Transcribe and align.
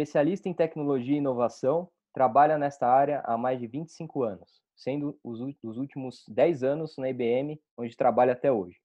Especialista 0.00 0.48
em 0.48 0.54
tecnologia 0.54 1.14
e 1.14 1.18
inovação, 1.18 1.86
trabalha 2.14 2.56
nesta 2.56 2.86
área 2.86 3.20
há 3.26 3.36
mais 3.36 3.60
de 3.60 3.66
25 3.66 4.22
anos, 4.22 4.62
sendo 4.74 5.18
os, 5.22 5.40
os 5.62 5.76
últimos 5.76 6.24
10 6.26 6.62
anos 6.62 6.96
na 6.96 7.10
IBM, 7.10 7.60
onde 7.76 7.94
trabalha 7.94 8.32
até 8.32 8.50
hoje. 8.50 8.78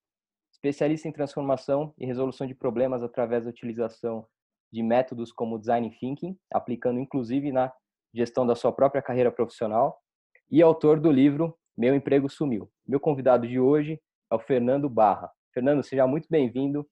Especialista 0.51 1.07
em 1.07 1.13
transformação 1.13 1.93
e 1.97 2.05
resolução 2.05 2.45
de 2.45 2.53
problemas 2.53 3.01
através 3.01 3.45
da 3.45 3.49
utilização 3.49 4.27
de 4.69 4.83
métodos 4.83 5.31
como 5.31 5.57
design 5.57 5.89
thinking, 5.89 6.37
aplicando 6.51 6.99
inclusive 6.99 7.49
na 7.49 7.71
gestão 8.13 8.45
da 8.45 8.53
sua 8.53 8.73
própria 8.73 9.01
carreira 9.01 9.31
profissional, 9.31 9.97
e 10.51 10.61
autor 10.61 10.99
do 10.99 11.09
livro 11.09 11.57
Meu 11.77 11.95
Emprego 11.95 12.27
Sumiu. 12.27 12.69
Meu 12.85 12.99
convidado 12.99 13.47
de 13.47 13.57
hoje 13.57 14.01
é 14.29 14.35
o 14.35 14.39
Fernando 14.39 14.89
Barra. 14.89 15.31
Fernando, 15.53 15.81
seja 15.81 16.05
muito 16.05 16.27
bem-vindo 16.29 16.85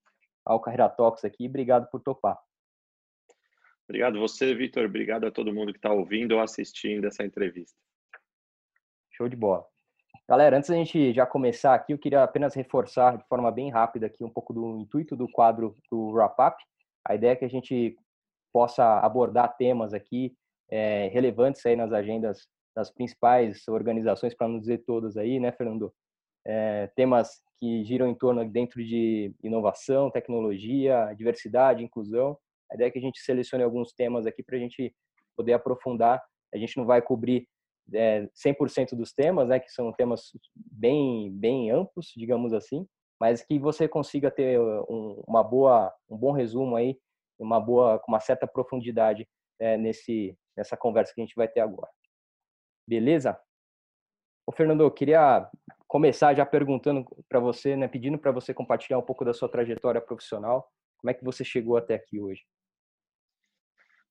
ao 0.46 0.62
Carreira 0.62 0.88
Talks 0.88 1.26
aqui. 1.26 1.46
Obrigado 1.46 1.90
por 1.92 2.02
topar. 2.02 2.40
Obrigado 3.88 4.20
você, 4.20 4.54
Vitor. 4.56 4.86
Obrigado 4.86 5.26
a 5.26 5.32
todo 5.32 5.54
mundo 5.54 5.72
que 5.72 5.78
está 5.78 5.92
ouvindo 5.92 6.34
ou 6.34 6.42
assistindo 6.42 7.06
essa 7.06 7.24
entrevista. 7.24 7.78
Show 9.12 9.28
de 9.28 9.36
bola. 9.36 9.66
Galera, 10.28 10.58
antes 10.58 10.70
da 10.70 10.76
gente 10.76 11.14
já 11.14 11.26
começar 11.26 11.74
aqui, 11.74 11.94
eu 11.94 12.00
queria 12.00 12.24
apenas 12.24 12.56
reforçar 12.56 13.18
de 13.18 13.28
forma 13.28 13.52
bem 13.52 13.70
rápida 13.70 14.08
aqui 14.08 14.24
um 14.24 14.30
pouco 14.30 14.54
do 14.54 14.78
intuito 14.80 15.16
do 15.16 15.28
quadro 15.28 15.76
do 15.92 16.12
Wrap 16.12 16.40
Up. 16.40 16.64
A 17.06 17.14
ideia 17.14 17.34
é 17.34 17.36
que 17.36 17.46
a 17.46 17.50
gente 17.50 17.98
possa 18.54 19.00
abordar 19.00 19.58
temas 19.58 19.94
aqui 19.94 20.34
é, 20.70 21.10
relevantes 21.10 21.66
aí 21.66 21.76
nas 21.76 21.92
agendas 21.92 22.48
das 22.76 22.90
principais 22.90 23.68
organizações, 23.68 24.34
para 24.34 24.48
não 24.48 24.60
dizer 24.60 24.80
todas 24.86 25.18
aí, 25.18 25.40
né, 25.40 25.52
Fernando? 25.52 25.94
É, 26.46 26.88
temas 26.96 27.42
que 27.60 27.84
giram 27.84 28.08
em 28.08 28.16
torno 28.16 28.50
dentro 28.50 28.84
de 28.84 29.34
inovação, 29.44 30.10
tecnologia, 30.10 31.14
diversidade, 31.16 31.84
inclusão. 31.84 32.38
A 32.74 32.76
ideia 32.76 32.88
é 32.88 32.92
que 32.92 32.98
a 32.98 33.02
gente 33.02 33.22
selecione 33.22 33.64
alguns 33.64 33.94
temas 33.94 34.26
aqui 34.26 34.42
para 34.42 34.58
a 34.58 34.60
gente 34.60 34.94
poder 35.38 35.54
aprofundar. 35.54 36.22
A 36.52 36.58
gente 36.58 36.76
não 36.76 36.86
vai 36.86 37.02
cobrir 37.02 37.48
é, 37.94 38.28
100% 38.34 38.96
dos 38.96 39.14
temas, 39.14 39.50
né, 39.50 39.60
que 39.60 39.70
são 39.70 39.94
temas 39.94 40.32
bem, 40.56 41.32
bem 41.32 41.70
amplos, 41.70 42.12
digamos 42.16 42.52
assim, 42.52 42.88
mas 43.20 43.44
que 43.44 43.60
você 43.60 43.88
consiga 43.88 44.32
ter 44.32 44.60
um, 44.60 45.24
uma 45.28 45.44
boa, 45.44 45.94
um 46.10 46.18
bom 46.18 46.32
resumo 46.32 46.76
aí, 46.76 46.98
uma 47.38 47.60
boa, 47.60 48.00
com 48.00 48.12
uma 48.12 48.20
certa 48.20 48.48
profundidade 48.48 49.28
é, 49.60 49.78
nesse, 49.78 50.38
nessa 50.58 50.76
conversa 50.76 51.14
que 51.14 51.22
a 51.22 51.24
gente 51.24 51.36
vai 51.36 51.48
ter 51.48 51.60
agora. 51.60 51.92
Beleza? 52.88 53.40
Ô, 54.48 54.52
Fernando, 54.52 54.82
eu 54.82 54.92
queria 54.92 55.50
começar 55.88 56.34
já 56.34 56.46
perguntando 56.46 57.06
para 57.30 57.40
você, 57.40 57.76
né, 57.76 57.88
pedindo 57.88 58.18
para 58.18 58.32
você 58.32 58.54
compartilhar 58.54 58.98
um 58.98 59.04
pouco 59.04 59.24
da 59.24 59.34
sua 59.34 59.48
trajetória 59.50 60.02
profissional. 60.02 60.68
Como 60.98 61.12
é 61.12 61.14
que 61.14 61.24
você 61.24 61.44
chegou 61.44 61.78
até 61.78 61.96
aqui 61.96 62.20
hoje? 62.20 62.42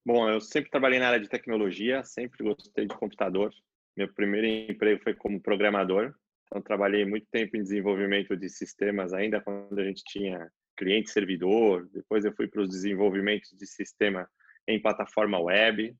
Bom, 0.05 0.29
eu 0.29 0.41
sempre 0.41 0.69
trabalhei 0.69 0.99
na 0.99 1.07
área 1.07 1.19
de 1.19 1.29
tecnologia, 1.29 2.03
sempre 2.03 2.43
gostei 2.43 2.85
de 2.85 2.95
computador. 2.95 3.53
Meu 3.95 4.11
primeiro 4.13 4.47
emprego 4.47 5.01
foi 5.01 5.13
como 5.13 5.41
programador. 5.41 6.13
Então, 6.45 6.61
trabalhei 6.61 7.05
muito 7.05 7.25
tempo 7.31 7.55
em 7.55 7.63
desenvolvimento 7.63 8.35
de 8.35 8.49
sistemas, 8.49 9.13
ainda 9.13 9.39
quando 9.39 9.79
a 9.79 9.83
gente 9.85 10.03
tinha 10.03 10.51
cliente-servidor. 10.75 11.87
Depois, 11.93 12.25
eu 12.25 12.33
fui 12.35 12.49
para 12.49 12.61
os 12.61 12.69
desenvolvimentos 12.69 13.51
de 13.57 13.65
sistema 13.65 14.29
em 14.67 14.81
plataforma 14.81 15.39
web. 15.39 15.95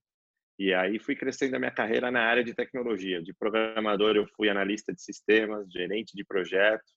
E 0.59 0.73
aí 0.73 0.99
fui 0.99 1.15
crescendo 1.15 1.55
a 1.55 1.59
minha 1.59 1.71
carreira 1.71 2.11
na 2.11 2.23
área 2.23 2.43
de 2.43 2.53
tecnologia. 2.53 3.21
De 3.23 3.33
programador 3.33 4.17
eu 4.17 4.27
fui 4.35 4.49
analista 4.49 4.93
de 4.93 5.01
sistemas, 5.01 5.71
gerente 5.71 6.15
de 6.15 6.25
projeto. 6.25 6.91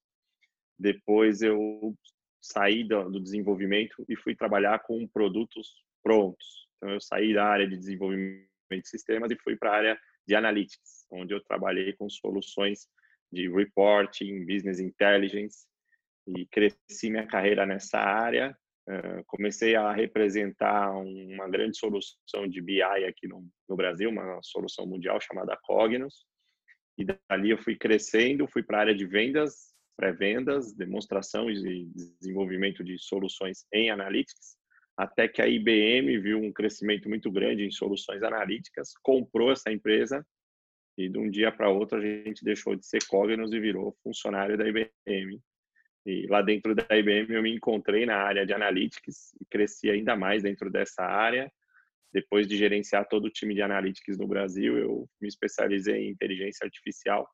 Depois 0.77 1.41
eu 1.41 1.97
saí 2.41 2.83
do, 2.83 3.11
do 3.11 3.21
desenvolvimento 3.21 4.05
e 4.09 4.17
fui 4.17 4.34
trabalhar 4.34 4.81
com 4.81 5.07
produtos 5.07 5.69
prontos. 6.03 6.66
Então 6.77 6.91
eu 6.91 7.01
saí 7.01 7.35
da 7.35 7.47
área 7.47 7.69
de 7.69 7.77
desenvolvimento 7.77 8.47
de 8.71 8.89
sistemas 8.89 9.31
e 9.31 9.37
fui 9.37 9.57
para 9.57 9.71
a 9.71 9.77
área 9.77 10.01
de 10.27 10.35
analytics, 10.35 11.06
onde 11.11 11.33
eu 11.33 11.41
trabalhei 11.41 11.93
com 11.93 12.09
soluções 12.09 12.89
de 13.33 13.49
reporting, 13.49 14.45
business 14.45 14.81
intelligence 14.81 15.67
e 16.27 16.47
cresci 16.47 17.11
minha 17.11 17.27
carreira 17.27 17.65
nessa 17.65 17.99
área 17.99 18.56
comecei 19.27 19.75
a 19.75 19.93
representar 19.93 20.91
uma 20.97 21.49
grande 21.49 21.77
solução 21.77 22.47
de 22.49 22.61
BI 22.61 22.83
aqui 22.83 23.27
no, 23.27 23.47
no 23.69 23.77
Brasil, 23.77 24.09
uma 24.11 24.41
solução 24.43 24.87
mundial 24.87 25.21
chamada 25.21 25.59
Cognos. 25.62 26.25
E 26.97 27.05
dali 27.05 27.50
eu 27.50 27.59
fui 27.59 27.77
crescendo, 27.77 28.47
fui 28.47 28.62
para 28.62 28.79
a 28.79 28.81
área 28.81 28.95
de 28.95 29.05
vendas, 29.05 29.75
pré-vendas, 29.97 30.73
demonstração 30.73 31.50
e 31.50 31.87
desenvolvimento 31.87 32.84
de 32.84 32.97
soluções 32.99 33.67
em 33.73 33.91
analytics, 33.91 34.56
até 34.97 35.29
que 35.29 35.43
a 35.43 35.47
IBM 35.47 36.19
viu 36.19 36.39
um 36.39 36.53
crescimento 36.53 37.09
muito 37.09 37.31
grande 37.31 37.65
em 37.65 37.71
soluções 37.71 38.23
analíticas, 38.23 38.95
comprou 39.03 39.53
essa 39.53 39.71
empresa 39.71 40.25
e 40.97 41.09
de 41.09 41.19
um 41.19 41.29
dia 41.31 41.53
para 41.53 41.69
outro 41.69 41.99
a 41.99 42.01
gente 42.01 42.43
deixou 42.43 42.75
de 42.75 42.87
ser 42.87 43.05
Cognos 43.06 43.53
e 43.53 43.61
virou 43.61 43.97
funcionário 44.03 44.56
da 44.56 44.67
IBM. 44.67 45.39
E 46.06 46.27
lá 46.29 46.41
dentro 46.41 46.75
da 46.75 46.87
IBM 46.97 47.35
eu 47.35 47.43
me 47.43 47.55
encontrei 47.55 48.06
na 48.06 48.17
área 48.17 48.47
de 48.47 48.55
analytics 48.55 49.35
e 49.41 49.45
cresci 49.51 49.91
ainda 49.91 50.17
mais 50.17 50.43
dentro 50.43 50.71
dessa 50.71 51.03
área. 51.03 51.53
Depois 52.12 52.47
de 52.47 52.56
gerenciar 52.56 53.06
todo 53.06 53.27
o 53.27 53.31
time 53.31 53.55
de 53.55 53.61
analytics 53.61 54.17
no 54.17 54.27
Brasil, 54.27 54.79
eu 54.79 55.06
me 55.21 55.29
especializei 55.29 56.06
em 56.06 56.11
inteligência 56.11 56.65
artificial. 56.65 57.29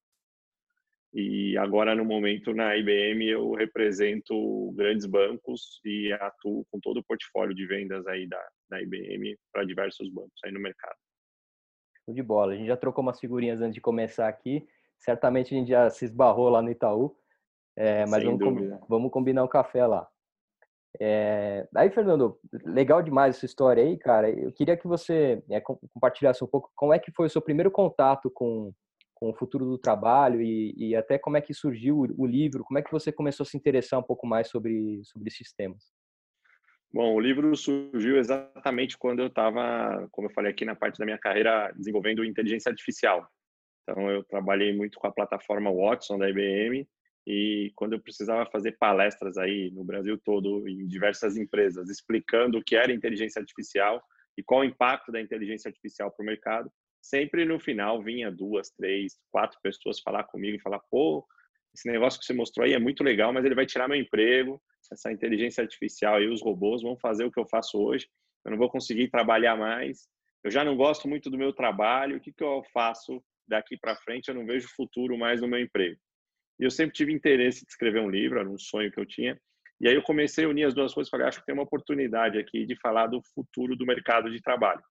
E 1.14 1.58
agora, 1.58 1.94
no 1.94 2.06
momento, 2.06 2.54
na 2.54 2.74
IBM, 2.74 3.28
eu 3.28 3.52
represento 3.52 4.72
grandes 4.74 5.04
bancos 5.04 5.78
e 5.84 6.10
atuo 6.12 6.64
com 6.70 6.80
todo 6.80 6.98
o 6.98 7.04
portfólio 7.04 7.54
de 7.54 7.66
vendas 7.66 8.06
aí 8.06 8.26
da, 8.26 8.42
da 8.70 8.80
IBM 8.80 9.36
para 9.52 9.64
diversos 9.64 10.08
bancos 10.08 10.40
aí 10.44 10.50
no 10.50 10.60
mercado. 10.60 10.96
Show 12.04 12.14
de 12.14 12.22
bola. 12.22 12.54
A 12.54 12.56
gente 12.56 12.66
já 12.66 12.78
trocou 12.78 13.02
umas 13.02 13.20
figurinhas 13.20 13.60
antes 13.60 13.74
de 13.74 13.80
começar 13.80 14.26
aqui. 14.26 14.66
Certamente 14.98 15.54
a 15.54 15.58
gente 15.58 15.68
já 15.68 15.90
se 15.90 16.06
esbarrou 16.06 16.48
lá 16.48 16.62
no 16.62 16.70
Itaú. 16.70 17.14
É, 17.76 18.06
mas 18.06 18.24
vamos, 18.24 18.42
com, 18.42 18.86
vamos, 18.88 19.10
combinar 19.10 19.44
um 19.44 19.48
café 19.48 19.86
lá. 19.86 20.08
É, 20.98 21.66
aí, 21.74 21.90
Fernando, 21.90 22.38
legal 22.64 23.02
demais 23.02 23.36
essa 23.36 23.46
história 23.46 23.82
aí, 23.82 23.98
cara. 23.98 24.30
Eu 24.30 24.52
queria 24.52 24.76
que 24.76 24.86
você 24.86 25.42
é, 25.50 25.60
compartilhasse 25.60 26.42
um 26.42 26.46
pouco 26.46 26.70
como 26.74 26.92
é 26.94 26.98
que 26.98 27.12
foi 27.12 27.26
o 27.26 27.30
seu 27.30 27.40
primeiro 27.40 27.70
contato 27.70 28.30
com, 28.30 28.72
com 29.22 29.30
o 29.30 29.34
futuro 29.34 29.64
do 29.64 29.78
trabalho 29.78 30.42
e, 30.42 30.74
e 30.76 30.96
até 30.96 31.16
como 31.16 31.36
é 31.36 31.40
que 31.40 31.54
surgiu 31.54 31.96
o, 31.96 32.26
livro, 32.26 32.64
como 32.64 32.80
é 32.80 32.82
que 32.82 32.90
você 32.90 33.12
começou 33.12 33.44
a 33.44 33.46
se 33.46 33.56
interessar 33.56 34.00
um 34.00 34.02
pouco 34.02 34.26
mais 34.26 34.48
sobre, 34.48 35.00
sobre 35.04 35.28
esses 35.28 35.52
temas. 35.52 35.92
Bom, 36.92 37.14
o 37.14 37.20
livro 37.20 37.54
surgiu 37.54 38.18
exatamente 38.18 38.98
quando 38.98 39.20
eu 39.20 39.28
estava, 39.28 40.08
como 40.10 40.26
eu 40.26 40.32
falei 40.32 40.50
aqui, 40.50 40.64
na 40.64 40.74
parte 40.74 40.98
da 40.98 41.04
minha 41.04 41.18
carreira 41.18 41.72
desenvolvendo 41.76 42.24
inteligência 42.24 42.68
artificial. 42.68 43.24
Então, 43.84 44.10
eu 44.10 44.24
trabalhei 44.24 44.76
muito 44.76 44.98
com 44.98 45.06
a 45.06 45.12
plataforma 45.12 45.72
Watson 45.72 46.18
da 46.18 46.28
IBM 46.28 46.84
e 47.24 47.70
quando 47.76 47.92
eu 47.92 48.02
precisava 48.02 48.50
fazer 48.50 48.76
palestras 48.76 49.38
aí 49.38 49.70
no 49.70 49.84
Brasil 49.84 50.18
todo 50.18 50.68
em 50.68 50.84
diversas 50.88 51.36
empresas 51.36 51.88
explicando 51.88 52.58
o 52.58 52.64
que 52.64 52.74
era 52.74 52.92
inteligência 52.92 53.38
artificial 53.38 54.02
e 54.36 54.42
qual 54.42 54.62
o 54.62 54.64
impacto 54.64 55.12
da 55.12 55.20
inteligência 55.20 55.68
artificial 55.68 56.10
para 56.10 56.24
o 56.24 56.26
mercado, 56.26 56.68
sempre 57.02 57.44
no 57.44 57.58
final 57.58 58.00
vinha 58.00 58.30
duas, 58.30 58.70
três, 58.70 59.18
quatro 59.30 59.58
pessoas 59.60 60.00
falar 60.00 60.24
comigo 60.24 60.56
e 60.56 60.60
falar: 60.60 60.80
pô, 60.90 61.26
esse 61.74 61.90
negócio 61.90 62.20
que 62.20 62.24
você 62.24 62.32
mostrou 62.32 62.64
aí 62.64 62.72
é 62.72 62.78
muito 62.78 63.02
legal, 63.02 63.32
mas 63.32 63.44
ele 63.44 63.54
vai 63.54 63.66
tirar 63.66 63.88
meu 63.88 63.98
emprego. 63.98 64.62
Essa 64.90 65.10
inteligência 65.10 65.62
artificial 65.62 66.20
e 66.22 66.28
os 66.28 66.42
robôs 66.42 66.82
vão 66.82 66.96
fazer 66.98 67.24
o 67.24 67.32
que 67.32 67.40
eu 67.40 67.46
faço 67.46 67.78
hoje. 67.78 68.06
Eu 68.44 68.50
não 68.50 68.58
vou 68.58 68.68
conseguir 68.68 69.08
trabalhar 69.08 69.56
mais. 69.56 70.06
Eu 70.44 70.50
já 70.50 70.62
não 70.62 70.76
gosto 70.76 71.08
muito 71.08 71.30
do 71.30 71.38
meu 71.38 71.52
trabalho. 71.52 72.16
O 72.16 72.20
que, 72.20 72.32
que 72.32 72.44
eu 72.44 72.62
faço 72.74 73.22
daqui 73.48 73.76
para 73.78 73.96
frente? 73.96 74.28
Eu 74.28 74.34
não 74.34 74.44
vejo 74.44 74.68
futuro 74.76 75.16
mais 75.16 75.40
no 75.40 75.48
meu 75.48 75.60
emprego. 75.60 75.98
E 76.60 76.64
eu 76.64 76.70
sempre 76.70 76.94
tive 76.94 77.12
interesse 77.12 77.64
de 77.64 77.70
escrever 77.70 78.00
um 78.00 78.10
livro, 78.10 78.38
era 78.38 78.48
um 78.48 78.58
sonho 78.58 78.92
que 78.92 79.00
eu 79.00 79.06
tinha. 79.06 79.40
E 79.80 79.88
aí 79.88 79.94
eu 79.94 80.02
comecei 80.02 80.44
a 80.44 80.48
unir 80.48 80.64
as 80.64 80.74
duas 80.74 80.92
coisas, 80.92 81.10
falei, 81.10 81.26
acho 81.26 81.40
que 81.40 81.46
tem 81.46 81.54
uma 81.54 81.64
oportunidade 81.64 82.38
aqui 82.38 82.66
de 82.66 82.76
falar 82.76 83.06
do 83.06 83.20
futuro 83.34 83.74
do 83.74 83.86
mercado 83.86 84.30
de 84.30 84.40
trabalho. 84.40 84.82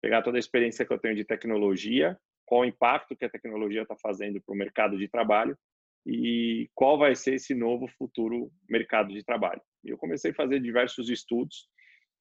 Pegar 0.00 0.22
toda 0.22 0.38
a 0.38 0.40
experiência 0.40 0.84
que 0.84 0.92
eu 0.92 0.98
tenho 0.98 1.14
de 1.14 1.24
tecnologia, 1.24 2.18
qual 2.44 2.62
o 2.62 2.64
impacto 2.64 3.16
que 3.16 3.24
a 3.24 3.30
tecnologia 3.30 3.82
está 3.82 3.96
fazendo 3.96 4.40
para 4.40 4.52
o 4.52 4.56
mercado 4.56 4.96
de 4.96 5.08
trabalho 5.08 5.56
e 6.06 6.68
qual 6.74 6.96
vai 6.96 7.14
ser 7.14 7.34
esse 7.34 7.54
novo 7.54 7.86
futuro 7.98 8.50
mercado 8.68 9.12
de 9.12 9.22
trabalho. 9.22 9.60
Eu 9.84 9.98
comecei 9.98 10.30
a 10.30 10.34
fazer 10.34 10.60
diversos 10.60 11.10
estudos. 11.10 11.68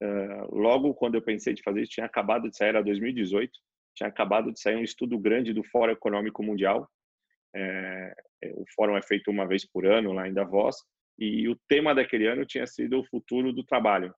Uh, 0.01 0.55
logo 0.55 0.93
quando 0.93 1.15
eu 1.15 1.21
pensei 1.21 1.53
de 1.53 1.63
fazer 1.63 1.81
isso, 1.81 1.93
tinha 1.93 2.05
acabado 2.05 2.49
de 2.49 2.57
sair, 2.57 2.69
era 2.69 2.83
2018, 2.83 3.51
tinha 3.95 4.09
acabado 4.09 4.51
de 4.51 4.59
sair 4.59 4.75
um 4.75 4.83
estudo 4.83 5.17
grande 5.17 5.53
do 5.53 5.63
Fórum 5.63 5.93
Econômico 5.93 6.43
Mundial, 6.43 6.87
é, 7.55 8.13
o 8.55 8.65
fórum 8.75 8.95
é 8.95 9.01
feito 9.01 9.31
uma 9.31 9.47
vez 9.47 9.65
por 9.65 9.85
ano 9.85 10.13
lá 10.13 10.27
em 10.27 10.33
Davos 10.33 10.77
e 11.17 11.47
o 11.47 11.55
tema 11.67 11.95
daquele 11.95 12.27
ano 12.27 12.45
tinha 12.45 12.67
sido 12.67 12.99
o 12.99 13.03
futuro 13.03 13.51
do 13.51 13.63
trabalho. 13.63 14.13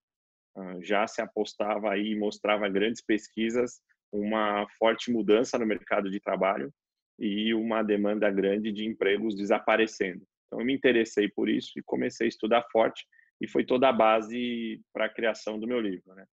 Já 0.82 1.08
se 1.08 1.22
apostava 1.22 1.92
aí, 1.92 2.16
mostrava 2.16 2.68
grandes 2.68 3.02
pesquisas, 3.02 3.80
uma 4.12 4.68
forte 4.78 5.12
mudança 5.12 5.58
no 5.58 5.66
mercado 5.66 6.10
de 6.10 6.20
trabalho 6.20 6.74
e 7.18 7.54
uma 7.54 7.84
demanda 7.84 8.30
grande 8.32 8.72
de 8.72 8.86
empregos 8.86 9.36
desaparecendo. 9.36 10.24
Então, 10.48 10.60
eu 10.60 10.66
me 10.66 10.74
interessei 10.74 11.30
por 11.30 11.48
isso 11.48 11.72
e 11.78 11.84
comecei 11.84 12.26
a 12.26 12.30
estudar 12.30 12.66
forte 12.72 13.06
e 13.40 13.48
foi 13.48 13.64
toda 13.64 13.88
a 13.88 13.94
base 13.94 14.82
para 14.92 15.06
a 15.06 15.10
criação 15.10 15.60
do 15.60 15.68
meu 15.68 15.80
livro. 15.80 16.14
Né? 16.14 16.26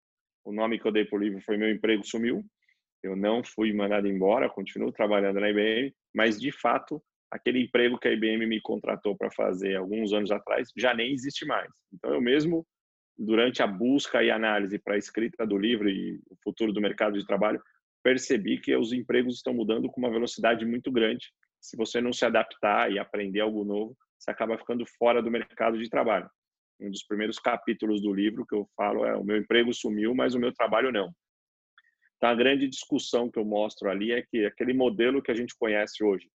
o 0.46 0.54
nome 0.54 0.80
que 0.80 0.86
eu 0.86 0.92
dei 0.92 1.04
para 1.04 1.18
o 1.18 1.22
livro 1.22 1.42
foi 1.42 1.58
Meu 1.58 1.70
Emprego 1.70 2.06
Sumiu. 2.06 2.46
Eu 3.04 3.16
não 3.16 3.44
fui 3.44 3.74
mandado 3.74 4.08
embora, 4.08 4.50
continuo 4.50 4.92
trabalhando 4.92 5.40
na 5.40 5.50
IBM, 5.50 5.94
mas 6.14 6.40
de 6.40 6.52
fato, 6.52 7.04
aquele 7.32 7.62
emprego 7.62 8.00
que 8.00 8.08
a 8.08 8.12
IBM 8.12 8.46
me 8.46 8.62
contratou 8.62 9.18
para 9.18 9.32
fazer 9.32 9.76
alguns 9.76 10.14
anos 10.14 10.32
atrás 10.32 10.70
já 10.78 10.94
nem 10.94 11.12
existe 11.12 11.46
mais. 11.46 11.70
Então, 11.92 12.14
eu 12.14 12.22
mesmo, 12.22 12.66
durante 13.18 13.62
a 13.64 13.68
busca 13.68 14.24
e 14.24 14.30
análise 14.30 14.78
para 14.78 14.96
a 14.96 14.98
escrita 14.98 15.46
do 15.46 15.58
livro 15.58 15.90
e 15.90 16.20
o 16.30 16.36
futuro 16.44 16.74
do 16.74 16.82
mercado 16.82 17.18
de 17.18 17.26
trabalho, 17.26 17.62
percebi 18.04 18.60
que 18.60 18.76
os 18.76 18.94
empregos 18.94 19.36
estão 19.36 19.54
mudando 19.54 19.90
com 19.90 20.00
uma 20.00 20.12
velocidade 20.12 20.66
muito 20.66 20.92
grande. 20.92 21.32
Se 21.60 21.76
você 21.76 22.00
não 22.00 22.14
se 22.14 22.26
adaptar 22.26 22.92
e 22.92 23.00
aprender 23.00 23.40
algo 23.40 23.64
novo, 23.64 23.98
você 24.20 24.32
acaba 24.32 24.58
ficando 24.58 24.86
fora 24.86 25.22
do 25.22 25.32
mercado 25.32 25.78
de 25.78 25.90
trabalho. 25.90 26.30
Um 26.80 26.92
dos 26.92 27.04
primeiros 27.04 27.40
capítulos 27.40 28.02
do 28.02 28.14
livro 28.14 28.46
que 28.46 28.56
eu 28.56 28.68
falo 28.76 29.06
é: 29.06 29.16
o 29.16 29.24
meu 29.24 29.38
emprego 29.38 29.74
sumiu, 29.74 30.14
mas 30.14 30.36
o 30.36 30.40
meu 30.40 30.54
trabalho 30.54 30.92
não. 30.92 31.12
Então, 32.18 32.30
a 32.30 32.36
grande 32.36 32.68
discussão 32.68 33.30
que 33.30 33.40
eu 33.40 33.46
mostro 33.46 33.90
ali 33.90 34.12
é 34.12 34.22
que 34.22 34.46
aquele 34.46 34.74
modelo 34.74 35.22
que 35.22 35.32
a 35.32 35.36
gente 35.36 35.56
conhece 35.58 36.04
hoje, 36.04 36.30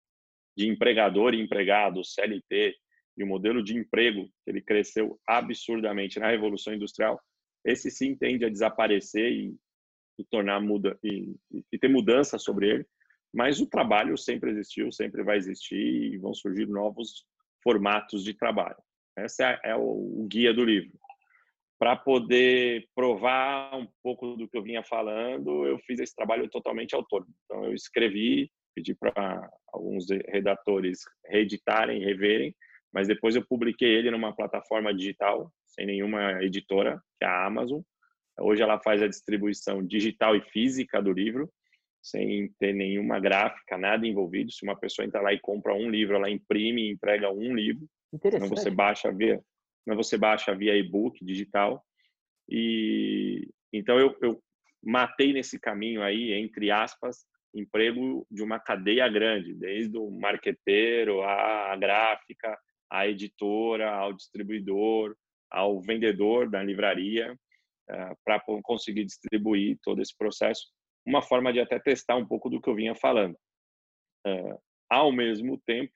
de 0.58 0.68
empregador 0.68 1.34
e 1.34 1.42
empregado, 1.42 2.04
CLT, 2.04 2.76
e 3.20 3.24
o 3.24 3.28
modelo 3.28 3.62
de 3.62 3.78
emprego, 3.78 4.26
que 4.44 4.50
ele 4.50 4.62
cresceu 4.62 5.20
absurdamente 5.28 6.18
na 6.20 6.30
Revolução 6.30 6.74
Industrial, 6.74 7.22
esse 7.66 7.92
sim 7.92 8.16
tende 8.16 8.46
a 8.46 8.50
desaparecer 8.50 9.30
e, 9.30 9.56
e 10.18 10.24
tornar 10.24 10.62
muda 10.62 10.98
e, 11.04 11.36
e 11.72 11.78
ter 11.78 11.90
mudança 11.90 12.40
sobre 12.40 12.70
ele. 12.70 12.86
Mas 13.34 13.60
o 13.60 13.68
trabalho 13.68 14.18
sempre 14.18 14.52
existiu, 14.52 14.90
sempre 14.92 15.22
vai 15.22 15.38
existir 15.38 15.76
e 15.76 16.18
vão 16.18 16.34
surgir 16.34 16.66
novos 16.66 17.26
formatos 17.62 18.24
de 18.24 18.34
trabalho. 18.34 18.78
Esse 19.18 19.44
é, 19.44 19.60
é 19.66 19.76
o, 19.76 19.82
o 19.82 20.28
guia 20.32 20.54
do 20.54 20.64
livro. 20.64 20.98
Para 21.78 21.98
poder 21.98 22.88
provar 22.96 23.78
um 23.78 23.88
pouco 24.02 24.38
do 24.38 24.48
que 24.48 24.58
eu 24.58 24.64
vinha 24.64 24.84
falando, 24.84 25.68
eu 25.68 25.78
fiz 25.80 26.00
esse 26.00 26.16
trabalho 26.16 26.50
totalmente 26.50 26.96
autônomo. 26.96 27.34
Então, 27.46 27.66
eu 27.66 27.74
escrevi, 27.74 28.50
pedi 28.74 28.96
para 28.96 29.50
alguns 29.74 30.06
redatores 30.28 31.00
reeditarem, 31.28 32.04
reverem, 32.04 32.56
mas 32.92 33.08
depois 33.08 33.36
eu 33.36 33.46
publiquei 33.46 33.90
ele 33.90 34.12
numa 34.12 34.36
plataforma 34.36 34.94
digital, 34.94 35.52
sem 35.66 35.86
nenhuma 35.86 36.44
editora, 36.44 37.02
que 37.18 37.26
é 37.26 37.28
a 37.28 37.46
Amazon. 37.46 37.82
Hoje 38.40 38.62
ela 38.62 38.80
faz 38.80 39.02
a 39.02 39.08
distribuição 39.08 39.86
digital 39.86 40.36
e 40.36 40.42
física 40.42 41.02
do 41.02 41.12
livro, 41.12 41.52
sem 42.02 42.52
ter 42.58 42.74
nenhuma 42.74 43.20
gráfica, 43.20 43.78
nada 43.78 44.08
envolvido. 44.08 44.52
Se 44.52 44.64
uma 44.64 44.76
pessoa 44.76 45.06
entra 45.06 45.22
lá 45.22 45.34
e 45.34 45.40
compra 45.40 45.74
um 45.74 45.90
livro, 45.90 46.16
ela 46.16 46.30
imprime 46.30 46.84
e 46.84 46.92
entrega 46.92 47.30
um 47.30 47.54
livro. 47.54 47.88
Interessante. 48.14 48.50
Não 48.50 48.56
você 48.56 48.70
baixa 48.70 49.12
via, 49.12 49.42
não 49.86 49.96
você 49.96 50.18
baixa 50.18 50.56
via 50.56 50.76
e-book 50.76 51.24
digital. 51.24 51.84
E 52.50 53.50
então 53.72 54.00
eu, 54.00 54.18
eu 54.22 54.42
matei 54.84 55.34
nesse 55.34 55.60
caminho 55.60 56.02
aí, 56.02 56.34
entre 56.34 56.72
aspas, 56.72 57.26
emprego 57.54 58.26
de 58.32 58.42
uma 58.42 58.60
cadeia 58.60 59.08
grande, 59.08 59.54
desde 59.54 59.98
o 59.98 60.10
marqueteiro, 60.10 61.22
a 61.22 61.76
gráfica, 61.76 62.58
a 62.90 63.08
editora, 63.08 63.92
ao 63.92 64.14
distribuidor, 64.14 65.16
ao 65.50 65.80
vendedor 65.82 66.50
da 66.50 66.64
livraria, 66.64 67.34
uh, 67.34 68.18
para 68.24 68.42
conseguir 68.64 69.06
distribuir 69.06 69.78
todo 69.84 70.02
esse 70.02 70.16
processo. 70.16 70.68
Uma 71.06 71.22
forma 71.22 71.52
de 71.54 71.60
até 71.60 71.80
testar 71.80 72.16
um 72.16 72.26
pouco 72.26 72.50
do 72.50 72.62
que 72.62 72.70
eu 72.70 72.76
vinha 72.76 72.96
falando. 72.96 73.36
Uh, 74.26 74.60
ao 74.90 75.12
mesmo 75.12 75.58
tempo, 75.66 75.94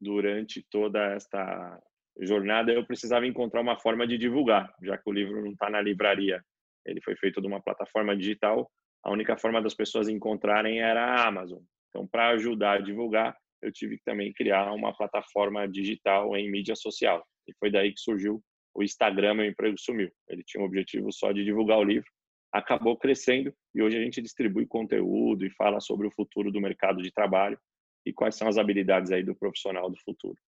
durante 0.00 0.64
toda 0.70 1.14
esta 1.14 1.80
jornada, 2.20 2.72
eu 2.72 2.86
precisava 2.86 3.26
encontrar 3.26 3.60
uma 3.60 3.78
forma 3.78 4.06
de 4.06 4.18
divulgar, 4.18 4.72
já 4.82 4.96
que 4.96 5.08
o 5.08 5.12
livro 5.12 5.40
não 5.42 5.52
está 5.52 5.70
na 5.70 5.80
livraria. 5.80 6.42
Ele 6.84 7.00
foi 7.00 7.16
feito 7.16 7.40
de 7.40 7.46
uma 7.46 7.60
plataforma 7.60 8.16
digital. 8.16 8.70
A 9.02 9.10
única 9.12 9.36
forma 9.36 9.62
das 9.62 9.74
pessoas 9.74 10.08
encontrarem 10.08 10.80
era 10.80 11.04
a 11.04 11.26
Amazon. 11.26 11.62
Então, 11.88 12.06
para 12.06 12.30
ajudar 12.30 12.78
a 12.78 12.80
divulgar, 12.80 13.36
eu 13.62 13.72
tive 13.72 13.98
que 13.98 14.04
também 14.04 14.32
criar 14.32 14.72
uma 14.72 14.96
plataforma 14.96 15.66
digital 15.68 16.36
em 16.36 16.50
mídia 16.50 16.76
social. 16.76 17.26
E 17.46 17.52
foi 17.58 17.70
daí 17.70 17.92
que 17.92 18.00
surgiu 18.00 18.42
o 18.74 18.82
Instagram 18.82 19.34
Meu 19.34 19.46
Emprego 19.46 19.78
Sumiu. 19.78 20.10
Ele 20.28 20.42
tinha 20.44 20.62
o 20.62 20.66
objetivo 20.66 21.12
só 21.12 21.32
de 21.32 21.44
divulgar 21.44 21.78
o 21.78 21.84
livro, 21.84 22.08
acabou 22.52 22.96
crescendo 22.96 23.52
e 23.74 23.82
hoje 23.82 23.98
a 23.98 24.02
gente 24.02 24.22
distribui 24.22 24.66
conteúdo 24.66 25.44
e 25.44 25.50
fala 25.50 25.80
sobre 25.80 26.06
o 26.06 26.10
futuro 26.10 26.50
do 26.50 26.60
mercado 26.60 27.02
de 27.02 27.10
trabalho 27.10 27.58
e 28.06 28.12
quais 28.12 28.36
são 28.36 28.48
as 28.48 28.56
habilidades 28.56 29.10
aí 29.10 29.22
do 29.22 29.34
profissional 29.34 29.90
do 29.90 29.98
futuro. 29.98 30.38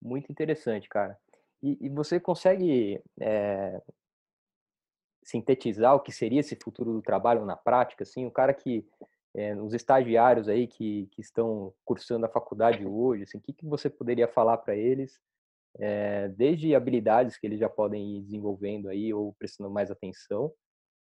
Muito 0.00 0.30
interessante, 0.30 0.88
cara. 0.88 1.18
E, 1.62 1.78
e 1.80 1.88
você 1.88 2.20
consegue 2.20 3.00
é, 3.20 3.80
sintetizar 5.24 5.94
o 5.94 6.00
que 6.00 6.12
seria 6.12 6.40
esse 6.40 6.56
futuro 6.62 6.92
do 6.92 7.02
trabalho 7.02 7.44
na 7.44 7.56
prática? 7.56 8.02
Assim, 8.02 8.26
o 8.26 8.30
cara 8.30 8.52
que 8.52 8.86
é, 9.34 9.54
os 9.56 9.74
estagiários 9.74 10.48
aí 10.48 10.66
que, 10.66 11.08
que 11.12 11.20
estão 11.20 11.72
cursando 11.84 12.26
a 12.26 12.28
faculdade 12.28 12.86
hoje, 12.86 13.24
assim, 13.24 13.38
o 13.38 13.40
que, 13.40 13.52
que 13.52 13.66
você 13.66 13.90
poderia 13.90 14.28
falar 14.28 14.58
para 14.58 14.76
eles, 14.76 15.20
é, 15.78 16.28
desde 16.28 16.74
habilidades 16.74 17.36
que 17.36 17.46
eles 17.46 17.58
já 17.58 17.68
podem 17.68 18.18
ir 18.18 18.22
desenvolvendo 18.22 18.88
aí 18.88 19.12
ou 19.12 19.32
prestando 19.34 19.70
mais 19.70 19.90
atenção, 19.90 20.52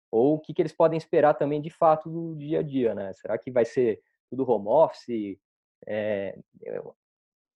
ou 0.10 0.36
o 0.36 0.40
que, 0.40 0.54
que 0.54 0.62
eles 0.62 0.74
podem 0.74 0.98
esperar 0.98 1.34
também 1.34 1.62
de 1.62 1.70
fato 1.70 2.10
do 2.10 2.36
dia 2.36 2.60
a 2.60 2.64
dia, 2.64 2.94
né? 2.96 3.14
Será 3.14 3.38
que 3.38 3.52
vai 3.52 3.66
ser 3.66 4.02
tudo 4.32 4.50
home 4.50 4.68
office. 4.68 5.38
É, 5.86 6.38
eu, 6.62 6.96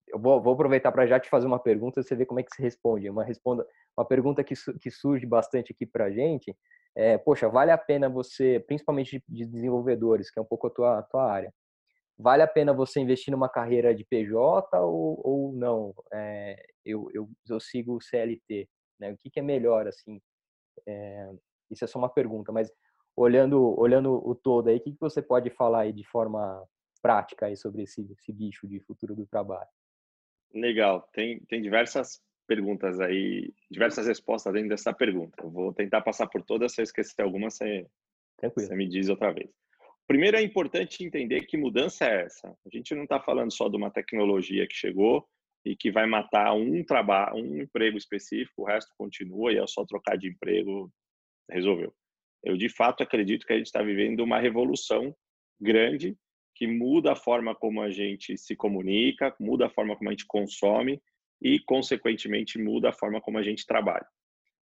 eu 0.07 0.19
vou, 0.19 0.41
vou, 0.41 0.53
aproveitar 0.53 0.91
para 0.91 1.07
já 1.07 1.19
te 1.19 1.29
fazer 1.29 1.47
uma 1.47 1.59
pergunta, 1.59 2.03
você 2.03 2.15
vê 2.15 2.25
como 2.25 2.39
é 2.39 2.43
que 2.43 2.53
se 2.53 2.61
responde. 2.61 3.09
Uma, 3.09 3.23
responda, 3.23 3.65
uma 3.97 4.05
pergunta 4.05 4.43
que, 4.43 4.53
que 4.79 4.91
surge 4.91 5.25
bastante 5.25 5.71
aqui 5.71 5.85
para 5.85 6.05
a 6.05 6.11
gente 6.11 6.55
é, 6.95 7.17
poxa, 7.17 7.49
vale 7.49 7.71
a 7.71 7.77
pena 7.77 8.07
você, 8.07 8.63
principalmente 8.65 9.21
de 9.27 9.45
desenvolvedores, 9.45 10.31
que 10.31 10.39
é 10.39 10.41
um 10.41 10.45
pouco 10.45 10.67
a 10.67 10.69
tua, 10.69 10.99
a 10.99 11.03
tua 11.03 11.29
área, 11.29 11.53
vale 12.17 12.41
a 12.41 12.47
pena 12.47 12.73
você 12.73 12.99
investir 12.99 13.31
numa 13.31 13.49
carreira 13.49 13.93
de 13.93 14.05
PJ 14.05 14.79
ou, 14.79 15.21
ou 15.23 15.53
não? 15.53 15.93
É, 16.13 16.55
eu, 16.85 17.09
eu, 17.13 17.29
eu 17.49 17.59
sigo 17.59 17.97
o 17.97 18.01
CLT, 18.01 18.69
né? 18.99 19.11
O 19.11 19.17
que, 19.17 19.29
que 19.29 19.39
é 19.39 19.43
melhor, 19.43 19.87
assim? 19.87 20.21
É, 20.87 21.31
isso 21.69 21.83
é 21.83 21.87
só 21.87 21.99
uma 21.99 22.09
pergunta, 22.09 22.51
mas 22.51 22.71
olhando, 23.15 23.77
olhando 23.79 24.13
o 24.27 24.33
todo 24.33 24.69
aí, 24.69 24.77
o 24.77 24.79
que, 24.81 24.91
que 24.91 24.99
você 24.99 25.21
pode 25.21 25.49
falar 25.49 25.81
aí 25.81 25.93
de 25.93 26.05
forma 26.05 26.63
prática 27.01 27.47
aí 27.47 27.57
sobre 27.57 27.83
esse, 27.83 28.01
esse 28.11 28.31
bicho 28.31 28.67
de 28.67 28.79
futuro 28.79 29.15
do 29.15 29.27
trabalho? 29.27 29.69
Legal, 30.53 31.07
tem, 31.13 31.39
tem 31.45 31.61
diversas 31.61 32.21
perguntas 32.45 32.99
aí, 32.99 33.53
diversas 33.69 34.07
respostas 34.07 34.53
dentro 34.53 34.69
dessa 34.69 34.93
pergunta. 34.93 35.43
Eu 35.43 35.49
vou 35.49 35.73
tentar 35.73 36.01
passar 36.01 36.27
por 36.27 36.41
todas, 36.43 36.73
se 36.73 36.81
eu 36.81 36.83
esquecer 36.83 37.21
alguma, 37.21 37.49
você, 37.49 37.85
você 38.55 38.75
me 38.75 38.87
diz 38.87 39.09
outra 39.09 39.31
vez. 39.31 39.49
Primeiro 40.07 40.37
é 40.37 40.41
importante 40.41 41.03
entender 41.03 41.45
que 41.45 41.57
mudança 41.57 42.05
é 42.05 42.25
essa. 42.25 42.47
A 42.49 42.69
gente 42.75 42.93
não 42.93 43.03
está 43.03 43.19
falando 43.19 43.51
só 43.51 43.67
de 43.67 43.75
uma 43.75 43.89
tecnologia 43.89 44.67
que 44.67 44.75
chegou 44.75 45.27
e 45.65 45.75
que 45.75 45.91
vai 45.91 46.05
matar 46.05 46.53
um 46.53 46.83
trabalho, 46.83 47.37
um 47.37 47.61
emprego 47.61 47.97
específico, 47.97 48.61
o 48.61 48.65
resto 48.65 48.91
continua 48.97 49.51
e 49.51 49.57
é 49.57 49.65
só 49.65 49.83
trocar 49.83 50.15
de 50.15 50.29
emprego, 50.29 50.91
resolveu. 51.49 51.91
Eu, 52.43 52.55
de 52.55 52.69
fato, 52.69 53.01
acredito 53.01 53.47
que 53.47 53.53
a 53.53 53.57
gente 53.57 53.65
está 53.65 53.81
vivendo 53.81 54.19
uma 54.19 54.39
revolução 54.39 55.15
grande 55.59 56.15
que 56.53 56.67
muda 56.67 57.13
a 57.13 57.15
forma 57.15 57.55
como 57.55 57.81
a 57.81 57.89
gente 57.89 58.37
se 58.37 58.55
comunica, 58.55 59.35
muda 59.39 59.65
a 59.65 59.69
forma 59.69 59.95
como 59.97 60.09
a 60.09 60.13
gente 60.13 60.27
consome 60.27 61.01
e, 61.41 61.59
consequentemente, 61.59 62.57
muda 62.57 62.89
a 62.89 62.93
forma 62.93 63.21
como 63.21 63.37
a 63.37 63.43
gente 63.43 63.65
trabalha. 63.65 64.05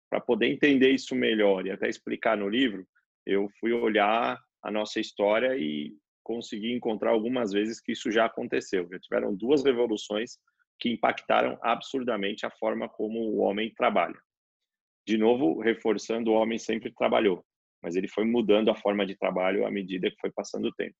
Para 0.10 0.20
poder 0.20 0.48
entender 0.48 0.92
isso 0.92 1.16
melhor 1.16 1.66
e 1.66 1.72
até 1.72 1.88
explicar 1.88 2.38
no 2.38 2.50
livro, 2.50 2.88
eu 3.26 3.50
fui 3.60 3.72
olhar 3.72 4.40
a 4.62 4.72
nossa 4.72 5.00
história 5.00 5.56
e 5.58 5.94
consegui 6.24 6.74
encontrar 6.74 7.12
algumas 7.12 7.52
vezes 7.52 7.80
que 7.80 7.92
isso 7.92 8.12
já 8.12 8.26
aconteceu. 8.26 8.88
Já 8.92 9.00
tiveram 9.00 9.36
duas 9.36 9.64
revoluções 9.64 10.38
que 10.80 10.90
impactaram 10.90 11.58
absurdamente 11.62 12.46
a 12.46 12.52
forma 12.52 12.88
como 12.88 13.20
o 13.20 13.40
homem 13.40 13.74
trabalha. 13.76 14.18
De 15.08 15.18
novo, 15.18 15.60
reforçando, 15.60 16.32
o 16.32 16.36
homem 16.36 16.58
sempre 16.58 16.94
trabalhou 16.94 17.44
mas 17.82 17.96
ele 17.96 18.08
foi 18.08 18.26
mudando 18.26 18.70
a 18.70 18.76
forma 18.76 19.06
de 19.06 19.16
trabalho 19.16 19.66
à 19.66 19.72
medida 19.72 20.10
que 20.10 20.20
foi 20.20 20.32
passando 20.32 20.68
o 20.68 20.74
tempo. 20.74 20.96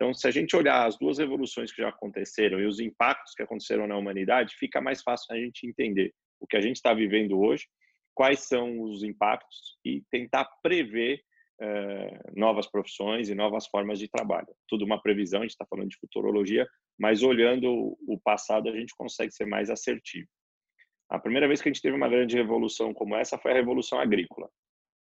Então, 0.00 0.14
se 0.14 0.26
a 0.26 0.30
gente 0.30 0.56
olhar 0.56 0.86
as 0.86 0.96
duas 0.96 1.18
revoluções 1.18 1.70
que 1.70 1.82
já 1.82 1.90
aconteceram 1.90 2.58
e 2.58 2.64
os 2.64 2.80
impactos 2.80 3.34
que 3.34 3.42
aconteceram 3.42 3.86
na 3.86 3.98
humanidade, 3.98 4.56
fica 4.56 4.80
mais 4.80 5.02
fácil 5.02 5.26
a 5.34 5.38
gente 5.38 5.66
entender 5.66 6.14
o 6.40 6.46
que 6.46 6.56
a 6.56 6.60
gente 6.62 6.76
está 6.76 6.94
vivendo 6.94 7.38
hoje, 7.38 7.66
quais 8.14 8.40
são 8.48 8.80
os 8.80 9.02
impactos 9.02 9.76
e 9.84 10.02
tentar 10.10 10.46
prever 10.62 11.20
eh, 11.60 12.18
novas 12.34 12.66
profissões 12.66 13.28
e 13.28 13.34
novas 13.34 13.66
formas 13.66 13.98
de 13.98 14.08
trabalho. 14.08 14.48
Tudo 14.66 14.86
uma 14.86 15.02
previsão, 15.02 15.40
a 15.40 15.42
gente 15.42 15.50
está 15.50 15.66
falando 15.68 15.90
de 15.90 15.98
futurologia, 15.98 16.66
mas 16.98 17.22
olhando 17.22 17.94
o 18.08 18.18
passado 18.24 18.70
a 18.70 18.74
gente 18.74 18.94
consegue 18.96 19.32
ser 19.32 19.44
mais 19.44 19.68
assertivo. 19.68 20.28
A 21.10 21.18
primeira 21.18 21.46
vez 21.46 21.60
que 21.60 21.68
a 21.68 21.72
gente 21.72 21.82
teve 21.82 21.94
uma 21.94 22.08
grande 22.08 22.36
revolução 22.36 22.94
como 22.94 23.16
essa 23.16 23.36
foi 23.36 23.52
a 23.52 23.56
revolução 23.56 24.00
agrícola. 24.00 24.48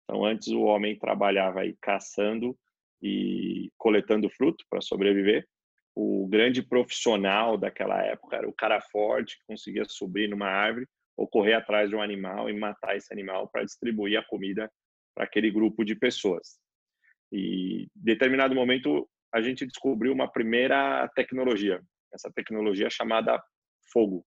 Então, 0.02 0.24
antes 0.24 0.48
o 0.48 0.62
homem 0.62 0.98
trabalhava 0.98 1.60
aí 1.60 1.76
caçando 1.80 2.58
e 3.02 3.70
coletando 3.76 4.28
fruto 4.30 4.64
para 4.68 4.80
sobreviver. 4.80 5.46
O 5.94 6.26
grande 6.28 6.62
profissional 6.62 7.56
daquela 7.56 8.02
época 8.02 8.36
era 8.36 8.48
o 8.48 8.52
cara 8.52 8.80
forte 8.80 9.36
que 9.38 9.44
conseguia 9.46 9.84
subir 9.86 10.28
numa 10.28 10.46
árvore 10.46 10.86
ou 11.16 11.26
correr 11.26 11.54
atrás 11.54 11.90
de 11.90 11.96
um 11.96 12.02
animal 12.02 12.48
e 12.48 12.56
matar 12.56 12.96
esse 12.96 13.12
animal 13.12 13.48
para 13.48 13.64
distribuir 13.64 14.18
a 14.18 14.24
comida 14.24 14.70
para 15.14 15.24
aquele 15.24 15.50
grupo 15.50 15.84
de 15.84 15.96
pessoas. 15.96 16.58
E 17.32 17.82
em 17.84 17.88
determinado 17.96 18.54
momento 18.54 19.08
a 19.32 19.40
gente 19.40 19.66
descobriu 19.66 20.12
uma 20.12 20.30
primeira 20.30 21.08
tecnologia, 21.14 21.82
essa 22.12 22.32
tecnologia 22.32 22.88
chamada 22.88 23.42
fogo. 23.92 24.24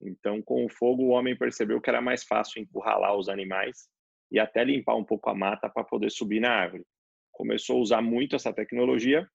Então, 0.00 0.40
com 0.42 0.64
o 0.64 0.68
fogo, 0.68 1.04
o 1.04 1.08
homem 1.08 1.36
percebeu 1.36 1.80
que 1.80 1.90
era 1.90 2.00
mais 2.00 2.24
fácil 2.24 2.62
encurralar 2.62 3.16
os 3.16 3.28
animais 3.28 3.88
e 4.30 4.38
até 4.38 4.64
limpar 4.64 4.94
um 4.96 5.04
pouco 5.04 5.30
a 5.30 5.34
mata 5.34 5.68
para 5.68 5.84
poder 5.84 6.10
subir 6.10 6.40
na 6.40 6.50
árvore. 6.50 6.84
Começou 7.34 7.76
a 7.76 7.80
usar 7.80 8.00
muito 8.00 8.34
essa 8.34 8.52
tecnologia, 8.52 9.28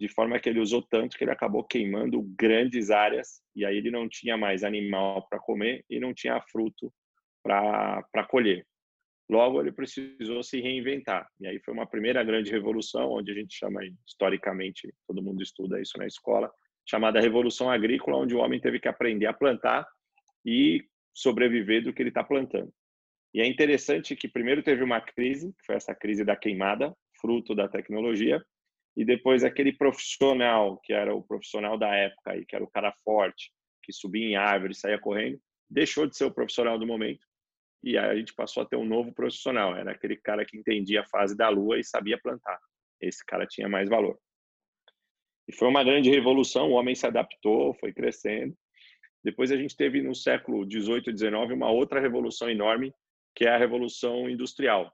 de 0.00 0.08
forma 0.08 0.38
que 0.40 0.48
ele 0.48 0.60
usou 0.60 0.82
tanto 0.82 1.16
que 1.16 1.24
ele 1.24 1.30
acabou 1.30 1.62
queimando 1.62 2.22
grandes 2.38 2.90
áreas 2.90 3.40
e 3.54 3.64
aí 3.64 3.76
ele 3.76 3.90
não 3.90 4.08
tinha 4.08 4.36
mais 4.36 4.64
animal 4.64 5.26
para 5.28 5.38
comer 5.38 5.84
e 5.88 6.00
não 6.00 6.12
tinha 6.12 6.40
fruto 6.50 6.92
para 7.42 8.26
colher. 8.28 8.66
Logo, 9.28 9.60
ele 9.60 9.72
precisou 9.72 10.42
se 10.42 10.60
reinventar. 10.60 11.28
E 11.40 11.46
aí 11.46 11.60
foi 11.60 11.74
uma 11.74 11.86
primeira 11.86 12.22
grande 12.22 12.50
revolução, 12.50 13.10
onde 13.10 13.32
a 13.32 13.34
gente 13.34 13.56
chama, 13.56 13.80
historicamente, 14.06 14.92
todo 15.06 15.22
mundo 15.22 15.42
estuda 15.42 15.80
isso 15.80 15.98
na 15.98 16.06
escola, 16.06 16.50
chamada 16.88 17.20
Revolução 17.20 17.70
Agrícola, 17.70 18.18
onde 18.18 18.34
o 18.34 18.38
homem 18.38 18.60
teve 18.60 18.78
que 18.78 18.88
aprender 18.88 19.26
a 19.26 19.32
plantar 19.32 19.86
e 20.44 20.84
sobreviver 21.12 21.82
do 21.82 21.92
que 21.92 22.02
ele 22.02 22.10
está 22.10 22.22
plantando. 22.22 22.72
E 23.34 23.40
é 23.40 23.46
interessante 23.46 24.14
que 24.14 24.28
primeiro 24.28 24.62
teve 24.62 24.84
uma 24.84 25.00
crise, 25.00 25.52
que 25.58 25.66
foi 25.66 25.74
essa 25.74 25.94
crise 25.94 26.24
da 26.24 26.36
queimada, 26.36 26.94
fruto 27.20 27.54
da 27.54 27.68
tecnologia, 27.68 28.44
e 28.96 29.04
depois 29.04 29.44
aquele 29.44 29.72
profissional, 29.72 30.78
que 30.78 30.92
era 30.92 31.14
o 31.14 31.22
profissional 31.22 31.76
da 31.78 31.94
época, 31.94 32.32
aí, 32.32 32.46
que 32.46 32.56
era 32.56 32.64
o 32.64 32.70
cara 32.70 32.92
forte, 33.04 33.52
que 33.82 33.92
subia 33.92 34.26
em 34.26 34.36
árvore, 34.36 34.74
saía 34.74 34.98
correndo, 34.98 35.38
deixou 35.68 36.06
de 36.06 36.16
ser 36.16 36.24
o 36.24 36.32
profissional 36.32 36.78
do 36.78 36.86
momento 36.86 37.26
e 37.86 37.96
aí 37.96 38.10
a 38.10 38.16
gente 38.16 38.34
passou 38.34 38.64
a 38.64 38.66
ter 38.66 38.74
um 38.74 38.84
novo 38.84 39.12
profissional. 39.12 39.76
Era 39.76 39.92
aquele 39.92 40.16
cara 40.16 40.44
que 40.44 40.56
entendia 40.56 41.02
a 41.02 41.06
fase 41.06 41.36
da 41.36 41.48
lua 41.48 41.78
e 41.78 41.84
sabia 41.84 42.18
plantar. 42.18 42.58
Esse 43.00 43.24
cara 43.24 43.46
tinha 43.46 43.68
mais 43.68 43.88
valor. 43.88 44.18
E 45.46 45.54
foi 45.54 45.68
uma 45.68 45.84
grande 45.84 46.10
revolução. 46.10 46.72
O 46.72 46.74
homem 46.74 46.96
se 46.96 47.06
adaptou, 47.06 47.74
foi 47.74 47.92
crescendo. 47.92 48.56
Depois 49.22 49.52
a 49.52 49.56
gente 49.56 49.76
teve 49.76 50.02
no 50.02 50.16
século 50.16 50.66
18 50.66 51.10
e 51.10 51.12
19 51.12 51.52
uma 51.52 51.70
outra 51.70 52.00
revolução 52.00 52.50
enorme, 52.50 52.92
que 53.36 53.44
é 53.44 53.50
a 53.50 53.58
revolução 53.58 54.28
industrial. 54.28 54.92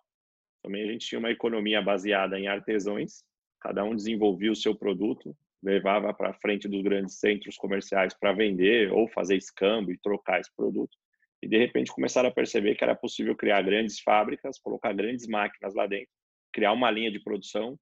Também 0.62 0.83
a 0.83 0.92
gente 0.92 1.07
tinha 1.07 1.19
uma 1.19 1.31
economia 1.31 1.83
baseada 1.83 2.38
em 2.38 2.47
artesãos. 2.47 3.25
Cada 3.61 3.85
um 3.85 3.95
desenvolvia 3.95 4.52
o 4.52 4.57
seu 4.57 4.75
produto, 4.75 5.37
levava 5.62 6.12
para 6.12 6.35
frente 6.35 6.69
dos 6.69 6.83
grandes 6.83 7.19
centros 7.19 7.57
comerciais 7.57 8.14
para 8.14 8.33
vender 8.33 8.92
ou 8.92 9.09
fazer 9.09 9.37
escambo 9.37 9.92
e 9.92 9.99
trocar 9.99 10.40
esse 10.40 10.54
produto 10.57 10.97
e 11.42 11.49
de 11.49 11.59
repente 11.59 11.92
começaram 11.92 12.28
a 12.28 12.33
perceber 12.33 12.76
que 12.76 12.85
era 12.85 12.95
possível 12.95 13.35
criar 13.35 13.61
grandes 13.62 13.99
fábricas, 14.00 14.59
colocar 14.61 14.92
grandes 14.92 15.26
máquinas 15.26 15.75
lá 15.75 15.87
dentro, 15.87 16.09
criar 16.52 16.73
uma 16.73 16.90
linha 16.90 17.11
de 17.11 17.19
produção 17.19 17.76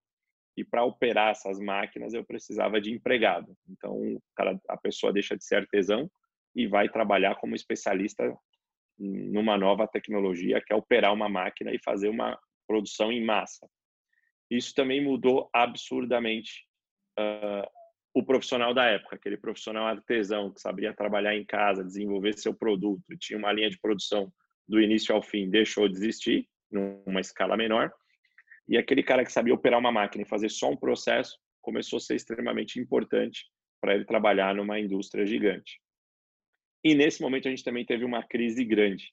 e 0.57 0.65
para 0.65 0.83
operar 0.83 1.31
essas 1.31 1.61
máquinas 1.61 2.15
eu 2.15 2.25
precisava 2.25 2.81
de 2.81 2.91
empregado. 2.91 3.55
Então, 3.69 4.19
a 4.69 4.77
pessoa 4.79 5.13
deixa 5.13 5.37
de 5.37 5.45
ser 5.45 5.57
artesão 5.57 6.11
e 6.57 6.67
vai 6.67 6.89
trabalhar 6.89 7.37
como 7.37 7.55
especialista 7.55 8.35
numa 8.99 9.57
nova 9.57 9.87
tecnologia 9.87 10.61
que 10.67 10.73
é 10.73 10.77
operar 10.77 11.13
uma 11.13 11.29
máquina 11.29 11.71
e 11.73 11.79
fazer 11.83 12.09
uma 12.09 12.39
produção 12.71 13.11
em 13.11 13.25
massa. 13.25 13.69
Isso 14.49 14.73
também 14.73 15.03
mudou 15.03 15.51
absurdamente 15.53 16.65
uh, 17.19 17.69
o 18.15 18.23
profissional 18.23 18.73
da 18.73 18.85
época, 18.85 19.17
aquele 19.17 19.37
profissional 19.37 19.87
artesão 19.87 20.53
que 20.53 20.61
sabia 20.61 20.95
trabalhar 20.95 21.35
em 21.35 21.45
casa, 21.45 21.83
desenvolver 21.83 22.39
seu 22.39 22.55
produto, 22.55 23.03
tinha 23.19 23.37
uma 23.37 23.53
linha 23.53 23.69
de 23.69 23.81
produção 23.81 24.33
do 24.69 24.81
início 24.81 25.13
ao 25.13 25.21
fim, 25.21 25.51
deixou 25.51 25.89
de 25.89 25.97
existir 25.97 26.49
numa 26.71 27.21
escala 27.21 27.57
menor. 27.57 27.93
E 28.69 28.79
aquele 28.79 29.03
cara 29.03 29.25
que 29.25 29.33
sabia 29.33 29.53
operar 29.55 29.81
uma 29.81 29.91
máquina 29.91 30.23
e 30.23 30.29
fazer 30.29 30.49
só 30.49 30.71
um 30.71 30.77
processo 30.77 31.37
começou 31.61 31.97
a 31.97 32.01
ser 32.01 32.15
extremamente 32.15 32.79
importante 32.79 33.47
para 33.81 33.97
ele 33.97 34.05
trabalhar 34.05 34.55
numa 34.55 34.79
indústria 34.79 35.27
gigante. 35.27 35.81
E 36.85 36.95
nesse 36.95 37.21
momento 37.21 37.49
a 37.49 37.51
gente 37.51 37.65
também 37.65 37.85
teve 37.85 38.05
uma 38.05 38.23
crise 38.23 38.65
grande, 38.65 39.13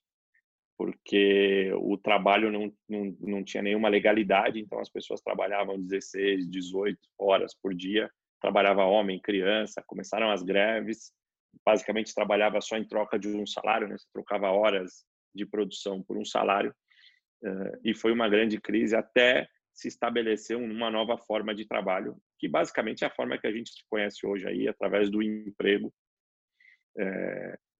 porque 0.78 1.72
o 1.76 1.98
trabalho 1.98 2.52
não, 2.52 2.72
não, 2.88 3.18
não 3.20 3.44
tinha 3.44 3.64
nenhuma 3.64 3.90
legalidade, 3.90 4.60
então 4.60 4.80
as 4.80 4.90
pessoas 4.90 5.22
trabalhavam 5.22 5.82
16, 5.82 6.48
18 6.50 7.00
horas 7.18 7.56
por 7.56 7.74
dia 7.74 8.10
trabalhava 8.40 8.86
homem, 8.86 9.20
criança, 9.20 9.84
começaram 9.86 10.32
as 10.32 10.44
greves, 10.44 11.12
basicamente 11.66 12.14
trabalhava 12.14 12.62
só 12.62 12.78
em 12.78 12.88
troca 12.88 13.18
de 13.18 13.28
um 13.28 13.46
salário, 13.46 13.88
né? 13.88 13.98
Você 13.98 14.08
trocava 14.14 14.52
horas 14.52 15.06
de 15.34 15.46
produção 15.46 16.02
por 16.04 16.18
um 16.18 16.26
salário, 16.26 16.74
e 17.84 17.94
foi 17.94 18.12
uma 18.12 18.28
grande 18.28 18.60
crise 18.60 18.96
até 18.96 19.48
se 19.72 19.88
estabelecer 19.88 20.58
uma 20.58 20.90
nova 20.90 21.18
forma 21.18 21.54
de 21.54 21.68
trabalho, 21.68 22.18
que 22.40 22.48
basicamente 22.48 23.04
é 23.04 23.08
a 23.08 23.14
forma 23.14 23.38
que 23.38 23.46
a 23.46 23.52
gente 23.52 23.72
conhece 23.90 24.26
hoje 24.26 24.48
aí, 24.48 24.68
através 24.68 25.10
do 25.10 25.22
emprego, 25.22 25.94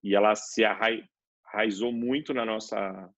e 0.02 0.14
ela 0.14 0.34
se 0.36 0.64
arraizou 1.52 1.92
muito 1.92 2.32
na 2.32 2.44
nossa 2.44 3.10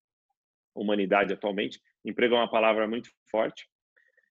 humanidade 0.75 1.33
atualmente. 1.33 1.81
Emprego 2.03 2.35
é 2.35 2.37
uma 2.39 2.49
palavra 2.49 2.87
muito 2.87 3.09
forte, 3.29 3.67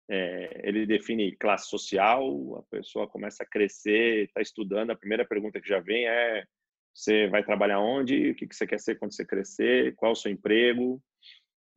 é, 0.09 0.62
ele 0.64 0.87
define 0.87 1.37
classe 1.37 1.69
social, 1.69 2.57
a 2.57 2.62
pessoa 2.64 3.07
começa 3.07 3.45
a 3.45 3.47
crescer, 3.47 4.25
está 4.25 4.40
estudando, 4.40 4.90
a 4.90 4.97
primeira 4.97 5.25
pergunta 5.25 5.61
que 5.61 5.69
já 5.69 5.78
vem 5.78 6.09
é 6.09 6.45
você 6.92 7.28
vai 7.28 7.45
trabalhar 7.45 7.78
onde, 7.78 8.30
o 8.30 8.35
que 8.35 8.49
você 8.50 8.66
quer 8.66 8.80
ser 8.80 8.99
quando 8.99 9.14
você 9.14 9.25
crescer, 9.25 9.95
qual 9.95 10.11
o 10.11 10.16
seu 10.16 10.33
emprego, 10.33 11.00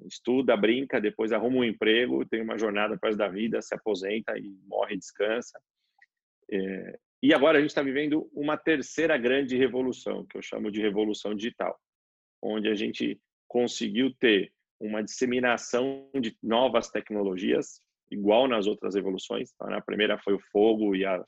estuda, 0.08 0.58
brinca, 0.58 1.00
depois 1.00 1.32
arruma 1.32 1.58
um 1.58 1.63
emprego, 1.63 2.25
tem 2.25 2.42
uma 2.42 2.58
jornada 2.58 2.98
para 2.98 3.15
da 3.15 3.27
vida, 3.27 3.62
se 3.62 3.75
aposenta 3.75 4.36
e 4.38 4.58
morre, 4.65 4.98
descansa. 4.98 5.62
É, 6.51 7.00
e 7.22 7.34
agora 7.34 7.60
a 7.60 7.62
gente 7.62 7.70
está 7.70 7.84
vivendo 7.84 8.30
uma 8.34 8.58
terceira 8.58 9.15
grande 9.18 9.56
revolução, 9.56 10.25
que 10.25 10.38
eu 10.38 10.42
chamo 10.42 10.72
de 10.72 10.82
revolução 10.82 11.36
digital, 11.36 11.80
onde 12.44 12.68
a 12.68 12.76
gente 12.76 13.20
conseguiu 13.48 14.14
ter 14.20 14.52
uma 14.80 15.02
disseminação 15.02 16.10
de 16.20 16.38
novas 16.44 16.90
tecnologias, 16.90 17.82
igual 18.12 18.48
nas 18.48 18.68
outras 18.68 18.96
evoluções. 18.96 19.52
Então, 19.54 19.74
a 19.74 19.82
primeira 19.82 20.18
foi 20.20 20.34
o 20.34 20.44
fogo 20.52 20.94
e 20.96 21.06
a, 21.06 21.24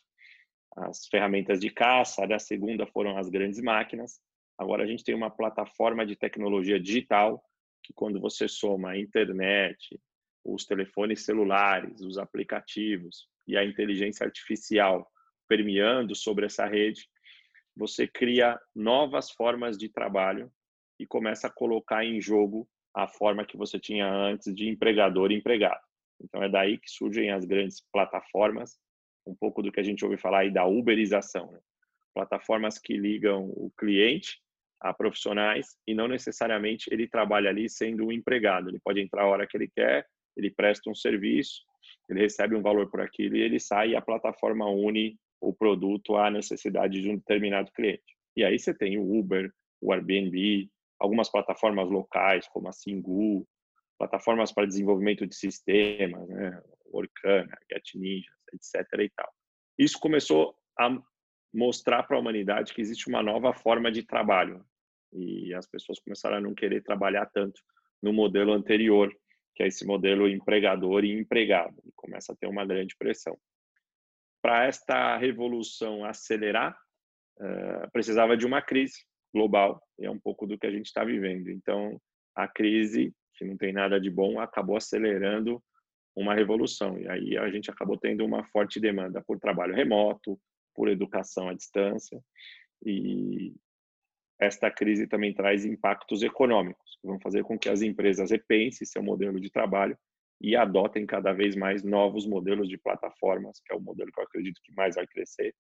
as 0.76 1.08
ferramentas 1.08 1.60
de 1.60 1.70
caça, 1.70 2.26
a 2.26 2.40
segunda 2.40 2.86
foram 2.88 3.18
as 3.18 3.30
grandes 3.30 3.62
máquinas. 3.62 4.20
Agora 4.58 4.84
a 4.84 4.88
gente 4.88 5.04
tem 5.04 5.16
uma 5.16 5.30
plataforma 5.30 6.06
de 6.06 6.16
tecnologia 6.16 6.80
digital 6.80 7.42
que 7.82 7.94
quando 7.94 8.20
você 8.20 8.48
soma 8.48 8.92
a 8.92 9.00
internet, 9.00 10.00
os 10.44 10.66
telefones 10.66 11.24
celulares, 11.24 12.02
os 12.02 12.18
aplicativos 12.18 13.28
e 13.48 13.56
a 13.56 13.64
inteligência 13.64 14.26
artificial 14.26 15.10
permeando 15.48 16.16
sobre 16.16 16.46
essa 16.46 16.66
rede, 16.66 17.08
você 17.76 18.08
cria 18.08 18.60
novas 18.74 19.30
formas 19.32 19.78
de 19.78 19.88
trabalho 19.88 20.52
e 21.00 21.06
começa 21.06 21.48
a 21.48 21.52
colocar 21.52 22.04
em 22.06 22.22
jogo 22.22 22.68
a 22.94 23.08
forma 23.08 23.46
que 23.46 23.58
você 23.58 23.80
tinha 23.80 24.10
antes 24.10 24.54
de 24.54 24.70
empregador 24.70 25.32
e 25.32 25.36
empregado. 25.36 25.82
Então 26.22 26.42
é 26.42 26.50
daí 26.50 26.78
que 26.78 26.90
surgem 26.90 27.32
as 27.32 27.44
grandes 27.44 27.84
plataformas, 27.92 28.78
um 29.28 29.36
pouco 29.36 29.62
do 29.62 29.72
que 29.72 29.80
a 29.80 29.84
gente 29.84 30.04
ouve 30.06 30.18
falar 30.18 30.40
aí 30.40 30.52
da 30.52 30.66
uberização, 30.66 31.52
né? 31.52 31.60
plataformas 32.14 32.80
que 32.80 32.96
ligam 32.96 33.50
o 33.50 33.70
cliente 33.78 34.40
a 34.80 34.94
profissionais 34.94 35.76
e 35.86 35.94
não 35.94 36.08
necessariamente 36.08 36.88
ele 36.92 37.08
trabalha 37.08 37.50
ali 37.50 37.70
sendo 37.70 38.06
um 38.06 38.12
empregado. 38.12 38.70
Ele 38.70 38.80
pode 38.80 39.02
entrar 39.02 39.24
a 39.24 39.28
hora 39.28 39.48
que 39.48 39.58
ele 39.58 39.68
quer, 39.68 40.06
ele 40.38 40.50
presta 40.50 40.90
um 40.90 40.96
serviço, 40.96 41.62
ele 42.10 42.22
recebe 42.22 42.56
um 42.56 42.62
valor 42.62 42.90
por 42.90 43.02
aquilo 43.02 43.36
e 43.36 43.42
ele 43.42 43.60
sai 43.60 43.90
e 43.90 43.96
a 43.96 44.02
plataforma 44.02 44.70
une 44.70 45.18
o 45.42 45.54
produto 45.54 46.16
à 46.16 46.30
necessidade 46.32 47.02
de 47.02 47.10
um 47.10 47.18
determinado 47.18 47.72
cliente. 47.72 48.16
E 48.36 48.44
aí 48.44 48.58
você 48.58 48.74
tem 48.74 48.98
o 48.98 49.18
Uber, 49.18 49.52
o 49.82 49.94
Airbnb, 49.94 50.70
algumas 51.00 51.30
plataformas 51.30 51.90
locais 51.90 52.48
como 52.48 52.68
a 52.68 52.72
Singu, 52.72 53.48
plataformas 53.98 54.52
para 54.52 54.68
desenvolvimento 54.68 55.26
de 55.26 55.36
sistemas, 55.36 56.28
né? 56.28 56.62
Orkana, 56.92 57.58
GetNinja, 57.72 58.32
etc. 58.54 58.88
E 59.00 59.10
tal. 59.10 59.32
Isso 59.78 60.00
começou 60.00 60.56
a 60.80 60.98
mostrar 61.54 62.04
para 62.04 62.18
a 62.18 62.20
humanidade 62.20 62.74
que 62.74 62.82
existe 62.82 63.08
uma 63.08 63.24
nova 63.24 63.54
forma 63.54 63.92
de 63.92 64.04
trabalho 64.04 64.66
e 65.14 65.54
as 65.54 65.66
pessoas 65.66 66.00
começaram 66.00 66.38
a 66.38 66.42
não 66.42 66.54
querer 66.54 66.84
trabalhar 66.84 67.26
tanto 67.28 67.62
no 68.02 68.12
modelo 68.12 68.52
anterior, 68.52 69.10
que 69.56 69.64
é 69.64 69.68
esse 69.68 69.86
modelo 69.86 70.28
empregador 70.28 71.06
e 71.06 71.14
empregado, 71.14 71.82
e 71.86 71.92
começa 71.96 72.34
a 72.34 72.36
ter 72.36 72.48
uma 72.48 72.66
grande 72.66 72.96
pressão. 72.98 73.38
Para 74.42 74.66
esta 74.66 75.18
revolução 75.18 76.04
acelerar, 76.04 76.78
uh, 77.40 77.90
precisava 77.92 78.36
de 78.36 78.46
uma 78.46 78.62
crise 78.62 79.06
global, 79.36 79.82
e 80.00 80.06
é 80.06 80.10
um 80.10 80.20
pouco 80.20 80.48
do 80.48 80.58
que 80.58 80.66
a 80.66 80.72
gente 80.72 80.86
está 80.86 81.04
vivendo. 81.04 81.50
Então, 81.50 82.00
a 82.34 82.48
crise 82.48 83.14
que 83.38 83.44
não 83.44 83.58
tem 83.58 83.74
nada 83.74 84.00
de 84.00 84.10
bom, 84.10 84.40
acabou 84.40 84.78
acelerando 84.78 85.62
uma 86.16 86.34
revolução. 86.34 86.98
E 86.98 87.08
aí 87.10 87.38
a 87.38 87.50
gente 87.50 87.70
acabou 87.70 87.98
tendo 87.98 88.24
uma 88.24 88.46
forte 88.46 88.80
demanda 88.80 89.22
por 89.22 89.38
trabalho 89.38 89.76
remoto, 89.76 90.40
por 90.74 90.88
educação 90.88 91.50
à 91.50 91.54
distância. 91.54 92.18
E, 92.86 93.54
esta 94.40 94.70
crise 94.70 95.08
também 95.08 95.34
traz 95.34 95.66
impactos 95.66 96.22
econômicos, 96.22 96.98
que 97.02 97.08
vão 97.08 97.20
fazer 97.20 97.44
com 97.44 97.58
que 97.58 97.70
as 97.70 97.82
empresas 97.82 98.32
repensem 98.32 98.86
seu 98.86 99.02
modelo 99.02 99.40
de 99.40 99.50
trabalho 99.50 99.98
e 100.42 100.56
adotem 100.56 101.06
cada 101.06 101.32
vez 101.32 101.56
mais 101.56 101.84
novos 101.84 102.28
modelos 102.28 102.68
de 102.68 102.78
plataformas, 102.78 103.62
que 103.66 103.74
é 103.74 103.78
o 103.78 103.82
modelo 103.82 104.12
que 104.12 104.20
eu 104.20 104.26
acredito 104.26 104.60
que 104.64 104.74
mais 104.74 104.96
vai 104.96 105.08
crescer. 105.08 105.56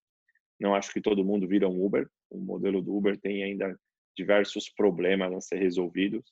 Não 0.59 0.73
acho 0.73 0.91
que 0.91 1.01
todo 1.01 1.25
mundo 1.25 1.47
vira 1.47 1.67
um 1.67 1.83
Uber. 1.83 2.09
O 2.29 2.37
modelo 2.37 2.81
do 2.81 2.95
Uber 2.95 3.19
tem 3.19 3.43
ainda 3.43 3.77
diversos 4.15 4.69
problemas 4.69 5.33
a 5.33 5.41
ser 5.41 5.57
resolvidos, 5.57 6.23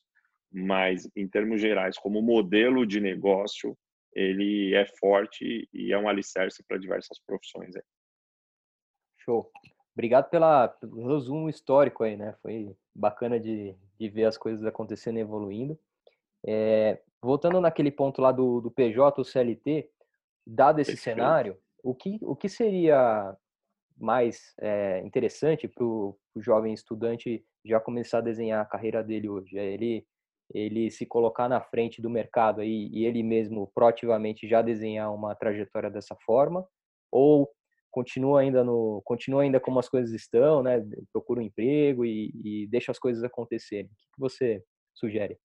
mas 0.52 1.10
em 1.16 1.28
termos 1.28 1.60
gerais, 1.60 1.98
como 1.98 2.22
modelo 2.22 2.86
de 2.86 3.02
negócio, 3.02 3.78
ele 4.14 4.74
é 4.74 4.86
forte 4.86 5.68
e 5.74 5.92
é 5.92 5.98
um 5.98 6.08
alicerce 6.08 6.64
para 6.64 6.78
diversas 6.78 7.20
profissões. 7.26 7.74
Show. 9.18 9.52
Obrigado 9.94 10.30
pela, 10.30 10.68
pelo 10.68 11.14
resumo 11.14 11.50
histórico 11.50 12.04
aí, 12.04 12.16
né? 12.16 12.36
Foi 12.42 12.76
bacana 12.96 13.40
de, 13.40 13.76
de 14.00 14.10
ver 14.10 14.26
as 14.26 14.38
coisas 14.38 14.66
acontecendo 14.66 15.18
e 15.18 15.22
evoluindo. 15.22 15.78
É, 16.46 17.00
voltando 17.22 17.62
naquele 17.62 17.92
ponto 17.92 18.22
lá 18.22 18.32
do, 18.32 18.60
do 18.60 18.72
PJ, 18.72 19.22
o 19.22 19.26
CLT, 19.26 19.90
dado 20.46 20.80
esse 20.80 20.94
Perfeito. 20.94 21.16
cenário, 21.16 21.58
o 21.84 21.94
que, 21.94 22.18
o 22.22 22.36
que 22.36 22.50
seria 22.50 23.36
mais 23.98 24.54
é, 24.60 25.00
interessante 25.06 25.68
para 25.68 25.84
o 25.84 26.18
jovem 26.38 26.74
estudante 26.74 27.44
já 27.66 27.80
começar 27.80 28.20
a 28.20 28.22
desenhar 28.22 28.62
a 28.62 28.66
carreira 28.66 29.04
dele 29.04 29.30
hoje? 29.30 29.58
É 29.58 29.66
ele, 29.66 30.06
ele 30.54 30.92
se 30.92 31.06
colocar 31.06 31.48
na 31.48 31.62
frente 31.62 32.02
do 32.02 32.10
mercado 32.10 32.62
aí, 32.62 32.90
e 32.92 33.06
ele 33.06 33.24
mesmo 33.24 33.72
proativamente 33.74 34.48
já 34.48 34.62
desenhar 34.62 35.14
uma 35.14 35.36
trajetória 35.36 35.90
dessa 35.90 36.16
forma? 36.26 36.68
Ou 37.12 37.50
continua 37.92 38.42
ainda 38.42 38.64
no 38.64 39.02
continua 39.06 39.44
ainda 39.44 39.60
como 39.60 39.78
as 39.80 39.88
coisas 39.88 40.12
estão, 40.12 40.64
né? 40.64 40.84
Procura 41.12 41.40
um 41.40 41.44
emprego 41.44 42.04
e, 42.04 42.32
e 42.44 42.68
deixa 42.68 42.92
as 42.92 43.00
coisas 43.00 43.24
acontecerem. 43.24 43.86
O 43.86 44.16
que 44.16 44.20
você 44.20 44.64
sugere? 44.96 45.38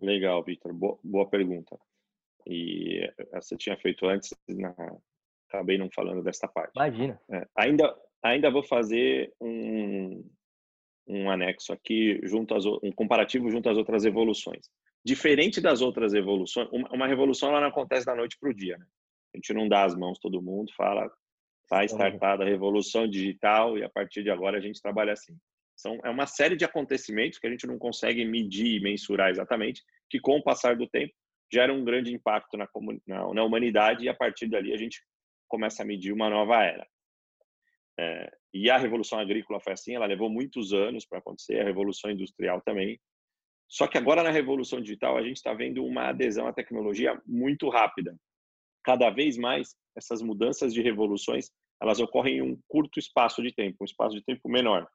Legal, 0.00 0.42
Victor. 0.42 0.72
Boa, 0.74 0.98
boa 1.02 1.28
pergunta. 1.28 1.78
E 2.46 3.08
você 3.32 3.56
tinha 3.56 3.76
feito 3.76 4.04
antes, 4.06 4.34
na... 4.48 4.74
acabei 5.52 5.76
não 5.76 5.90
falando 5.90 6.22
desta 6.22 6.48
parte. 6.48 6.72
Imagina. 6.74 7.20
É, 7.30 7.46
ainda 7.56 7.94
ainda 8.22 8.50
vou 8.50 8.62
fazer 8.62 9.32
um 9.40 10.24
um 11.06 11.28
anexo 11.28 11.72
aqui 11.72 12.20
junto 12.22 12.54
às 12.54 12.64
um 12.64 12.92
comparativo 12.94 13.50
junto 13.50 13.68
às 13.68 13.76
outras 13.76 14.04
evoluções. 14.04 14.66
Diferente 15.04 15.60
das 15.60 15.82
outras 15.82 16.14
evoluções, 16.14 16.68
uma, 16.72 16.88
uma 16.92 17.06
revolução 17.06 17.50
ela 17.50 17.60
não 17.60 17.68
acontece 17.68 18.06
da 18.06 18.14
noite 18.14 18.36
para 18.40 18.50
o 18.50 18.54
dia, 18.54 18.78
né? 18.78 18.86
A 19.34 19.36
gente 19.36 19.52
não 19.52 19.68
dá 19.68 19.84
as 19.84 19.96
mãos 19.96 20.18
todo 20.18 20.42
mundo, 20.42 20.72
fala 20.76 21.10
Está 21.64 21.84
startada 21.84 22.44
a 22.44 22.46
revolução 22.46 23.08
digital 23.08 23.78
e 23.78 23.84
a 23.84 23.88
partir 23.88 24.22
de 24.22 24.30
agora 24.30 24.58
a 24.58 24.60
gente 24.60 24.80
trabalha 24.80 25.12
assim. 25.12 25.34
São, 25.74 25.98
é 26.04 26.10
uma 26.10 26.26
série 26.26 26.54
de 26.54 26.66
acontecimentos 26.66 27.38
que 27.38 27.46
a 27.46 27.50
gente 27.50 27.66
não 27.66 27.78
consegue 27.78 28.24
medir 28.26 28.76
e 28.76 28.80
mensurar 28.80 29.30
exatamente, 29.30 29.82
que 30.10 30.20
com 30.20 30.36
o 30.36 30.42
passar 30.42 30.76
do 30.76 30.86
tempo 30.86 31.14
gera 31.50 31.72
um 31.72 31.82
grande 31.82 32.12
impacto 32.12 32.58
na, 32.58 32.68
na, 33.06 33.32
na 33.32 33.42
humanidade 33.42 34.04
e 34.04 34.08
a 34.08 34.14
partir 34.14 34.48
dali 34.48 34.72
a 34.72 34.76
gente 34.76 35.02
começa 35.52 35.82
a 35.82 35.86
medir 35.86 36.14
uma 36.14 36.30
nova 36.30 36.64
era. 36.64 36.88
É, 38.00 38.32
e 38.54 38.70
a 38.70 38.78
revolução 38.78 39.18
agrícola 39.18 39.60
foi 39.60 39.74
assim, 39.74 39.94
ela 39.94 40.06
levou 40.06 40.30
muitos 40.30 40.72
anos 40.72 41.04
para 41.04 41.18
acontecer, 41.18 41.60
a 41.60 41.64
revolução 41.64 42.10
industrial 42.10 42.62
também. 42.62 42.98
Só 43.68 43.86
que 43.86 43.98
agora 43.98 44.22
na 44.22 44.30
revolução 44.30 44.80
digital 44.80 45.18
a 45.18 45.22
gente 45.22 45.36
está 45.36 45.52
vendo 45.52 45.84
uma 45.84 46.08
adesão 46.08 46.46
à 46.46 46.54
tecnologia 46.54 47.20
muito 47.26 47.68
rápida. 47.68 48.16
Cada 48.82 49.10
vez 49.10 49.36
mais 49.36 49.76
essas 49.94 50.22
mudanças 50.22 50.72
de 50.72 50.80
revoluções 50.80 51.50
elas 51.82 52.00
ocorrem 52.00 52.38
em 52.38 52.42
um 52.42 52.58
curto 52.66 52.98
espaço 52.98 53.42
de 53.42 53.52
tempo, 53.52 53.78
um 53.82 53.84
espaço 53.84 54.16
de 54.16 54.24
tempo 54.24 54.48
menor. 54.48 54.88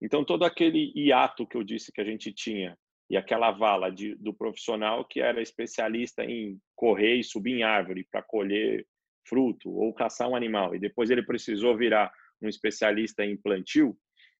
Então, 0.00 0.24
todo 0.24 0.44
aquele 0.44 0.90
hiato 0.96 1.46
que 1.46 1.56
eu 1.56 1.62
disse 1.62 1.92
que 1.92 2.00
a 2.00 2.04
gente 2.04 2.32
tinha 2.32 2.78
e 3.10 3.16
aquela 3.16 3.50
vala 3.50 3.90
de, 3.90 4.14
do 4.14 4.32
profissional 4.32 5.04
que 5.04 5.20
era 5.20 5.42
especialista 5.42 6.24
em 6.24 6.58
correr 6.74 7.16
e 7.16 7.24
subir 7.24 7.58
em 7.58 7.62
árvore 7.62 8.06
para 8.10 8.22
colher 8.22 8.86
fruto 9.30 9.70
ou 9.70 9.94
caçar 9.94 10.28
um 10.28 10.34
animal, 10.34 10.74
e 10.74 10.80
depois 10.80 11.08
ele 11.08 11.22
precisou 11.22 11.76
virar 11.76 12.12
um 12.42 12.48
especialista 12.48 13.24
em 13.24 13.36
plantio, 13.36 13.96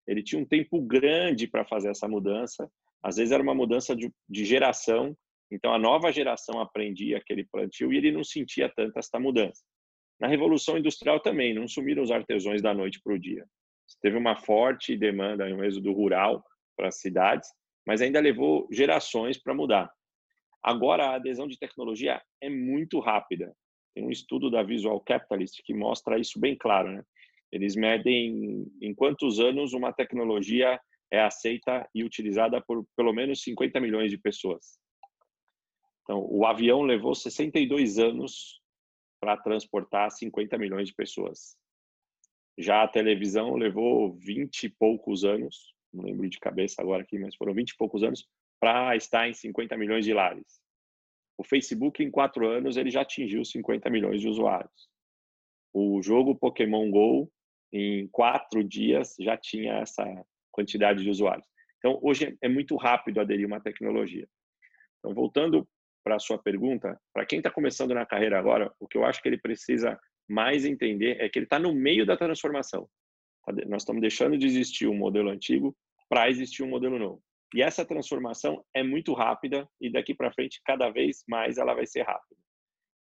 ele 0.07 0.22
tinha 0.24 0.42
um 0.42 0.44
tempo 0.44 0.83
grande 0.83 1.46
para 1.46 1.64
fazer 1.64 1.90
essa 1.90 2.09
mudança. 2.09 2.68
Às 3.00 3.16
vezes 3.16 3.31
era 3.31 3.42
uma 3.42 3.55
mudança 3.55 3.94
de, 3.94 4.12
de 4.29 4.44
geração, 4.44 5.16
então 5.53 5.72
a 5.72 5.79
nova 5.79 6.11
geração 6.11 6.61
aprendia 6.61 7.18
aquele 7.18 7.44
plantio 7.44 7.92
e 7.92 7.96
ele 7.96 8.11
não 8.11 8.24
sentia 8.24 8.68
tanto 8.68 8.98
essa 8.98 9.20
mudança. 9.20 9.62
Na 10.20 10.26
Revolução 10.26 10.76
Industrial 10.76 11.20
também, 11.20 11.55
não 11.55 11.68
sumiram 11.68 12.03
os 12.03 12.11
artesãos 12.11 12.61
da 12.61 12.74
noite 12.74 13.00
para 13.03 13.14
o 13.14 13.18
dia. 13.18 13.46
Teve 14.03 14.16
uma 14.16 14.37
forte 14.37 14.96
demanda, 14.96 15.44
um 15.46 15.64
êxodo 15.64 15.92
rural 15.92 16.44
para 16.76 16.88
as 16.88 17.00
cidades, 17.00 17.48
mas 17.87 18.03
ainda 18.03 18.20
levou 18.20 18.68
gerações 18.70 19.38
para 19.38 19.55
mudar. 19.55 19.90
Agora, 20.62 21.07
a 21.07 21.14
adesão 21.14 21.48
de 21.48 21.59
tecnologia 21.59 22.20
é 22.40 22.50
muito 22.50 23.00
rápida. 23.00 23.55
Tem 23.94 24.05
um 24.05 24.11
estudo 24.11 24.50
da 24.50 24.62
Visual 24.62 25.00
Capitalist 25.00 25.62
que 25.64 25.74
mostra 25.74 26.18
isso 26.18 26.38
bem 26.38 26.57
claro. 26.57 26.92
Né? 26.92 27.05
Eles 27.50 27.74
medem 27.74 28.66
em 28.81 28.94
quantos 28.94 29.40
anos 29.40 29.72
uma 29.72 29.92
tecnologia 29.92 30.81
é 31.12 31.20
aceita 31.20 31.88
e 31.94 32.05
utilizada 32.05 32.61
por 32.61 32.87
pelo 32.96 33.12
menos 33.12 33.42
50 33.42 33.81
milhões 33.81 34.11
de 34.11 34.18
pessoas. 34.18 34.79
Então, 36.03 36.24
o 36.29 36.46
avião 36.46 36.83
levou 36.83 37.14
62 37.14 37.98
anos 37.98 38.61
para 39.20 39.37
transportar 39.37 40.11
50 40.11 40.57
milhões 40.57 40.88
de 40.88 40.94
pessoas. 40.94 41.57
Já 42.59 42.83
a 42.83 42.88
televisão 42.88 43.55
levou 43.55 44.12
20 44.14 44.64
e 44.64 44.68
poucos 44.68 45.24
anos, 45.24 45.74
não 45.92 46.05
lembro 46.05 46.29
de 46.29 46.38
cabeça 46.38 46.81
agora 46.81 47.03
aqui, 47.03 47.18
mas 47.18 47.35
foram 47.35 47.55
20 47.55 47.70
e 47.70 47.76
poucos 47.76 48.03
anos 48.03 48.26
para 48.61 48.94
estar 48.96 49.29
em 49.29 49.35
50 49.35 49.76
milhões 49.76 50.05
de 50.05 50.12
lares. 50.12 50.61
O 51.40 51.42
Facebook, 51.42 52.05
em 52.05 52.11
quatro 52.11 52.46
anos, 52.46 52.76
ele 52.76 52.90
já 52.90 53.00
atingiu 53.00 53.42
50 53.42 53.88
milhões 53.88 54.20
de 54.20 54.29
usuários. 54.29 54.90
O 55.72 56.03
jogo 56.03 56.35
Pokémon 56.35 56.90
Go, 56.90 57.33
em 57.72 58.07
quatro 58.09 58.62
dias, 58.62 59.16
já 59.18 59.38
tinha 59.38 59.72
essa 59.76 60.05
quantidade 60.53 61.03
de 61.03 61.09
usuários. 61.09 61.46
Então, 61.79 61.98
hoje 62.03 62.37
é 62.42 62.48
muito 62.48 62.76
rápido 62.76 63.22
aderir 63.22 63.46
uma 63.46 63.59
tecnologia. 63.59 64.29
Então, 64.98 65.14
voltando 65.14 65.66
para 66.05 66.16
a 66.16 66.18
sua 66.18 66.37
pergunta, 66.37 67.00
para 67.11 67.24
quem 67.24 67.38
está 67.38 67.50
começando 67.50 67.94
na 67.94 68.05
carreira 68.05 68.38
agora, 68.38 68.70
o 68.79 68.87
que 68.87 68.98
eu 68.98 69.07
acho 69.07 69.22
que 69.22 69.29
ele 69.31 69.38
precisa 69.38 69.98
mais 70.29 70.66
entender 70.66 71.22
é 71.22 71.29
que 71.31 71.38
ele 71.38 71.46
está 71.46 71.59
no 71.59 71.72
meio 71.72 72.05
da 72.05 72.18
transformação. 72.18 72.87
Tá 73.46 73.55
nós 73.66 73.81
estamos 73.81 74.03
deixando 74.03 74.37
de 74.37 74.44
existir 74.44 74.88
um 74.88 74.94
modelo 74.94 75.31
antigo 75.31 75.74
para 76.07 76.29
existir 76.29 76.62
um 76.62 76.68
modelo 76.68 76.98
novo. 76.98 77.22
E 77.54 77.62
essa 77.62 77.84
transformação 77.84 78.64
é 78.74 78.82
muito 78.82 79.12
rápida 79.12 79.68
e 79.80 79.90
daqui 79.90 80.14
para 80.14 80.32
frente, 80.32 80.60
cada 80.64 80.88
vez 80.90 81.24
mais, 81.28 81.58
ela 81.58 81.74
vai 81.74 81.86
ser 81.86 82.02
rápida. 82.02 82.40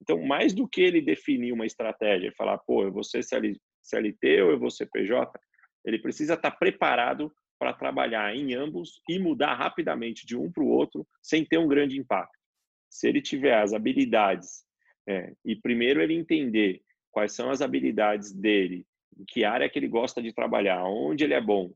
Então, 0.03 0.21
mais 0.23 0.53
do 0.53 0.69
que 0.69 0.83
ele 0.83 1.01
definir 1.01 1.53
uma 1.53 1.65
estratégia 1.65 2.29
e 2.29 2.35
falar, 2.35 2.59
pô, 2.59 2.83
eu 2.83 2.93
vou 2.93 3.03
ser 3.03 3.23
CLT 3.23 4.43
ou 4.43 4.51
eu 4.51 4.59
vou 4.59 4.71
ser 4.71 4.87
PJ, 4.87 5.33
ele 5.85 5.99
precisa 5.99 6.35
estar 6.35 6.51
tá 6.51 6.57
preparado 6.57 7.33
para 7.59 7.73
trabalhar 7.73 8.35
em 8.35 8.55
ambos 8.55 9.01
e 9.09 9.19
mudar 9.19 9.55
rapidamente 9.55 10.27
de 10.27 10.37
um 10.37 10.51
para 10.53 10.63
o 10.63 10.69
outro 10.69 11.07
sem 11.23 11.45
ter 11.45 11.57
um 11.57 11.69
grande 11.69 11.99
impacto 11.99 12.45
se 12.95 13.09
ele 13.09 13.21
tiver 13.21 13.61
as 13.61 13.73
habilidades, 13.73 14.65
é, 15.09 15.33
e 15.45 15.57
primeiro 15.57 16.01
ele 16.01 16.15
entender 16.15 16.81
quais 17.11 17.33
são 17.33 17.51
as 17.51 17.61
habilidades 17.61 18.33
dele, 18.33 18.87
em 19.19 19.25
que 19.25 19.45
área 19.45 19.69
que 19.69 19.77
ele 19.77 19.89
gosta 19.89 20.23
de 20.23 20.33
trabalhar, 20.33 20.85
onde 20.85 21.25
ele 21.25 21.35
é 21.35 21.41
bom, 21.41 21.75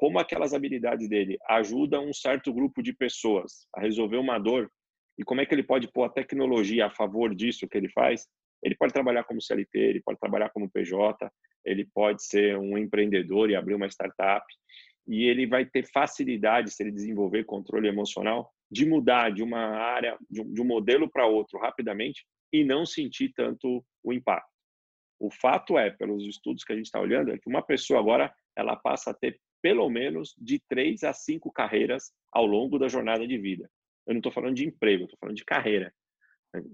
como 0.00 0.18
aquelas 0.18 0.54
habilidades 0.54 1.10
dele 1.10 1.36
ajudam 1.46 2.08
um 2.08 2.14
certo 2.14 2.54
grupo 2.54 2.82
de 2.82 2.90
pessoas 2.90 3.68
a 3.76 3.82
resolver 3.82 4.16
uma 4.16 4.38
dor 4.38 4.72
e 5.18 5.22
como 5.22 5.42
é 5.42 5.44
que 5.44 5.54
ele 5.54 5.62
pode 5.62 5.92
pôr 5.92 6.04
a 6.04 6.08
tecnologia 6.08 6.86
a 6.86 6.90
favor 6.90 7.34
disso 7.34 7.68
que 7.68 7.76
ele 7.76 7.90
faz. 7.90 8.26
Ele 8.62 8.74
pode 8.74 8.94
trabalhar 8.94 9.24
como 9.24 9.42
CLT, 9.42 9.78
ele 9.78 10.00
pode 10.00 10.18
trabalhar 10.18 10.48
como 10.48 10.70
PJ, 10.70 11.30
ele 11.66 11.84
pode 11.92 12.24
ser 12.24 12.56
um 12.56 12.78
empreendedor 12.78 13.50
e 13.50 13.54
abrir 13.54 13.74
uma 13.74 13.88
startup 13.88 14.42
e 15.06 15.24
ele 15.24 15.46
vai 15.46 15.66
ter 15.66 15.84
facilidade 15.84 16.70
se 16.70 16.82
ele 16.82 16.92
desenvolver 16.92 17.44
controle 17.44 17.86
emocional 17.86 18.50
de 18.70 18.86
mudar 18.86 19.30
de 19.30 19.42
uma 19.42 19.66
área, 19.76 20.16
de 20.30 20.62
um, 20.62 20.64
modelo 20.64 21.10
para 21.10 21.26
outro 21.26 21.58
rapidamente 21.58 22.24
e 22.50 22.64
não 22.64 22.86
sentir 22.86 23.34
tanto 23.36 23.84
o 24.02 24.14
impacto. 24.14 24.48
O 25.18 25.30
fato 25.30 25.76
é, 25.76 25.90
pelos 25.90 26.24
estudos 26.24 26.64
que 26.64 26.72
a 26.72 26.76
gente 26.76 26.86
está 26.86 26.98
olhando, 26.98 27.32
é 27.32 27.38
que 27.38 27.50
uma 27.50 27.60
pessoa 27.60 28.00
agora 28.00 28.32
ela 28.56 28.76
passa 28.76 29.10
a 29.10 29.14
ter 29.14 29.38
pelo 29.62 29.88
menos 29.88 30.34
de 30.38 30.60
três 30.68 31.02
a 31.04 31.12
cinco 31.12 31.52
carreiras 31.52 32.12
ao 32.32 32.46
longo 32.46 32.78
da 32.78 32.88
jornada 32.88 33.26
de 33.26 33.38
vida. 33.38 33.70
Eu 34.06 34.14
não 34.14 34.18
estou 34.18 34.32
falando 34.32 34.56
de 34.56 34.66
emprego, 34.66 35.04
estou 35.04 35.18
falando 35.18 35.36
de 35.36 35.44
carreira. 35.44 35.92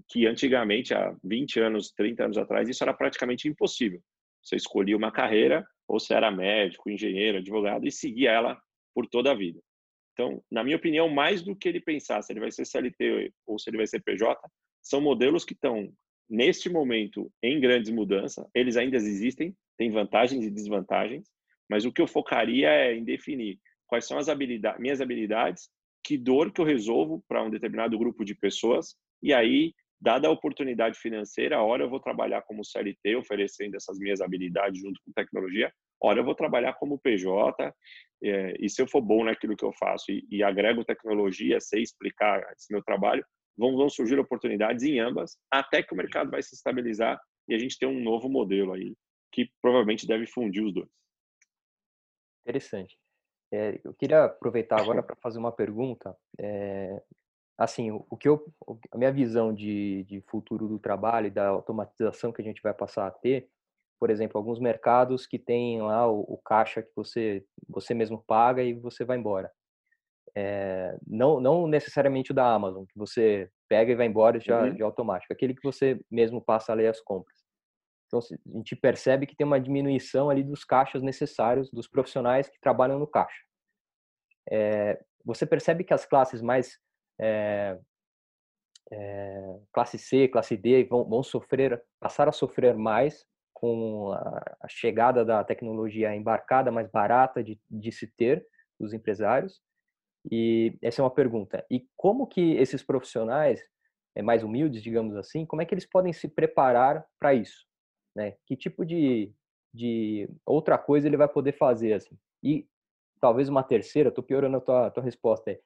Que 0.09 0.25
antigamente, 0.25 0.93
há 0.93 1.15
20 1.23 1.59
anos, 1.59 1.91
30 1.91 2.25
anos 2.25 2.37
atrás, 2.37 2.67
isso 2.67 2.83
era 2.83 2.93
praticamente 2.93 3.47
impossível. 3.47 4.01
Você 4.43 4.55
escolhia 4.55 4.97
uma 4.97 5.11
carreira, 5.11 5.67
ou 5.87 5.99
você 5.99 6.13
era 6.13 6.31
médico, 6.31 6.89
engenheiro, 6.89 7.37
advogado, 7.37 7.85
e 7.85 7.91
seguia 7.91 8.31
ela 8.31 8.59
por 8.93 9.05
toda 9.07 9.31
a 9.31 9.35
vida. 9.35 9.59
Então, 10.13 10.43
na 10.49 10.63
minha 10.63 10.77
opinião, 10.77 11.07
mais 11.07 11.43
do 11.43 11.55
que 11.55 11.69
ele 11.69 11.79
pensar 11.79 12.23
se 12.23 12.33
ele 12.33 12.39
vai 12.39 12.51
ser 12.51 12.65
CLT 12.65 13.31
ou 13.45 13.59
se 13.59 13.69
ele 13.69 13.77
vai 13.77 13.85
ser 13.85 14.01
PJ, 14.01 14.35
são 14.81 14.99
modelos 14.99 15.45
que 15.45 15.53
estão, 15.53 15.93
neste 16.27 16.69
momento, 16.69 17.31
em 17.43 17.59
grandes 17.59 17.91
mudanças. 17.91 18.43
Eles 18.55 18.77
ainda 18.77 18.95
existem, 18.95 19.55
têm 19.77 19.91
vantagens 19.91 20.43
e 20.43 20.49
desvantagens, 20.49 21.29
Mas 21.69 21.85
o 21.85 21.91
que 21.91 22.01
eu 22.01 22.07
focaria 22.07 22.69
é 22.69 22.95
em 22.95 23.03
definir 23.03 23.59
quais 23.87 24.05
são 24.05 24.17
as 24.17 24.29
habilidades, 24.29 24.79
minhas 24.79 25.01
habilidades, 25.01 25.69
que 26.03 26.17
dor 26.17 26.51
que 26.51 26.61
eu 26.61 26.65
resolvo 26.65 27.23
para 27.27 27.43
um 27.43 27.49
determinado 27.49 27.97
grupo 27.97 28.23
de 28.23 28.35
pessoas, 28.35 28.95
e 29.21 29.33
aí, 29.33 29.73
dada 29.99 30.27
a 30.27 30.31
oportunidade 30.31 30.97
financeira, 30.97 31.61
hora 31.61 31.83
eu 31.83 31.89
vou 31.89 31.99
trabalhar 31.99 32.41
como 32.43 32.63
CLT, 32.63 33.15
oferecendo 33.15 33.75
essas 33.75 33.97
minhas 33.97 34.21
habilidades 34.21 34.81
junto 34.81 35.01
com 35.03 35.11
tecnologia, 35.11 35.71
hora 36.01 36.19
eu 36.19 36.23
vou 36.23 36.35
trabalhar 36.35 36.73
como 36.73 36.99
PJ, 36.99 37.73
é, 38.23 38.53
e 38.59 38.69
se 38.69 38.81
eu 38.81 38.87
for 38.87 39.01
bom 39.01 39.23
naquilo 39.23 39.55
que 39.55 39.65
eu 39.65 39.73
faço 39.73 40.11
e, 40.11 40.25
e 40.29 40.43
agrego 40.43 40.85
tecnologia, 40.85 41.59
sei 41.59 41.81
explicar 41.81 42.41
esse 42.55 42.71
meu 42.71 42.83
trabalho, 42.83 43.25
vão, 43.57 43.75
vão 43.75 43.89
surgir 43.89 44.19
oportunidades 44.19 44.83
em 44.83 44.99
ambas, 44.99 45.37
até 45.51 45.81
que 45.81 45.93
o 45.93 45.97
mercado 45.97 46.29
vai 46.29 46.41
se 46.41 46.55
estabilizar 46.55 47.19
e 47.49 47.55
a 47.55 47.59
gente 47.59 47.77
tem 47.77 47.87
um 47.87 48.03
novo 48.03 48.29
modelo 48.29 48.73
aí, 48.73 48.93
que 49.31 49.49
provavelmente 49.61 50.07
deve 50.07 50.27
fundir 50.27 50.63
os 50.63 50.73
dois. 50.73 50.89
Interessante. 52.47 52.97
É, 53.51 53.79
eu 53.83 53.93
queria 53.93 54.25
aproveitar 54.25 54.79
agora 54.79 55.03
para 55.03 55.15
fazer 55.17 55.37
uma 55.37 55.51
pergunta. 55.51 56.15
É, 56.39 57.01
assim, 57.57 57.91
o, 57.91 58.05
o, 58.09 58.15
que 58.15 58.29
eu, 58.29 58.45
a 58.91 58.97
minha 58.97 59.11
visão 59.11 59.53
de, 59.53 60.03
de 60.05 60.21
futuro 60.21 60.67
do 60.67 60.79
trabalho 60.79 61.27
e 61.27 61.31
da 61.31 61.49
automatização 61.49 62.31
que 62.31 62.41
a 62.41 62.45
gente 62.45 62.61
vai 62.61 62.73
passar 62.73 63.07
a 63.07 63.11
ter, 63.11 63.49
por 63.99 64.09
exemplo, 64.09 64.37
alguns 64.37 64.59
mercados 64.59 65.25
que 65.25 65.39
tem 65.39 65.81
lá 65.81 66.09
o, 66.09 66.21
o 66.21 66.37
caixa 66.37 66.81
que 66.81 66.91
você 66.95 67.43
você 67.67 67.93
mesmo 67.93 68.23
paga 68.25 68.63
e 68.63 68.73
você 68.73 69.03
vai 69.03 69.17
embora. 69.17 69.51
É, 70.35 70.97
não, 71.05 71.39
não 71.39 71.67
necessariamente 71.67 72.31
o 72.31 72.35
da 72.35 72.53
Amazon, 72.53 72.85
que 72.85 72.97
você 72.97 73.49
pega 73.67 73.91
e 73.91 73.95
vai 73.95 74.05
embora 74.05 74.39
já 74.39 74.63
uhum. 74.63 74.73
de 74.73 74.83
automático, 74.83 75.33
aquele 75.33 75.53
que 75.55 75.63
você 75.63 75.99
mesmo 76.11 76.39
passa 76.41 76.71
a 76.71 76.75
ler 76.75 76.87
as 76.87 77.01
compras. 77.01 77.36
Então, 78.07 78.19
a 78.19 78.57
gente 78.57 78.75
percebe 78.75 79.27
que 79.27 79.35
tem 79.35 79.45
uma 79.45 79.59
diminuição 79.59 80.29
ali 80.29 80.43
dos 80.43 80.63
caixas 80.63 81.03
necessários, 81.03 81.69
dos 81.71 81.87
profissionais 81.87 82.49
que 82.49 82.59
trabalham 82.59 82.97
no 82.97 83.07
caixa. 83.07 83.43
É, 84.49 84.99
você 85.25 85.45
percebe 85.45 85.83
que 85.83 85.93
as 85.93 86.05
classes 86.05 86.41
mais 86.41 86.79
é, 87.19 87.77
é, 88.91 89.59
classe 89.73 89.97
C, 89.97 90.27
classe 90.27 90.55
D 90.55 90.85
vão, 90.85 91.03
vão 91.03 91.21
sofrer, 91.21 91.83
passar 91.99 92.29
a 92.29 92.31
sofrer 92.31 92.75
mais 92.75 93.25
com 93.53 94.13
a, 94.13 94.57
a 94.61 94.67
chegada 94.69 95.25
da 95.25 95.43
tecnologia 95.43 96.15
embarcada, 96.15 96.71
mais 96.71 96.89
barata 96.89 97.43
de, 97.43 97.59
de 97.69 97.91
se 97.91 98.07
ter 98.07 98.45
dos 98.79 98.93
empresários. 98.93 99.61
E 100.31 100.77
essa 100.81 101.01
é 101.01 101.03
uma 101.03 101.13
pergunta. 101.13 101.65
E 101.69 101.85
como 101.97 102.27
que 102.27 102.55
esses 102.55 102.83
profissionais 102.83 103.61
é, 104.15 104.21
mais 104.21 104.43
humildes, 104.43 104.81
digamos 104.81 105.15
assim, 105.15 105.45
como 105.45 105.61
é 105.61 105.65
que 105.65 105.73
eles 105.73 105.85
podem 105.85 106.13
se 106.13 106.27
preparar 106.27 107.05
para 107.19 107.33
isso? 107.33 107.66
Né? 108.17 108.33
Que 108.47 108.57
tipo 108.57 108.83
de, 108.83 109.31
de 109.71 110.27
outra 110.43 110.75
coisa 110.75 111.07
ele 111.07 111.15
vai 111.15 111.27
poder 111.27 111.51
fazer 111.51 111.93
assim? 111.93 112.17
E 112.41 112.67
talvez 113.21 113.47
uma 113.47 113.61
terceira, 113.61 114.09
estou 114.09 114.23
piorando 114.23 114.57
a 114.57 114.59
tua, 114.59 114.89
tua 114.89 115.03
resposta 115.03 115.51
aí, 115.51 115.59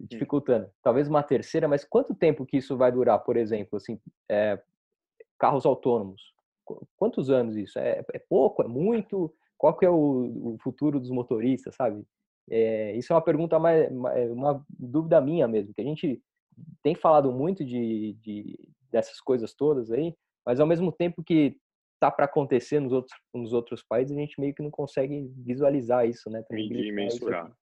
dificultando. 0.00 0.70
Talvez 0.82 1.08
uma 1.08 1.22
terceira, 1.22 1.68
mas 1.68 1.84
quanto 1.84 2.14
tempo 2.14 2.46
que 2.46 2.56
isso 2.56 2.74
vai 2.74 2.90
durar, 2.90 3.18
por 3.18 3.36
exemplo, 3.36 3.76
assim, 3.76 4.00
é, 4.30 4.58
carros 5.38 5.66
autônomos? 5.66 6.32
quantos 6.96 7.30
anos 7.30 7.56
isso? 7.56 7.78
É, 7.78 8.02
é 8.14 8.18
pouco? 8.18 8.62
É 8.62 8.68
muito? 8.68 9.30
Qual 9.58 9.76
que 9.76 9.84
é 9.84 9.90
o, 9.90 10.54
o 10.54 10.56
futuro 10.62 10.98
dos 10.98 11.10
motoristas, 11.10 11.74
sabe? 11.74 12.02
É, 12.48 12.96
isso 12.96 13.12
é 13.12 13.16
uma 13.16 13.22
pergunta 13.22 13.58
mais, 13.58 13.90
é 14.14 14.32
uma 14.32 14.64
dúvida 14.70 15.20
minha 15.20 15.46
mesmo, 15.46 15.74
que 15.74 15.82
a 15.82 15.84
gente 15.84 16.22
tem 16.82 16.94
falado 16.94 17.30
muito 17.30 17.62
de, 17.62 18.16
de 18.22 18.58
dessas 18.90 19.20
coisas 19.20 19.52
todas 19.52 19.90
aí, 19.90 20.16
mas 20.46 20.60
ao 20.60 20.66
mesmo 20.66 20.90
tempo 20.90 21.22
que 21.22 21.58
tá 22.00 22.10
para 22.10 22.24
acontecer 22.24 22.80
nos 22.80 22.92
outros, 22.92 23.20
nos 23.32 23.52
outros 23.52 23.82
países, 23.82 24.16
a 24.16 24.20
gente 24.20 24.40
meio 24.40 24.54
que 24.54 24.62
não 24.62 24.70
consegue 24.70 25.30
visualizar 25.36 26.08
isso, 26.08 26.30
né? 26.30 26.42
Medir 26.50 26.86
e 26.86 26.92
mensurar. 26.92 27.54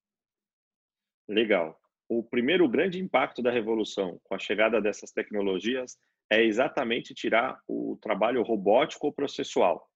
Legal. 1.29 1.79
O 2.09 2.23
primeiro 2.23 2.67
grande 2.69 2.99
impacto 2.99 3.43
da 3.43 3.51
revolução 3.51 4.19
com 4.25 4.35
a 4.35 4.39
chegada 4.39 4.81
dessas 4.81 5.11
tecnologias 5.11 5.99
é 6.31 6.43
exatamente 6.43 7.13
tirar 7.13 7.61
o 7.67 7.99
trabalho 8.01 8.43
robótico 8.43 9.07
ou 9.07 9.13
processual, 9.13 9.87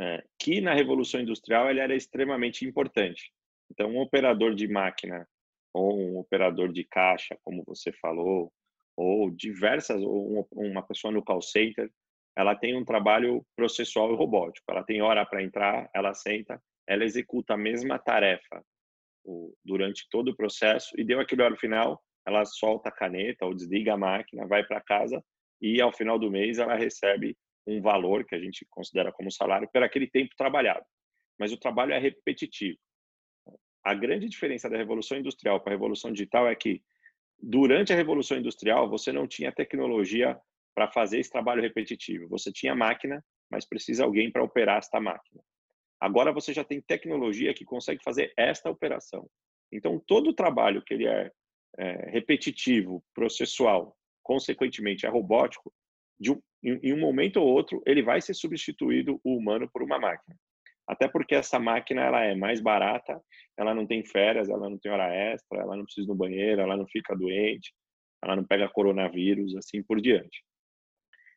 é, 0.00 0.24
que 0.38 0.60
na 0.60 0.74
Revolução 0.74 1.20
Industrial 1.20 1.70
ele 1.70 1.80
era 1.80 1.94
extremamente 1.94 2.64
importante. 2.64 3.32
Então, 3.70 3.90
um 3.90 4.00
operador 4.00 4.54
de 4.54 4.66
máquina 4.66 5.28
ou 5.74 5.98
um 5.98 6.18
operador 6.18 6.72
de 6.72 6.84
caixa, 6.84 7.36
como 7.42 7.64
você 7.64 7.92
falou, 7.92 8.52
ou 8.96 9.30
diversas, 9.30 10.02
ou 10.02 10.46
uma 10.52 10.82
pessoa 10.82 11.12
no 11.12 11.24
call 11.24 11.40
center, 11.40 11.90
ela 12.36 12.54
tem 12.54 12.76
um 12.76 12.84
trabalho 12.84 13.44
processual 13.54 14.12
e 14.12 14.16
robótico. 14.16 14.70
Ela 14.70 14.82
tem 14.82 15.02
hora 15.02 15.24
para 15.26 15.42
entrar, 15.42 15.90
ela 15.94 16.14
senta, 16.14 16.62
ela 16.86 17.04
executa 17.04 17.54
a 17.54 17.58
mesma 17.58 17.98
tarefa 17.98 18.64
durante 19.64 20.08
todo 20.10 20.30
o 20.30 20.36
processo 20.36 20.88
e 20.98 21.04
deu 21.04 21.20
aquele 21.20 21.42
hora 21.42 21.56
final, 21.56 22.02
ela 22.26 22.44
solta 22.44 22.88
a 22.88 22.92
caneta 22.92 23.46
ou 23.46 23.54
desliga 23.54 23.94
a 23.94 23.96
máquina, 23.96 24.46
vai 24.46 24.64
para 24.64 24.80
casa 24.80 25.22
e 25.60 25.80
ao 25.80 25.92
final 25.92 26.18
do 26.18 26.30
mês 26.30 26.58
ela 26.58 26.74
recebe 26.74 27.36
um 27.66 27.80
valor 27.80 28.24
que 28.24 28.34
a 28.34 28.40
gente 28.40 28.66
considera 28.68 29.12
como 29.12 29.30
salário 29.30 29.68
por 29.72 29.82
aquele 29.82 30.08
tempo 30.08 30.34
trabalhado. 30.36 30.84
Mas 31.38 31.52
o 31.52 31.56
trabalho 31.56 31.92
é 31.92 31.98
repetitivo. 31.98 32.78
A 33.84 33.94
grande 33.94 34.28
diferença 34.28 34.68
da 34.68 34.76
revolução 34.76 35.18
industrial 35.18 35.60
para 35.60 35.72
a 35.72 35.76
revolução 35.76 36.12
digital 36.12 36.48
é 36.48 36.54
que 36.54 36.82
durante 37.40 37.92
a 37.92 37.96
revolução 37.96 38.36
industrial 38.38 38.88
você 38.88 39.12
não 39.12 39.26
tinha 39.26 39.52
tecnologia 39.52 40.40
para 40.74 40.90
fazer 40.90 41.18
esse 41.18 41.30
trabalho 41.30 41.62
repetitivo. 41.62 42.28
Você 42.28 42.52
tinha 42.52 42.74
máquina, 42.74 43.22
mas 43.50 43.66
precisa 43.66 44.04
alguém 44.04 44.30
para 44.30 44.42
operar 44.42 44.78
esta 44.78 45.00
máquina. 45.00 45.42
Agora 46.00 46.32
você 46.32 46.52
já 46.52 46.64
tem 46.64 46.80
tecnologia 46.80 47.54
que 47.54 47.64
consegue 47.64 48.02
fazer 48.02 48.32
esta 48.36 48.70
operação. 48.70 49.28
Então 49.70 50.02
todo 50.06 50.30
o 50.30 50.34
trabalho 50.34 50.82
que 50.82 50.94
ele 50.94 51.06
é, 51.06 51.30
é 51.78 52.10
repetitivo, 52.10 53.04
processual, 53.14 53.96
consequentemente 54.22 55.06
é 55.06 55.08
robótico, 55.08 55.72
um, 56.28 56.40
em, 56.62 56.78
em 56.82 56.92
um 56.92 57.00
momento 57.00 57.38
ou 57.38 57.46
outro 57.46 57.82
ele 57.86 58.02
vai 58.02 58.20
ser 58.20 58.34
substituído 58.34 59.20
o 59.22 59.36
humano 59.36 59.68
por 59.72 59.82
uma 59.82 59.98
máquina. 59.98 60.36
Até 60.86 61.08
porque 61.08 61.34
essa 61.34 61.58
máquina 61.58 62.02
ela 62.02 62.24
é 62.24 62.34
mais 62.34 62.60
barata, 62.60 63.20
ela 63.56 63.74
não 63.74 63.86
tem 63.86 64.04
férias, 64.04 64.48
ela 64.48 64.68
não 64.68 64.78
tem 64.78 64.90
hora 64.90 65.14
extra, 65.14 65.60
ela 65.60 65.76
não 65.76 65.84
precisa 65.84 66.06
ir 66.06 66.08
no 66.08 66.14
banheiro, 66.14 66.60
ela 66.60 66.76
não 66.76 66.86
fica 66.86 67.16
doente, 67.16 67.72
ela 68.22 68.36
não 68.36 68.44
pega 68.44 68.68
coronavírus, 68.68 69.56
assim 69.56 69.82
por 69.82 70.00
diante. 70.00 70.42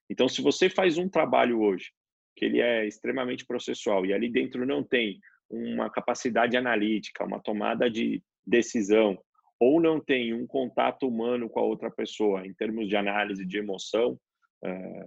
Então, 0.10 0.28
se 0.28 0.42
você 0.42 0.70
faz 0.70 0.98
um 0.98 1.10
trabalho 1.10 1.62
hoje 1.62 1.92
que 2.36 2.46
ele 2.46 2.60
é 2.60 2.86
extremamente 2.86 3.46
processual 3.46 4.06
e 4.06 4.14
ali 4.14 4.30
dentro 4.30 4.66
não 4.66 4.84
tem 4.84 5.20
uma 5.50 5.90
capacidade 5.90 6.58
analítica, 6.58 7.24
uma 7.24 7.40
tomada 7.40 7.90
de 7.90 8.22
decisão, 8.46 9.18
ou 9.60 9.80
não 9.80 10.00
tem 10.00 10.34
um 10.34 10.46
contato 10.46 11.08
humano 11.08 11.50
com 11.50 11.60
a 11.60 11.64
outra 11.64 11.90
pessoa, 11.90 12.46
em 12.46 12.54
termos 12.54 12.90
de 12.90 12.98
análise 12.98 13.46
de 13.46 13.58
emoção, 13.58 14.20
é, 14.64 15.06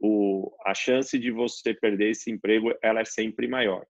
o, 0.00 0.54
a 0.64 0.74
chance 0.74 1.18
de 1.18 1.30
você 1.30 1.74
perder 1.74 2.10
esse 2.10 2.30
emprego 2.30 2.72
ela 2.82 3.00
é 3.00 3.04
sempre 3.04 3.48
maior. 3.48 3.84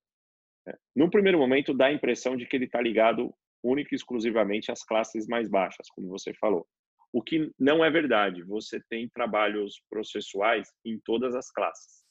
É, 0.66 0.74
num 0.96 1.10
primeiro 1.10 1.38
momento, 1.38 1.74
dá 1.74 1.86
a 1.86 1.92
impressão 1.92 2.36
de 2.36 2.46
que 2.46 2.56
ele 2.56 2.64
está 2.64 2.80
ligado 2.80 3.34
única 3.62 3.94
e 3.94 3.96
exclusivamente 3.96 4.70
às 4.70 4.82
classes 4.82 5.26
mais 5.26 5.48
baixas, 5.48 5.88
como 5.90 6.08
você 6.08 6.32
falou. 6.34 6.66
O 7.14 7.22
que 7.22 7.48
não 7.56 7.84
é 7.84 7.88
verdade. 7.88 8.42
Você 8.42 8.82
tem 8.90 9.08
trabalhos 9.08 9.80
processuais 9.88 10.68
em 10.84 10.98
todas 10.98 11.36
as 11.36 11.48
classes. 11.48 12.02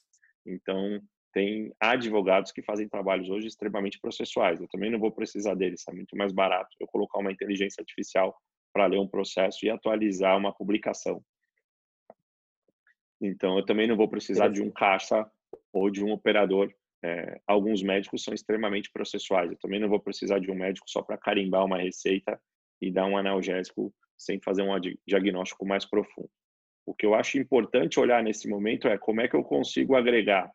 Então, 0.46 0.98
tem 1.30 1.74
advogados 1.78 2.50
que 2.50 2.62
fazem 2.62 2.88
trabalhos 2.88 3.28
hoje 3.28 3.46
extremamente 3.46 4.00
processuais. 4.00 4.62
Eu 4.62 4.68
também 4.68 4.90
não 4.90 4.98
vou 4.98 5.12
precisar 5.12 5.54
deles, 5.56 5.84
é 5.86 5.92
muito 5.92 6.16
mais 6.16 6.32
barato 6.32 6.74
eu 6.80 6.86
colocar 6.86 7.18
uma 7.18 7.30
inteligência 7.30 7.82
artificial 7.82 8.34
para 8.72 8.86
ler 8.86 8.98
um 8.98 9.06
processo 9.06 9.66
e 9.66 9.70
atualizar 9.70 10.38
uma 10.38 10.54
publicação. 10.54 11.22
Então, 13.20 13.58
eu 13.58 13.64
também 13.66 13.86
não 13.86 13.98
vou 13.98 14.08
precisar 14.08 14.48
de 14.48 14.62
um 14.62 14.70
caixa 14.70 15.30
ou 15.70 15.90
de 15.90 16.02
um 16.02 16.12
operador. 16.12 16.72
É, 17.04 17.38
alguns 17.46 17.82
médicos 17.82 18.24
são 18.24 18.32
extremamente 18.32 18.90
processuais. 18.90 19.50
Eu 19.50 19.58
também 19.58 19.80
não 19.80 19.90
vou 19.90 20.00
precisar 20.00 20.38
de 20.38 20.50
um 20.50 20.54
médico 20.54 20.88
só 20.88 21.02
para 21.02 21.18
carimbar 21.18 21.62
uma 21.62 21.76
receita 21.76 22.40
e 22.80 22.90
dar 22.90 23.04
um 23.04 23.18
analgésico 23.18 23.92
sem 24.16 24.40
fazer 24.40 24.62
um 24.62 24.78
diagnóstico 25.06 25.66
mais 25.66 25.84
profundo. 25.84 26.30
O 26.86 26.94
que 26.94 27.06
eu 27.06 27.14
acho 27.14 27.38
importante 27.38 27.98
olhar 27.98 28.22
nesse 28.22 28.48
momento 28.48 28.88
é 28.88 28.98
como 28.98 29.20
é 29.20 29.28
que 29.28 29.36
eu 29.36 29.42
consigo 29.42 29.96
agregar 29.96 30.50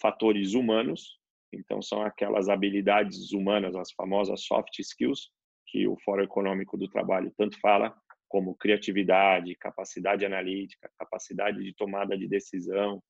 fatores 0.00 0.54
humanos, 0.54 1.18
então 1.52 1.80
são 1.80 2.02
aquelas 2.02 2.48
habilidades 2.48 3.32
humanas, 3.32 3.74
as 3.74 3.92
famosas 3.92 4.42
soft 4.44 4.78
skills, 4.78 5.30
que 5.66 5.86
o 5.86 5.96
Fórum 6.04 6.24
Econômico 6.24 6.76
do 6.76 6.88
Trabalho 6.88 7.32
tanto 7.36 7.58
fala, 7.60 7.94
como 8.28 8.54
criatividade, 8.54 9.56
capacidade 9.56 10.24
analítica, 10.24 10.90
capacidade 10.98 11.62
de 11.62 11.74
tomada 11.74 12.16
de 12.16 12.28
decisão, 12.28 13.02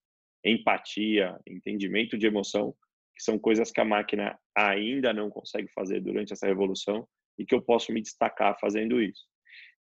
empatia, 0.45 1.39
entendimento 1.47 2.17
de 2.17 2.27
emoção, 2.27 2.75
que 3.17 3.23
são 3.23 3.39
coisas 3.39 3.73
que 3.73 3.81
a 3.81 3.85
máquina 3.85 4.39
ainda 4.57 5.13
não 5.13 5.29
consegue 5.29 5.69
fazer 5.73 6.01
durante 6.01 6.33
essa 6.33 6.47
revolução 6.47 7.07
e 7.37 7.45
que 7.45 7.55
eu 7.55 7.61
posso 7.61 7.93
me 7.93 8.01
destacar 8.01 8.59
fazendo 8.61 9.03
isso. 9.03 9.27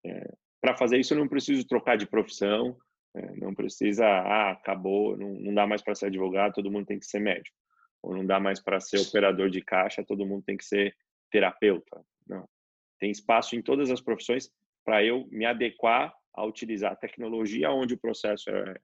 É, 0.05 0.35
Para 0.61 0.77
fazer 0.77 0.99
isso, 0.99 1.15
eu 1.15 1.19
não 1.19 1.29
preciso 1.29 1.67
trocar 1.67 1.97
de 1.97 2.07
profissão, 2.07 2.77
é, 3.15 3.37
não 3.37 3.55
precisa, 3.55 4.07
ah, 4.07 4.53
acabou, 4.53 5.17
não, 5.17 5.35
não 5.35 5.55
dá 5.55 5.67
mais 5.67 5.83
para 5.83 5.95
ser 5.95 6.07
advogado, 6.07 6.55
todo 6.55 6.71
mundo 6.71 6.87
tem 6.87 6.99
que 6.99 7.07
ser 7.07 7.21
médico. 7.21 7.57
ou 8.03 8.17
não 8.17 8.27
dá 8.27 8.41
mais 8.41 8.61
para 8.61 8.81
ser 8.81 8.99
operador 8.99 9.49
de 9.49 9.63
caixa, 9.63 10.05
todo 10.05 10.27
mundo 10.27 10.43
tem 10.45 10.57
que 10.57 10.65
ser 10.65 10.97
terapeuta. 11.31 12.05
Não. 12.27 12.49
Tem 12.99 13.11
espaço 13.11 13.55
em 13.55 13.63
todas 13.63 13.91
as 13.91 14.01
profissões 14.01 14.51
para 14.85 15.05
eu 15.05 15.27
me 15.31 15.45
adequar 15.45 16.13
a 16.35 16.45
utilizar 16.45 16.93
a 16.93 16.97
tecnologia 16.97 17.71
onde 17.71 17.95
o 17.95 17.99
processo 17.99 18.51
é 18.51 18.75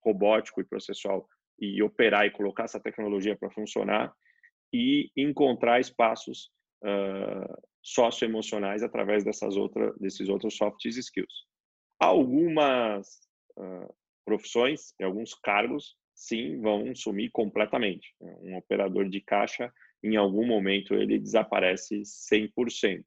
robótico 0.00 0.60
e 0.60 0.64
processual 0.64 1.28
e 1.60 1.82
operar 1.82 2.24
e 2.24 2.30
colocar 2.30 2.64
essa 2.64 2.78
tecnologia 2.78 3.36
para 3.36 3.50
funcionar 3.50 4.12
e 4.72 5.10
encontrar 5.16 5.80
espaços 5.80 6.50
uh, 6.84 7.62
socioemocionais 7.88 8.82
através 8.82 9.24
dessas 9.24 9.56
outras, 9.56 9.96
desses 9.98 10.28
outros 10.28 10.56
soft 10.56 10.84
skills. 10.84 11.46
Algumas 11.98 13.08
uh, 13.56 13.94
profissões 14.24 14.94
e 15.00 15.04
alguns 15.04 15.34
cargos, 15.34 15.96
sim, 16.14 16.60
vão 16.60 16.94
sumir 16.94 17.30
completamente. 17.30 18.14
Um 18.20 18.56
operador 18.56 19.08
de 19.08 19.20
caixa, 19.20 19.72
em 20.02 20.16
algum 20.16 20.46
momento, 20.46 20.94
ele 20.94 21.18
desaparece 21.18 22.02
100%. 22.02 23.02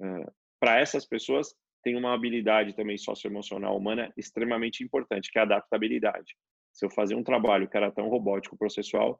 Uh, 0.00 0.32
Para 0.58 0.80
essas 0.80 1.06
pessoas, 1.06 1.54
tem 1.82 1.96
uma 1.96 2.12
habilidade 2.12 2.74
também 2.74 2.98
socioemocional 2.98 3.76
humana 3.76 4.12
extremamente 4.16 4.82
importante, 4.82 5.30
que 5.30 5.38
é 5.38 5.42
a 5.42 5.44
adaptabilidade. 5.44 6.36
Se 6.72 6.84
eu 6.84 6.90
fazer 6.90 7.14
um 7.14 7.22
trabalho 7.22 7.68
que 7.68 7.76
era 7.76 7.92
tão 7.92 8.08
robótico, 8.08 8.58
processual, 8.58 9.18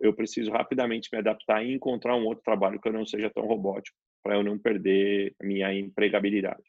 eu 0.00 0.14
preciso 0.14 0.50
rapidamente 0.50 1.08
me 1.12 1.18
adaptar 1.18 1.64
e 1.64 1.72
encontrar 1.72 2.16
um 2.16 2.24
outro 2.24 2.42
trabalho 2.42 2.80
que 2.80 2.88
eu 2.88 2.92
não 2.92 3.06
seja 3.06 3.30
tão 3.30 3.46
robótico, 3.46 3.96
para 4.22 4.36
eu 4.36 4.42
não 4.42 4.58
perder 4.58 5.34
a 5.40 5.44
minha 5.44 5.74
empregabilidade. 5.74 6.64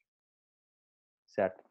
Certo. 1.28 1.64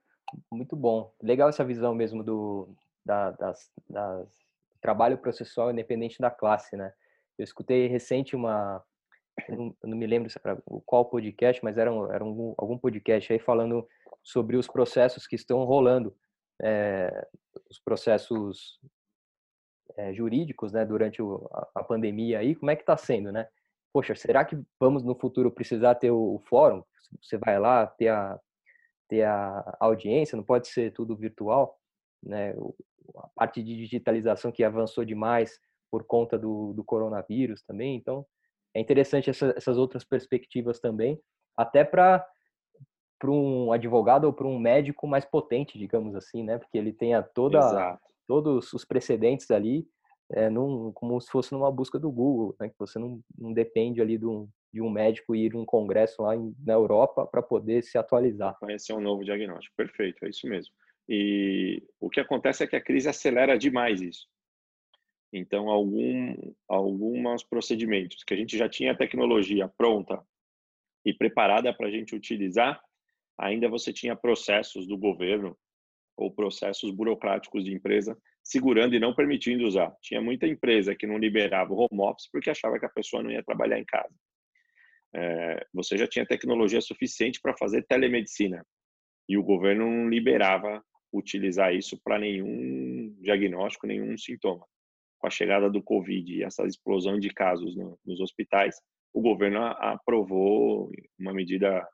Muito 0.50 0.76
bom. 0.76 1.14
Legal 1.22 1.48
essa 1.48 1.64
visão 1.64 1.94
mesmo 1.94 2.22
do 2.22 2.74
da, 3.04 3.32
das, 3.32 3.70
das, 3.88 4.28
trabalho 4.80 5.18
processual 5.18 5.70
independente 5.70 6.20
da 6.20 6.30
classe, 6.30 6.76
né? 6.76 6.92
Eu 7.38 7.44
escutei 7.44 7.86
recente 7.86 8.36
uma, 8.36 8.82
não 9.82 9.96
me 9.96 10.06
lembro 10.06 10.30
qual 10.84 11.04
podcast, 11.06 11.62
mas 11.64 11.78
era, 11.78 11.92
um, 11.92 12.12
era 12.12 12.24
um, 12.24 12.54
algum 12.58 12.78
podcast 12.78 13.32
aí 13.32 13.38
falando 13.38 13.86
sobre 14.22 14.56
os 14.56 14.66
processos 14.66 15.26
que 15.26 15.36
estão 15.36 15.64
rolando, 15.64 16.14
é, 16.60 17.26
os 17.70 17.78
processos 17.78 18.78
é, 19.96 20.12
jurídicos, 20.12 20.72
né, 20.72 20.84
durante 20.84 21.22
o, 21.22 21.48
a, 21.52 21.70
a, 21.76 21.84
pandemia 21.84 22.38
aí, 22.38 22.54
como 22.54 22.70
é 22.70 22.76
que 22.76 22.82
está 22.82 22.96
sendo, 22.96 23.32
né? 23.32 23.48
Poxa, 23.92 24.14
será 24.14 24.44
que 24.44 24.58
vamos 24.80 25.02
no 25.02 25.14
futuro 25.14 25.50
precisar 25.50 25.94
ter 25.96 26.10
o, 26.10 26.36
o 26.36 26.38
fórum? 26.40 26.82
Você 27.20 27.36
vai 27.36 27.58
lá 27.58 27.86
ter 27.86 28.08
a, 28.08 28.38
ter 29.08 29.24
a 29.24 29.76
audiência, 29.80 30.36
não 30.36 30.44
pode 30.44 30.68
ser 30.68 30.92
tudo 30.92 31.16
virtual, 31.16 31.78
né? 32.22 32.54
A 33.16 33.28
parte 33.34 33.62
de 33.62 33.76
digitalização 33.76 34.50
que 34.50 34.64
avançou 34.64 35.04
demais 35.04 35.58
por 35.90 36.04
conta 36.04 36.38
do, 36.38 36.72
do 36.72 36.82
coronavírus 36.82 37.62
também, 37.62 37.96
então 37.96 38.24
é 38.74 38.80
interessante 38.80 39.28
essa, 39.28 39.52
essas 39.56 39.76
outras 39.76 40.04
perspectivas 40.04 40.80
também, 40.80 41.20
até 41.56 41.84
para 41.84 42.26
para 43.18 43.30
um 43.30 43.70
advogado 43.70 44.24
ou 44.24 44.32
para 44.32 44.48
um 44.48 44.58
médico 44.58 45.06
mais 45.06 45.24
potente, 45.24 45.78
digamos 45.78 46.16
assim, 46.16 46.42
né? 46.42 46.58
Porque 46.58 46.76
ele 46.76 46.92
tenha 46.92 47.22
toda 47.22 47.58
Exato 47.58 48.12
todos 48.26 48.72
os 48.72 48.84
precedentes 48.84 49.50
ali, 49.50 49.86
é, 50.32 50.50
num, 50.50 50.92
como 50.92 51.20
se 51.20 51.30
fosse 51.30 51.52
numa 51.52 51.70
busca 51.70 51.98
do 51.98 52.10
Google, 52.10 52.56
né? 52.58 52.68
que 52.68 52.78
você 52.78 52.98
não, 52.98 53.20
não 53.38 53.52
depende 53.52 54.00
ali 54.00 54.18
de 54.18 54.26
um, 54.26 54.48
de 54.72 54.80
um 54.80 54.90
médico 54.90 55.34
ir 55.34 55.54
um 55.54 55.64
congresso 55.64 56.22
lá 56.22 56.34
em, 56.34 56.54
na 56.64 56.72
Europa 56.72 57.26
para 57.26 57.42
poder 57.42 57.82
se 57.82 57.98
atualizar. 57.98 58.58
Conhecer 58.58 58.92
um 58.92 59.00
novo 59.00 59.24
diagnóstico, 59.24 59.74
perfeito, 59.76 60.24
é 60.24 60.28
isso 60.28 60.46
mesmo. 60.48 60.72
E 61.08 61.82
o 62.00 62.08
que 62.08 62.20
acontece 62.20 62.64
é 62.64 62.66
que 62.66 62.76
a 62.76 62.80
crise 62.80 63.08
acelera 63.08 63.58
demais 63.58 64.00
isso. 64.00 64.26
Então, 65.32 65.68
algum, 65.68 66.36
alguns 66.68 67.42
procedimentos 67.42 68.22
que 68.22 68.34
a 68.34 68.36
gente 68.36 68.56
já 68.56 68.68
tinha 68.68 68.92
a 68.92 68.96
tecnologia 68.96 69.68
pronta 69.68 70.22
e 71.04 71.12
preparada 71.12 71.72
para 71.74 71.88
a 71.88 71.90
gente 71.90 72.14
utilizar, 72.14 72.82
ainda 73.38 73.68
você 73.68 73.92
tinha 73.92 74.14
processos 74.14 74.86
do 74.86 74.96
governo 74.96 75.56
ou 76.16 76.30
processos 76.30 76.90
burocráticos 76.90 77.64
de 77.64 77.72
empresa 77.72 78.16
segurando 78.42 78.94
e 78.94 79.00
não 79.00 79.14
permitindo 79.14 79.66
usar. 79.66 79.94
Tinha 80.02 80.20
muita 80.20 80.46
empresa 80.46 80.94
que 80.94 81.06
não 81.06 81.18
liberava 81.18 81.72
o 81.72 81.78
home 81.78 82.02
office 82.02 82.28
porque 82.30 82.50
achava 82.50 82.78
que 82.78 82.86
a 82.86 82.90
pessoa 82.90 83.22
não 83.22 83.30
ia 83.30 83.42
trabalhar 83.42 83.78
em 83.78 83.84
casa. 83.84 84.14
É, 85.14 85.66
você 85.72 85.96
já 85.96 86.06
tinha 86.06 86.26
tecnologia 86.26 86.80
suficiente 86.80 87.40
para 87.40 87.56
fazer 87.56 87.84
telemedicina 87.86 88.64
e 89.28 89.36
o 89.36 89.42
governo 89.42 89.86
não 89.86 90.08
liberava 90.08 90.82
utilizar 91.12 91.74
isso 91.74 92.00
para 92.02 92.18
nenhum 92.18 93.14
diagnóstico, 93.20 93.86
nenhum 93.86 94.16
sintoma. 94.16 94.66
Com 95.18 95.26
a 95.26 95.30
chegada 95.30 95.70
do 95.70 95.82
Covid 95.82 96.34
e 96.34 96.42
essa 96.42 96.64
explosão 96.64 97.18
de 97.18 97.28
casos 97.28 97.76
no, 97.76 97.98
nos 98.04 98.20
hospitais, 98.20 98.76
o 99.12 99.20
governo 99.20 99.62
aprovou 99.62 100.90
uma 101.18 101.32
medida 101.32 101.86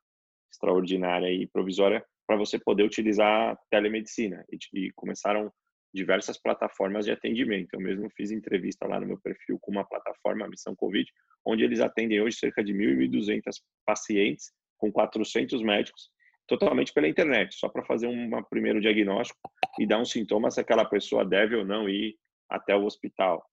extraordinária 0.51 1.31
e 1.31 1.47
provisória 1.47 2.05
para 2.27 2.37
você 2.37 2.59
poder 2.59 2.85
utilizar 2.85 3.59
telemedicina 3.71 4.45
e, 4.51 4.59
e, 4.75 4.93
começaram 4.93 5.53
diversas 5.93 6.41
plataformas 6.41 7.05
de 7.05 7.13
atendimento. 7.13 7.75
Eu 7.75 7.81
mesmo 7.81 8.11
fiz 8.11 8.31
entrevista 8.31 8.87
lá 8.87 9.01
no 9.01 9.07
meu 9.07 9.19
perfil 9.19 9.59
com 9.61 9.71
uma 9.71 9.85
plataforma, 9.85 10.49
Missão 10.49 10.75
Covid, 10.77 11.11
onde 11.45 11.65
eles 11.65 11.81
atendem 11.81 12.21
hoje 12.21 12.39
cerca 12.39 12.63
de 12.63 12.73
1.200 12.73 13.43
pacientes 13.87 14.53
com 14.77 14.93
400 14.93 15.63
médicos, 15.63 16.11
totalmente 16.47 16.93
pela 16.93 17.09
internet, 17.09 17.55
só 17.55 17.69
para 17.69 17.85
fazer 17.85 18.07
um 18.07 18.43
primeiro 18.45 18.81
diagnóstico 18.81 19.39
e 19.79 19.87
dar 19.87 19.99
um 19.99 20.05
sintoma 20.05 20.51
se 20.51 20.61
aquela 20.61 20.85
pessoa 20.85 21.25
deve 21.25 21.57
ou 21.57 21.65
não 21.65 21.89
ir 21.89 22.17
até 22.49 22.75
o 22.75 22.85
hospital. 22.85 23.45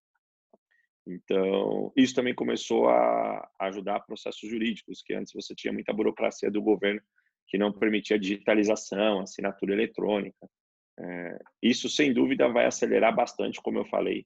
Então, 1.07 1.91
isso 1.95 2.15
também 2.15 2.33
começou 2.33 2.89
a 2.89 3.47
ajudar 3.61 3.99
processos 4.01 4.49
jurídicos, 4.49 5.03
que 5.03 5.13
antes 5.13 5.33
você 5.33 5.53
tinha 5.53 5.71
muita 5.71 5.93
burocracia 5.93 6.49
do 6.49 6.61
governo 6.61 7.01
que 7.47 7.57
não 7.57 7.71
permitia 7.71 8.17
digitalização, 8.17 9.21
assinatura 9.21 9.73
eletrônica. 9.73 10.49
É, 10.97 11.39
isso, 11.61 11.89
sem 11.89 12.13
dúvida, 12.13 12.47
vai 12.47 12.65
acelerar 12.65 13.13
bastante, 13.15 13.61
como 13.61 13.79
eu 13.79 13.85
falei, 13.85 14.25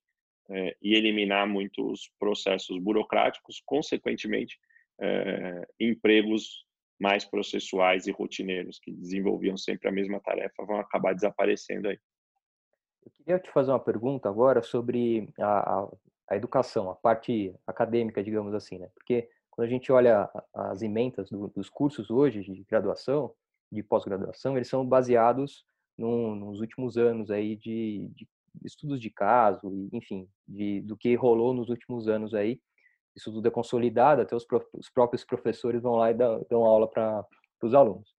é, 0.49 0.75
e 0.81 0.95
eliminar 0.95 1.47
muitos 1.47 2.11
processos 2.19 2.77
burocráticos, 2.79 3.61
consequentemente, 3.65 4.57
é, 4.99 5.67
empregos 5.79 6.65
mais 6.99 7.23
processuais 7.23 8.07
e 8.07 8.11
rotineiros, 8.11 8.79
que 8.79 8.91
desenvolviam 8.91 9.57
sempre 9.57 9.87
a 9.87 9.91
mesma 9.91 10.19
tarefa, 10.19 10.65
vão 10.65 10.79
acabar 10.79 11.13
desaparecendo 11.13 11.87
aí. 11.87 11.97
Eu 13.05 13.11
queria 13.11 13.39
te 13.39 13.49
fazer 13.49 13.71
uma 13.71 13.79
pergunta 13.79 14.27
agora 14.27 14.61
sobre 14.61 15.29
a, 15.39 15.79
a, 15.79 15.89
a 16.29 16.35
educação, 16.35 16.89
a 16.89 16.95
parte 16.95 17.55
acadêmica, 17.65 18.23
digamos 18.23 18.53
assim, 18.53 18.77
né? 18.77 18.89
Porque 18.93 19.29
quando 19.49 19.67
a 19.67 19.69
gente 19.69 19.91
olha 19.91 20.29
as 20.53 20.81
emendas 20.81 21.29
do, 21.29 21.47
dos 21.47 21.69
cursos 21.69 22.11
hoje 22.11 22.43
de 22.43 22.63
graduação, 22.65 23.33
de 23.71 23.81
pós-graduação, 23.81 24.57
eles 24.57 24.67
são 24.67 24.85
baseados 24.85 25.65
no, 25.99 26.33
nos 26.33 26.61
últimos 26.61 26.97
anos 26.97 27.29
aí 27.29 27.57
de, 27.57 28.09
de, 28.15 28.27
estudos 28.63 28.99
de 29.01 29.09
caso, 29.09 29.89
enfim, 29.91 30.27
de, 30.47 30.81
do 30.81 30.95
que 30.95 31.13
rolou 31.15 31.53
nos 31.53 31.69
últimos 31.69 32.07
anos 32.07 32.33
aí. 32.33 32.59
Isso 33.15 33.31
tudo 33.31 33.47
é 33.47 33.51
consolidado, 33.51 34.21
até 34.21 34.35
os, 34.35 34.45
os 34.73 34.89
próprios 34.89 35.25
professores 35.25 35.81
vão 35.81 35.95
lá 35.95 36.11
e 36.11 36.13
dão, 36.13 36.45
dão 36.49 36.63
aula 36.63 36.89
para 36.89 37.25
os 37.61 37.73
alunos. 37.73 38.15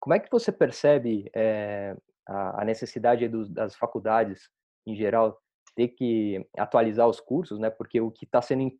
Como 0.00 0.14
é 0.14 0.20
que 0.20 0.30
você 0.30 0.52
percebe 0.52 1.28
é, 1.34 1.96
a, 2.26 2.62
a, 2.62 2.64
necessidade 2.64 3.26
dos, 3.26 3.50
das 3.50 3.74
faculdades, 3.74 4.48
em 4.86 4.94
geral, 4.94 5.36
ter 5.74 5.88
que 5.88 6.46
atualizar 6.56 7.08
os 7.08 7.18
cursos, 7.18 7.58
né? 7.58 7.68
Porque 7.68 8.00
o 8.00 8.12
que 8.12 8.24
está 8.24 8.40
sendo 8.40 8.70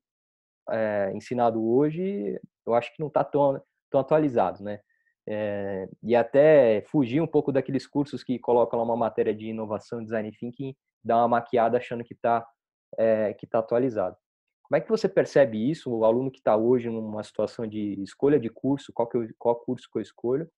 é, 0.71 1.11
ensinado 1.13 1.61
hoje, 1.61 2.41
eu 2.65 2.75
acho 2.75 2.95
que 2.95 3.01
não 3.01 3.09
está 3.09 3.25
tão, 3.25 3.61
tão 3.91 4.01
atualizado, 4.01 4.63
né? 4.63 4.81
É, 5.31 5.87
e 6.03 6.17
até 6.17 6.81
fugir 6.87 7.21
um 7.21 7.27
pouco 7.27 7.53
daqueles 7.53 7.87
cursos 7.87 8.25
que 8.25 8.39
colocam 8.39 8.83
uma 8.83 8.97
matéria 8.97 9.35
de 9.35 9.49
inovação, 9.49 10.03
design 10.03 10.31
thinking, 10.33 10.75
dá 11.05 11.19
uma 11.19 11.29
maquiada 11.29 11.77
achando 11.77 12.03
que 12.03 12.15
está 12.15 12.47
é, 12.97 13.35
que 13.35 13.47
tá 13.47 13.59
atualizado. 13.59 14.17
Como 14.63 14.79
é 14.79 14.81
que 14.81 14.89
você 14.89 15.09
percebe 15.09 15.71
isso, 15.71 15.91
o 15.91 16.05
aluno 16.05 16.31
que 16.31 16.39
está 16.39 16.57
hoje 16.57 16.89
numa 16.89 17.23
situação 17.23 17.67
de 17.67 18.01
escolha 18.03 18.39
de 18.39 18.49
curso, 18.49 18.93
qual, 18.93 19.09
que 19.09 19.17
eu, 19.17 19.27
qual 19.39 19.57
curso 19.57 19.89
que 19.91 19.99
eu 19.99 20.03
escolho, 20.03 20.49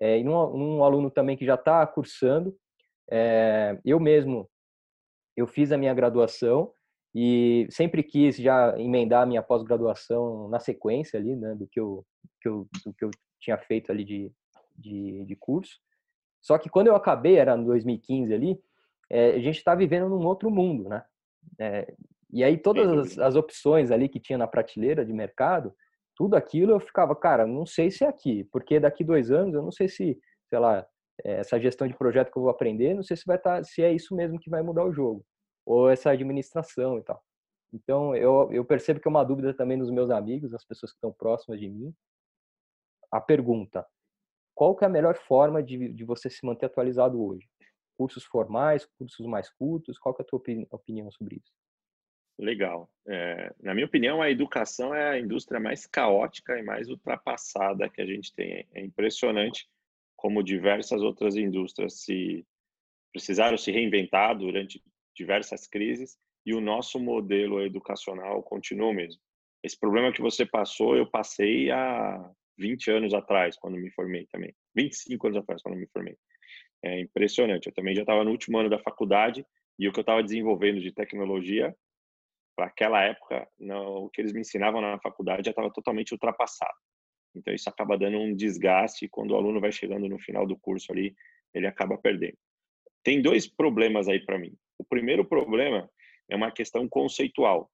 é, 0.00 0.18
e 0.18 0.24
num, 0.24 0.56
num 0.56 0.84
aluno 0.84 1.10
também 1.10 1.36
que 1.36 1.44
já 1.44 1.54
está 1.54 1.86
cursando, 1.86 2.56
é, 3.10 3.78
eu 3.84 3.98
mesmo, 4.00 4.48
eu 5.36 5.46
fiz 5.46 5.72
a 5.72 5.78
minha 5.78 5.94
graduação 5.94 6.72
e 7.14 7.66
sempre 7.70 8.02
quis 8.02 8.36
já 8.36 8.78
emendar 8.78 9.22
a 9.22 9.26
minha 9.26 9.42
pós-graduação 9.42 10.48
na 10.48 10.60
sequência 10.60 11.18
ali, 11.18 11.34
né, 11.34 11.54
do 11.54 11.66
que 11.66 11.80
eu, 11.80 12.04
que 12.42 12.48
eu, 12.48 12.66
do 12.84 12.92
que 12.92 13.04
eu 13.04 13.10
tinha 13.40 13.58
feito 13.58 13.90
ali 13.90 14.04
de, 14.04 14.32
de, 14.76 15.24
de 15.24 15.36
curso. 15.36 15.78
Só 16.40 16.58
que 16.58 16.68
quando 16.68 16.88
eu 16.88 16.96
acabei, 16.96 17.36
era 17.36 17.56
em 17.56 17.64
2015 17.64 18.32
ali, 18.32 18.60
é, 19.10 19.30
a 19.30 19.38
gente 19.38 19.56
está 19.56 19.74
vivendo 19.74 20.08
num 20.08 20.24
outro 20.26 20.50
mundo, 20.50 20.88
né? 20.88 21.04
É, 21.58 21.94
e 22.32 22.42
aí 22.42 22.58
todas 22.58 22.88
as, 22.88 23.18
as, 23.18 23.36
opções 23.36 23.90
ali 23.90 24.08
que 24.08 24.18
tinha 24.18 24.36
na 24.36 24.48
prateleira 24.48 25.04
de 25.04 25.12
mercado, 25.12 25.72
tudo 26.16 26.34
aquilo 26.34 26.72
eu 26.72 26.80
ficava, 26.80 27.14
cara, 27.14 27.46
não 27.46 27.64
sei 27.64 27.90
se 27.90 28.04
é 28.04 28.08
aqui, 28.08 28.44
porque 28.50 28.80
daqui 28.80 29.04
dois 29.04 29.30
anos 29.30 29.54
eu 29.54 29.62
não 29.62 29.70
sei 29.70 29.88
se, 29.88 30.18
sei 30.48 30.58
lá, 30.58 30.84
é, 31.24 31.34
essa 31.40 31.58
gestão 31.60 31.86
de 31.86 31.96
projeto 31.96 32.32
que 32.32 32.38
eu 32.38 32.42
vou 32.42 32.50
aprender, 32.50 32.94
não 32.94 33.02
sei 33.02 33.16
se 33.16 33.24
vai 33.26 33.36
estar, 33.36 33.58
tá, 33.58 33.64
se 33.64 33.82
é 33.82 33.92
isso 33.92 34.14
mesmo 34.14 34.40
que 34.40 34.50
vai 34.50 34.62
mudar 34.62 34.84
o 34.84 34.92
jogo 34.92 35.24
ou 35.66 35.90
essa 35.90 36.10
administração 36.10 36.96
e 36.98 37.02
tal. 37.02 37.20
Então, 37.72 38.14
eu, 38.14 38.48
eu 38.52 38.64
percebo 38.64 39.00
que 39.00 39.08
é 39.08 39.10
uma 39.10 39.24
dúvida 39.24 39.52
também 39.52 39.76
dos 39.76 39.90
meus 39.90 40.08
amigos, 40.10 40.52
das 40.52 40.64
pessoas 40.64 40.92
que 40.92 40.96
estão 40.96 41.12
próximas 41.12 41.58
de 41.58 41.68
mim. 41.68 41.92
A 43.10 43.20
pergunta, 43.20 43.86
qual 44.54 44.74
que 44.74 44.84
é 44.84 44.86
a 44.86 44.90
melhor 44.90 45.16
forma 45.16 45.62
de, 45.62 45.92
de 45.92 46.04
você 46.04 46.30
se 46.30 46.44
manter 46.44 46.66
atualizado 46.66 47.22
hoje? 47.22 47.48
Cursos 47.98 48.24
formais, 48.24 48.86
cursos 48.98 49.26
mais 49.26 49.50
curtos? 49.50 49.98
Qual 49.98 50.14
que 50.14 50.22
é 50.22 50.24
a 50.24 50.26
tua 50.26 50.42
opinião 50.70 51.10
sobre 51.10 51.36
isso? 51.36 51.52
Legal. 52.38 52.90
É, 53.06 53.54
na 53.62 53.72
minha 53.72 53.86
opinião, 53.86 54.20
a 54.20 54.30
educação 54.30 54.94
é 54.94 55.10
a 55.10 55.18
indústria 55.18 55.58
mais 55.58 55.86
caótica 55.86 56.58
e 56.58 56.62
mais 56.62 56.88
ultrapassada 56.88 57.88
que 57.88 58.00
a 58.00 58.06
gente 58.06 58.32
tem. 58.34 58.66
É 58.74 58.82
impressionante 58.82 59.66
como 60.16 60.42
diversas 60.42 61.02
outras 61.02 61.36
indústrias 61.36 62.00
se 62.00 62.46
precisaram 63.12 63.56
se 63.56 63.70
reinventar 63.70 64.36
durante 64.36 64.82
diversas 65.14 65.66
crises 65.66 66.18
e 66.44 66.54
o 66.54 66.60
nosso 66.60 66.98
modelo 67.00 67.62
educacional 67.62 68.42
continua 68.42 68.92
mesmo. 68.92 69.20
Esse 69.62 69.78
problema 69.78 70.12
que 70.12 70.20
você 70.20 70.44
passou, 70.44 70.96
eu 70.96 71.06
passei 71.06 71.70
há 71.70 72.30
20 72.58 72.90
anos 72.90 73.14
atrás, 73.14 73.56
quando 73.56 73.76
me 73.76 73.90
formei 73.90 74.26
também. 74.26 74.54
25 74.74 75.26
anos 75.26 75.38
atrás, 75.38 75.62
quando 75.62 75.76
me 75.76 75.86
formei. 75.88 76.16
É 76.82 77.00
impressionante. 77.00 77.66
Eu 77.66 77.74
também 77.74 77.94
já 77.94 78.02
estava 78.02 78.24
no 78.24 78.30
último 78.30 78.58
ano 78.58 78.70
da 78.70 78.78
faculdade 78.78 79.44
e 79.78 79.88
o 79.88 79.92
que 79.92 79.98
eu 79.98 80.02
estava 80.02 80.22
desenvolvendo 80.22 80.80
de 80.80 80.92
tecnologia, 80.92 81.74
para 82.56 82.66
aquela 82.66 83.02
época, 83.02 83.46
não, 83.58 84.04
o 84.04 84.10
que 84.10 84.20
eles 84.20 84.32
me 84.32 84.40
ensinavam 84.40 84.80
na 84.80 84.98
faculdade 84.98 85.44
já 85.44 85.50
estava 85.50 85.70
totalmente 85.70 86.12
ultrapassado. 86.12 86.74
Então, 87.34 87.52
isso 87.52 87.68
acaba 87.68 87.98
dando 87.98 88.16
um 88.16 88.34
desgaste 88.34 89.08
quando 89.08 89.32
o 89.32 89.36
aluno 89.36 89.60
vai 89.60 89.70
chegando 89.70 90.08
no 90.08 90.18
final 90.18 90.46
do 90.46 90.56
curso 90.56 90.90
ali, 90.90 91.14
ele 91.52 91.66
acaba 91.66 91.98
perdendo. 91.98 92.38
Tem 93.02 93.20
dois 93.20 93.46
problemas 93.46 94.08
aí 94.08 94.24
para 94.24 94.38
mim. 94.38 94.56
O 94.78 94.84
primeiro 94.84 95.24
problema 95.24 95.88
é 96.30 96.34
uma 96.34 96.50
questão 96.50 96.88
conceitual. 96.88 97.70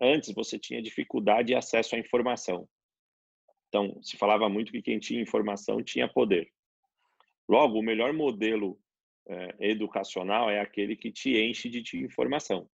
Antes, 0.00 0.32
você 0.34 0.58
tinha 0.58 0.82
dificuldade 0.82 1.48
de 1.48 1.54
acesso 1.54 1.96
à 1.96 1.98
informação. 1.98 2.68
Então, 3.72 3.98
se 4.02 4.18
falava 4.18 4.50
muito 4.50 4.70
que 4.70 4.82
quem 4.82 4.98
tinha 4.98 5.22
informação 5.22 5.82
tinha 5.82 6.06
poder. 6.06 6.52
Logo, 7.48 7.78
o 7.78 7.82
melhor 7.82 8.12
modelo 8.12 8.78
é, 9.26 9.70
educacional 9.70 10.50
é 10.50 10.60
aquele 10.60 10.94
que 10.94 11.10
te 11.10 11.38
enche 11.38 11.70
de, 11.70 11.80
de 11.80 12.04
informação. 12.04 12.68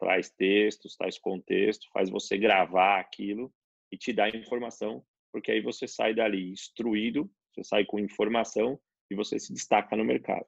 Traz 0.00 0.30
textos, 0.30 0.96
traz 0.96 1.18
contexto, 1.18 1.86
faz 1.92 2.08
você 2.08 2.38
gravar 2.38 2.98
aquilo 2.98 3.52
e 3.92 3.98
te 3.98 4.10
dá 4.10 4.30
informação, 4.30 5.04
porque 5.30 5.50
aí 5.52 5.60
você 5.60 5.86
sai 5.86 6.14
dali 6.14 6.50
instruído, 6.50 7.30
você 7.52 7.62
sai 7.62 7.84
com 7.84 7.98
informação 7.98 8.80
e 9.10 9.14
você 9.14 9.38
se 9.38 9.52
destaca 9.52 9.94
no 9.96 10.04
mercado. 10.04 10.46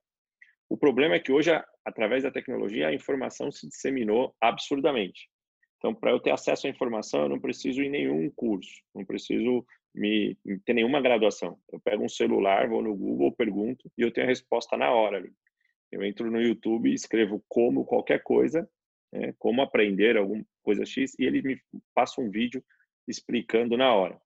O 0.67 0.79
problema 0.79 1.17
é 1.17 1.21
que 1.21 1.33
hoje, 1.33 1.51
através 1.85 2.23
da 2.23 2.31
tecnologia, 2.31 2.89
a 2.89 2.95
informação 2.95 3.53
se 3.53 3.69
disseminou 3.69 4.35
absurdamente. 4.41 5.29
Então, 5.77 5.95
para 5.95 6.11
eu 6.11 6.21
ter 6.21 6.31
acesso 6.31 6.67
à 6.67 6.71
informação, 6.71 7.23
eu 7.23 7.29
não 7.29 7.41
preciso 7.41 7.83
ir 7.83 7.91
nenhum 7.91 8.31
curso, 8.31 8.83
não 8.95 9.05
preciso 9.05 9.67
me, 9.95 10.37
ter 10.65 10.73
nenhuma 10.73 11.01
graduação. 11.01 11.59
Eu 11.73 11.81
pego 11.81 12.05
um 12.05 12.09
celular, 12.09 12.69
vou 12.69 12.83
no 12.83 12.95
Google, 12.95 13.33
pergunto 13.33 13.91
e 13.97 14.03
eu 14.03 14.11
tenho 14.11 14.27
a 14.27 14.31
resposta 14.31 14.77
na 14.77 14.91
hora. 14.91 15.19
Ali. 15.19 15.33
Eu 15.91 16.05
entro 16.05 16.31
no 16.31 16.41
YouTube, 16.41 16.93
escrevo 16.93 17.45
como 17.49 17.85
qualquer 17.85 18.23
coisa, 18.23 18.69
né, 19.13 19.35
como 19.39 19.61
aprender 19.61 20.17
alguma 20.17 20.45
coisa 20.63 20.85
X, 20.85 21.19
e 21.19 21.25
ele 21.25 21.43
me 21.43 21.61
passa 21.95 22.21
um 22.21 22.31
vídeo 22.31 22.63
explicando 23.09 23.77
na 23.77 23.93
hora. 23.93 24.21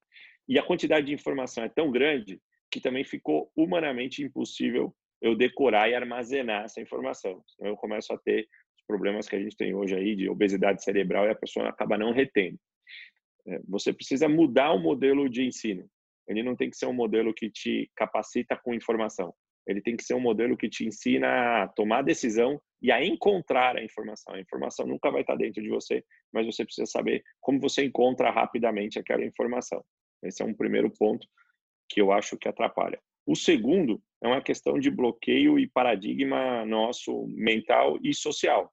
E 0.46 0.59
a 0.59 0.62
quantidade 0.62 1.07
de 1.07 1.14
informação 1.14 1.64
é 1.64 1.68
tão 1.68 1.90
grande 1.90 2.40
que 2.70 2.81
também 2.81 3.05
ficou 3.05 3.50
humanamente 3.57 4.22
impossível 4.22 4.94
eu 5.22 5.35
decorar 5.35 5.88
e 5.88 5.94
armazenar 5.94 6.64
essa 6.64 6.83
informação. 6.83 7.42
Então 7.55 7.68
eu 7.68 7.77
começo 7.77 8.12
a 8.12 8.18
ter 8.18 8.46
os 8.77 8.85
problemas 8.87 9.27
que 9.27 9.37
a 9.37 9.40
gente 9.40 9.57
tem 9.57 9.74
hoje 9.74 9.94
aí 9.94 10.14
de 10.14 10.29
obesidade 10.29 10.85
cerebral 10.85 11.24
e 11.24 11.31
a 11.31 11.35
pessoa 11.35 11.68
acaba 11.68 11.96
não 11.96 12.12
retendo. 12.12 12.59
É, 13.46 13.61
você 13.68 13.92
precisa 13.92 14.28
mudar 14.28 14.72
o 14.72 14.78
modelo 14.78 15.28
de 15.28 15.44
ensino. 15.44 15.88
Ele 16.26 16.42
não 16.42 16.57
tem 16.57 16.70
que 16.70 16.76
ser 16.76 16.87
um 16.87 16.92
modelo 16.92 17.35
que 17.35 17.50
te 17.50 17.90
capacita 17.94 18.57
com 18.57 18.74
informação. 18.74 19.35
Ele 19.66 19.80
tem 19.80 19.96
que 19.96 20.04
ser 20.04 20.14
um 20.14 20.20
modelo 20.20 20.57
que 20.57 20.68
te 20.68 20.87
ensina 20.87 21.62
a 21.62 21.68
tomar 21.68 22.02
decisão 22.02 22.61
e 22.83 22.92
a 22.92 23.02
encontrar 23.04 23.76
a 23.76 23.83
informação. 23.83 24.35
A 24.35 24.40
informação 24.40 24.87
nunca 24.87 25.11
vai 25.11 25.22
estar 25.22 25.37
dentro 25.37 25.62
de 25.62 25.68
você, 25.68 26.04
mas 26.33 26.46
você 26.46 26.64
precisa 26.64 26.87
saber 26.87 27.22
como 27.40 27.61
você 27.61 27.85
encontra 27.85 28.30
rapidamente 28.30 28.98
aquela 28.98 29.24
informação. 29.24 29.83
Esse 30.22 30.42
é 30.42 30.46
um 30.46 30.54
primeiro 30.54 30.90
ponto 30.90 31.26
que 31.88 32.00
eu 32.00 32.12
acho 32.12 32.37
que 32.37 32.48
atrapalha. 32.48 33.00
O 33.26 33.35
segundo 33.35 34.02
é 34.22 34.28
uma 34.28 34.42
questão 34.42 34.78
de 34.78 34.90
bloqueio 34.90 35.59
e 35.59 35.66
paradigma 35.66 36.64
nosso 36.66 37.26
mental 37.28 37.98
e 38.02 38.14
social 38.14 38.70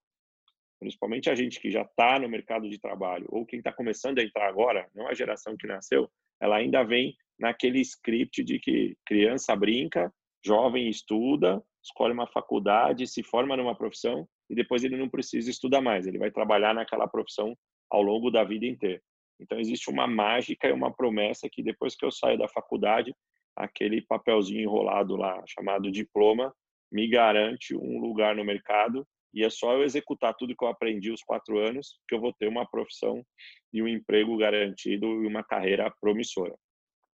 principalmente 0.82 1.30
a 1.30 1.36
gente 1.36 1.60
que 1.60 1.70
já 1.70 1.84
está 1.84 2.18
no 2.18 2.28
mercado 2.28 2.68
de 2.68 2.80
trabalho 2.80 3.28
ou 3.30 3.46
quem 3.46 3.60
está 3.60 3.72
começando 3.72 4.18
a 4.18 4.24
entrar 4.24 4.50
agora, 4.50 4.90
não 4.96 5.08
a 5.08 5.14
geração 5.14 5.56
que 5.56 5.68
nasceu, 5.68 6.10
ela 6.42 6.56
ainda 6.58 6.84
vem 6.84 7.16
naquele 7.40 7.80
script 7.82 8.44
de 8.44 8.58
que 8.58 8.98
criança 9.06 9.56
brinca, 9.56 10.12
jovem 10.44 10.90
estuda, 10.90 11.64
escolhe 11.84 12.14
uma 12.14 12.26
faculdade, 12.26 13.06
se 13.06 13.22
forma 13.22 13.56
numa 13.56 13.76
profissão 13.76 14.28
e 14.50 14.56
depois 14.56 14.84
ele 14.84 14.98
não 14.98 15.08
precisa 15.08 15.52
estudar 15.52 15.82
mais, 15.82 16.08
ele 16.08 16.18
vai 16.18 16.32
trabalhar 16.32 16.74
naquela 16.74 17.08
profissão 17.08 17.56
ao 17.88 18.02
longo 18.02 18.32
da 18.32 18.44
vida 18.44 18.66
inteira. 18.66 19.02
Então 19.40 19.60
existe 19.60 19.88
uma 19.88 20.08
mágica 20.08 20.68
e 20.68 20.72
uma 20.72 20.92
promessa 20.92 21.48
que 21.48 21.62
depois 21.62 21.96
que 21.96 22.04
eu 22.04 22.12
saio 22.12 22.40
da 22.40 22.48
faculdade, 22.48 23.16
aquele 23.56 24.02
papelzinho 24.02 24.62
enrolado 24.62 25.16
lá 25.16 25.44
chamado 25.46 25.92
diploma 25.92 26.52
me 26.92 27.08
garante 27.08 27.76
um 27.76 28.00
lugar 28.00 28.36
no 28.36 28.44
mercado 28.44 29.08
e 29.34 29.44
é 29.44 29.50
só 29.50 29.74
eu 29.74 29.84
executar 29.84 30.36
tudo 30.36 30.56
que 30.56 30.64
eu 30.64 30.70
aprendi 30.70 31.12
os 31.12 31.22
quatro 31.22 31.58
anos 31.58 32.00
que 32.08 32.16
eu 32.16 32.20
vou 32.20 32.34
ter 32.34 32.48
uma 32.48 32.66
profissão 32.66 33.26
e 33.74 33.82
um 33.82 33.88
emprego 33.88 34.36
garantido 34.38 35.06
e 35.24 35.28
uma 35.28 35.44
carreira 35.44 35.94
promissora. 36.02 36.56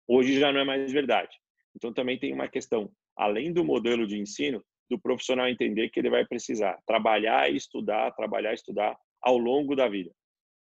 Hoje 0.08 0.40
já 0.40 0.52
não 0.52 0.62
é 0.62 0.64
mais 0.64 0.92
verdade. 0.92 1.36
Então 1.76 1.94
também 1.94 2.18
tem 2.18 2.34
uma 2.34 2.48
questão, 2.48 2.92
além 3.16 3.54
do 3.54 3.64
modelo 3.64 4.08
de 4.08 4.18
ensino, 4.18 4.64
do 4.90 5.00
profissional 5.00 5.48
entender 5.48 5.90
que 5.90 6.00
ele 6.00 6.10
vai 6.10 6.26
precisar 6.26 6.80
trabalhar 6.88 7.52
e 7.52 7.56
estudar, 7.56 8.12
trabalhar 8.12 8.52
e 8.52 8.56
estudar 8.56 8.98
ao 9.22 9.38
longo 9.38 9.76
da 9.76 9.88
vida. 9.88 10.12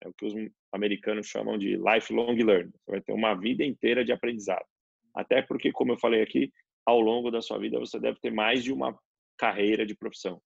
É 0.03 0.09
o 0.09 0.13
que 0.13 0.27
os 0.27 0.35
americanos 0.73 1.27
chamam 1.27 1.57
de 1.57 1.77
lifelong 1.77 2.37
learning. 2.37 2.73
Você 2.85 2.91
vai 2.91 3.01
ter 3.01 3.13
uma 3.13 3.35
vida 3.35 3.65
inteira 3.65 4.05
de 4.05 4.13
aprendizado. 4.13 4.67
Até 5.15 5.41
porque, 5.41 5.73
como 5.73 5.93
eu 5.93 5.99
falei 5.99 6.23
aqui, 6.23 6.53
ao 6.85 7.01
longo 7.01 7.31
da 7.31 7.41
sua 7.41 7.59
vida 7.59 7.79
você 7.79 7.99
deve 7.99 8.21
ter 8.21 8.31
mais 8.31 8.63
de 8.63 8.73
uma 8.73 8.99
carreira 9.39 9.87
de 9.87 9.95
profissão. 9.95 10.41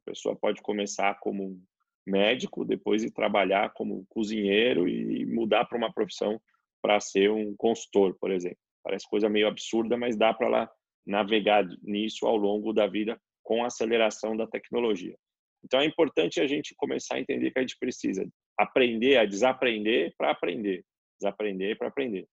A 0.00 0.10
pessoa 0.10 0.36
pode 0.36 0.62
começar 0.62 1.18
como 1.20 1.60
médico, 2.06 2.64
depois 2.64 3.04
ir 3.04 3.10
trabalhar 3.10 3.70
como 3.72 4.04
cozinheiro 4.08 4.88
e 4.88 5.24
mudar 5.26 5.64
para 5.66 5.78
uma 5.78 5.92
profissão 5.92 6.40
para 6.82 6.98
ser 7.00 7.30
um 7.30 7.54
consultor, 7.56 8.16
por 8.18 8.30
exemplo. 8.30 8.58
Parece 8.82 9.08
coisa 9.08 9.28
meio 9.28 9.46
absurda, 9.46 9.96
mas 9.96 10.16
dá 10.16 10.32
para 10.32 10.46
ela 10.46 10.70
navegar 11.06 11.66
nisso 11.82 12.26
ao 12.26 12.36
longo 12.36 12.72
da 12.72 12.86
vida 12.86 13.20
com 13.42 13.62
a 13.62 13.66
aceleração 13.66 14.36
da 14.36 14.46
tecnologia. 14.46 15.16
Então 15.62 15.80
é 15.80 15.84
importante 15.84 16.40
a 16.40 16.46
gente 16.46 16.74
começar 16.76 17.16
a 17.16 17.20
entender 17.20 17.50
que 17.50 17.58
a 17.58 17.62
gente 17.62 17.76
precisa 17.78 18.26
aprender 18.58 19.18
a 19.18 19.26
desaprender 19.26 20.14
para 20.16 20.30
aprender, 20.30 20.84
desaprender 21.20 21.76
para 21.76 21.88
aprender. 21.88 22.26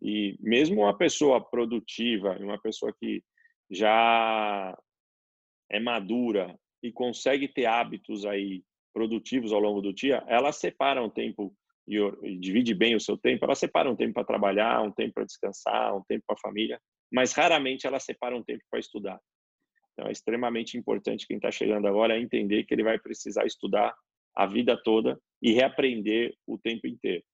E 0.00 0.36
mesmo 0.40 0.82
uma 0.82 0.96
pessoa 0.96 1.40
produtiva, 1.40 2.36
uma 2.38 2.60
pessoa 2.60 2.94
que 2.98 3.22
já 3.70 4.76
é 5.70 5.80
madura 5.80 6.56
e 6.82 6.92
consegue 6.92 7.48
ter 7.48 7.66
hábitos 7.66 8.24
aí 8.24 8.62
produtivos 8.92 9.52
ao 9.52 9.60
longo 9.60 9.80
do 9.80 9.92
dia, 9.92 10.24
ela 10.26 10.52
separa 10.52 11.02
um 11.02 11.10
tempo 11.10 11.54
e, 11.86 11.96
e 12.22 12.36
divide 12.36 12.74
bem 12.74 12.94
o 12.94 13.00
seu 13.00 13.16
tempo, 13.16 13.44
ela 13.44 13.54
separa 13.54 13.90
um 13.90 13.96
tempo 13.96 14.14
para 14.14 14.24
trabalhar, 14.24 14.82
um 14.82 14.90
tempo 14.90 15.14
para 15.14 15.24
descansar, 15.24 15.96
um 15.96 16.02
tempo 16.02 16.24
para 16.26 16.36
a 16.36 16.40
família, 16.40 16.80
mas 17.12 17.32
raramente 17.32 17.86
ela 17.86 17.98
separa 17.98 18.36
um 18.36 18.42
tempo 18.42 18.62
para 18.70 18.80
estudar. 18.80 19.18
Então 19.92 20.06
é 20.06 20.12
extremamente 20.12 20.76
importante 20.76 21.26
quem 21.26 21.36
está 21.36 21.50
chegando 21.50 21.88
agora 21.88 22.18
entender 22.18 22.64
que 22.64 22.74
ele 22.74 22.84
vai 22.84 22.98
precisar 22.98 23.46
estudar 23.46 23.94
a 24.36 24.46
vida 24.46 24.80
toda 24.80 25.18
e 25.42 25.52
reaprender 25.52 26.34
o 26.46 26.58
tempo 26.58 26.86
inteiro. 26.86 27.24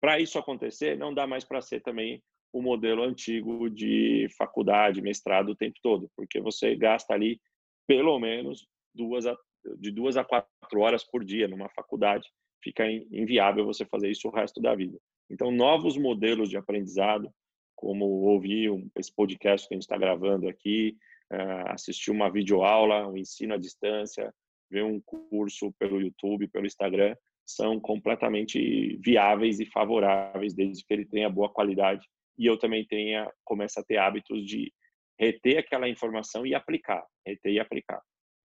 Para 0.00 0.20
isso 0.20 0.38
acontecer, 0.38 0.96
não 0.96 1.14
dá 1.14 1.26
mais 1.26 1.44
para 1.44 1.62
ser 1.62 1.80
também 1.80 2.22
o 2.52 2.62
modelo 2.62 3.02
antigo 3.02 3.68
de 3.68 4.28
faculdade, 4.38 5.02
mestrado 5.02 5.50
o 5.50 5.56
tempo 5.56 5.76
todo, 5.82 6.08
porque 6.16 6.40
você 6.40 6.76
gasta 6.76 7.12
ali 7.12 7.40
pelo 7.86 8.18
menos 8.20 8.66
duas 8.94 9.26
a, 9.26 9.36
de 9.78 9.90
duas 9.90 10.16
a 10.16 10.24
quatro 10.24 10.80
horas 10.80 11.04
por 11.04 11.24
dia 11.24 11.48
numa 11.48 11.68
faculdade, 11.70 12.28
fica 12.62 12.86
inviável 12.90 13.64
você 13.64 13.84
fazer 13.84 14.10
isso 14.10 14.28
o 14.28 14.30
resto 14.30 14.60
da 14.60 14.74
vida. 14.74 14.98
Então, 15.30 15.50
novos 15.50 15.96
modelos 15.96 16.48
de 16.48 16.56
aprendizado, 16.56 17.30
como 17.74 18.04
ouvir 18.04 18.70
um, 18.70 18.88
esse 18.96 19.14
podcast 19.14 19.66
que 19.66 19.74
a 19.74 19.76
gente 19.76 19.82
está 19.82 19.96
gravando 19.96 20.48
aqui, 20.48 20.96
uh, 21.32 21.72
assistir 21.72 22.10
uma 22.10 22.30
videoaula, 22.30 23.08
um 23.08 23.16
ensino 23.16 23.54
à 23.54 23.56
distância, 23.56 24.32
ver 24.70 24.84
um 24.84 25.00
curso 25.00 25.72
pelo 25.78 26.00
YouTube, 26.00 26.48
pelo 26.48 26.66
Instagram, 26.66 27.14
são 27.46 27.78
completamente 27.78 28.98
viáveis 29.02 29.60
e 29.60 29.66
favoráveis, 29.66 30.54
desde 30.54 30.84
que 30.84 30.94
ele 30.94 31.04
tenha 31.04 31.28
boa 31.28 31.48
qualidade 31.48 32.06
e 32.38 32.46
eu 32.46 32.58
também 32.58 32.86
tenha 32.86 33.30
comece 33.44 33.78
a 33.78 33.84
ter 33.84 33.98
hábitos 33.98 34.44
de 34.44 34.72
reter 35.18 35.58
aquela 35.58 35.88
informação 35.88 36.44
e 36.46 36.54
aplicar, 36.54 37.04
reter 37.26 37.52
e 37.52 37.60
aplicar. 37.60 38.00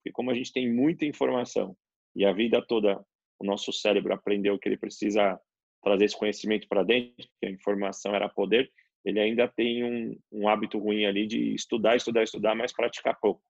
Porque 0.09 0.13
como 0.13 0.31
a 0.31 0.33
gente 0.33 0.51
tem 0.51 0.71
muita 0.73 1.05
informação 1.05 1.77
e 2.15 2.25
a 2.25 2.33
vida 2.33 2.65
toda 2.65 2.99
o 3.39 3.45
nosso 3.45 3.71
cérebro 3.71 4.11
aprendeu 4.11 4.57
que 4.57 4.67
ele 4.67 4.77
precisa 4.77 5.39
trazer 5.83 6.05
esse 6.05 6.17
conhecimento 6.17 6.67
para 6.67 6.83
dentro, 6.83 7.27
que 7.39 7.45
a 7.45 7.51
informação 7.51 8.15
era 8.15 8.27
poder, 8.27 8.71
ele 9.05 9.19
ainda 9.19 9.47
tem 9.47 9.83
um, 9.83 10.19
um 10.31 10.49
hábito 10.49 10.79
ruim 10.79 11.05
ali 11.05 11.27
de 11.27 11.53
estudar, 11.53 11.95
estudar, 11.95 12.23
estudar, 12.23 12.55
mas 12.55 12.73
praticar 12.73 13.19
pouco. 13.19 13.41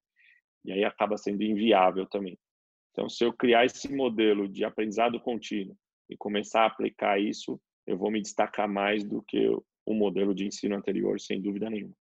E 0.65 0.73
aí 0.73 0.83
acaba 0.83 1.17
sendo 1.17 1.41
inviável 1.43 2.05
também. 2.05 2.37
Então, 2.91 3.07
se 3.07 3.23
eu 3.23 3.31
criar 3.31 3.65
esse 3.65 3.91
modelo 3.91 4.47
de 4.47 4.65
aprendizado 4.65 5.17
contínuo 5.19 5.77
e 6.09 6.17
começar 6.17 6.63
a 6.63 6.67
aplicar 6.67 7.21
isso, 7.21 7.59
eu 7.87 7.97
vou 7.97 8.11
me 8.11 8.21
destacar 8.21 8.67
mais 8.67 9.03
do 9.03 9.23
que 9.23 9.47
o 9.85 9.93
modelo 9.93 10.35
de 10.35 10.45
ensino 10.45 10.75
anterior, 10.75 11.21
sem 11.21 11.41
dúvida 11.41 11.69
nenhuma. 11.69 11.95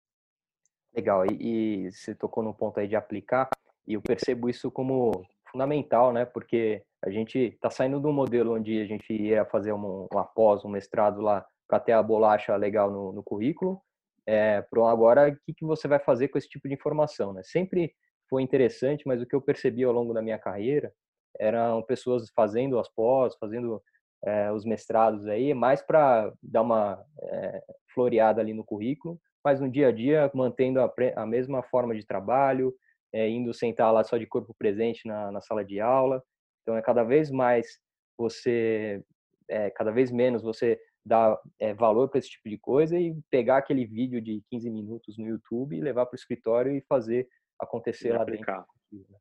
Legal. 0.92 1.24
E, 1.26 1.86
e 1.86 1.92
você 1.92 2.12
tocou 2.12 2.42
no 2.42 2.52
ponto 2.52 2.80
aí 2.80 2.88
de 2.88 2.96
aplicar, 2.96 3.48
e 3.88 3.94
eu 3.94 4.02
percebo 4.02 4.50
isso 4.50 4.70
como 4.70 5.26
fundamental, 5.50 6.12
né? 6.12 6.26
Porque 6.26 6.82
a 7.02 7.10
gente 7.10 7.38
está 7.38 7.70
saindo 7.70 7.98
de 7.98 8.06
um 8.06 8.12
modelo 8.12 8.54
onde 8.54 8.80
a 8.82 8.84
gente 8.84 9.10
ia 9.10 9.46
fazer 9.46 9.72
um, 9.72 10.06
um 10.12 10.18
após, 10.18 10.62
um 10.62 10.68
mestrado 10.68 11.22
lá 11.22 11.44
para 11.66 11.80
ter 11.80 11.92
a 11.92 12.02
bolacha 12.02 12.54
legal 12.54 12.90
no, 12.90 13.12
no 13.12 13.22
currículo. 13.22 13.80
É, 14.26 14.60
pro 14.60 14.84
agora, 14.84 15.30
o 15.30 15.36
que, 15.42 15.54
que 15.54 15.64
você 15.64 15.88
vai 15.88 15.98
fazer 15.98 16.28
com 16.28 16.36
esse 16.36 16.48
tipo 16.48 16.68
de 16.68 16.74
informação, 16.74 17.32
né? 17.32 17.40
Sempre 17.42 17.94
foi 18.28 18.42
interessante, 18.42 19.04
mas 19.06 19.22
o 19.22 19.26
que 19.26 19.34
eu 19.34 19.40
percebi 19.40 19.84
ao 19.84 19.92
longo 19.92 20.12
da 20.12 20.20
minha 20.20 20.38
carreira 20.38 20.92
eram 21.40 21.82
pessoas 21.82 22.30
fazendo 22.36 22.78
as 22.78 22.88
pós, 22.88 23.34
fazendo 23.40 23.82
é, 24.22 24.52
os 24.52 24.66
mestrados 24.66 25.26
aí, 25.26 25.54
mais 25.54 25.80
para 25.80 26.30
dar 26.42 26.60
uma 26.60 27.02
é, 27.22 27.62
floreada 27.94 28.40
ali 28.42 28.52
no 28.52 28.64
currículo, 28.64 29.18
mas 29.42 29.60
no 29.60 29.70
dia 29.70 29.88
a 29.88 29.92
dia 29.92 30.30
mantendo 30.34 30.78
a, 30.80 30.92
a 31.16 31.24
mesma 31.24 31.62
forma 31.62 31.94
de 31.94 32.04
trabalho, 32.04 32.74
é, 33.12 33.28
indo 33.28 33.52
sentar 33.54 33.92
lá 33.92 34.04
só 34.04 34.16
de 34.16 34.26
corpo 34.26 34.54
presente 34.58 35.06
na, 35.06 35.30
na, 35.30 35.40
sala 35.40 35.64
de 35.64 35.80
aula. 35.80 36.22
Então 36.62 36.76
é 36.76 36.82
cada 36.82 37.02
vez 37.02 37.30
mais 37.30 37.78
você, 38.16 39.02
é, 39.48 39.70
cada 39.70 39.90
vez 39.90 40.10
menos 40.10 40.42
você 40.42 40.78
dá 41.04 41.40
é, 41.58 41.72
valor 41.72 42.08
para 42.08 42.18
esse 42.18 42.30
tipo 42.30 42.48
de 42.48 42.58
coisa 42.58 42.98
e 42.98 43.16
pegar 43.30 43.58
aquele 43.58 43.86
vídeo 43.86 44.20
de 44.20 44.42
15 44.50 44.70
minutos 44.70 45.16
no 45.16 45.26
YouTube 45.26 45.76
e 45.76 45.80
levar 45.80 46.06
para 46.06 46.14
o 46.14 46.18
escritório 46.18 46.72
e 46.72 46.82
fazer 46.82 47.26
acontecer 47.58 48.12
lá 48.12 48.22
aplicar. 48.22 48.66
dentro. 48.90 49.10
Né? 49.10 49.18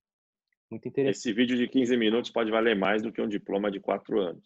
Muito 0.69 0.87
interessante. 0.87 1.15
Esse 1.17 1.33
vídeo 1.33 1.55
de 1.55 1.67
15 1.67 1.95
minutos 1.95 2.29
pode 2.29 2.51
valer 2.51 2.75
mais 2.75 3.01
do 3.01 3.11
que 3.11 3.21
um 3.21 3.27
diploma 3.27 3.71
de 3.71 3.79
quatro 3.79 4.19
anos. 4.19 4.43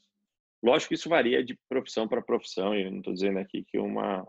Lógico 0.64 0.90
que 0.90 0.96
isso 0.96 1.10
varia 1.10 1.44
de 1.44 1.58
profissão 1.68 2.08
para 2.08 2.22
profissão, 2.22 2.76
e 2.76 2.84
eu 2.84 2.92
não 2.92 3.00
estou 3.00 3.14
dizendo 3.14 3.40
aqui 3.40 3.64
que 3.64 3.80
uma, 3.80 4.28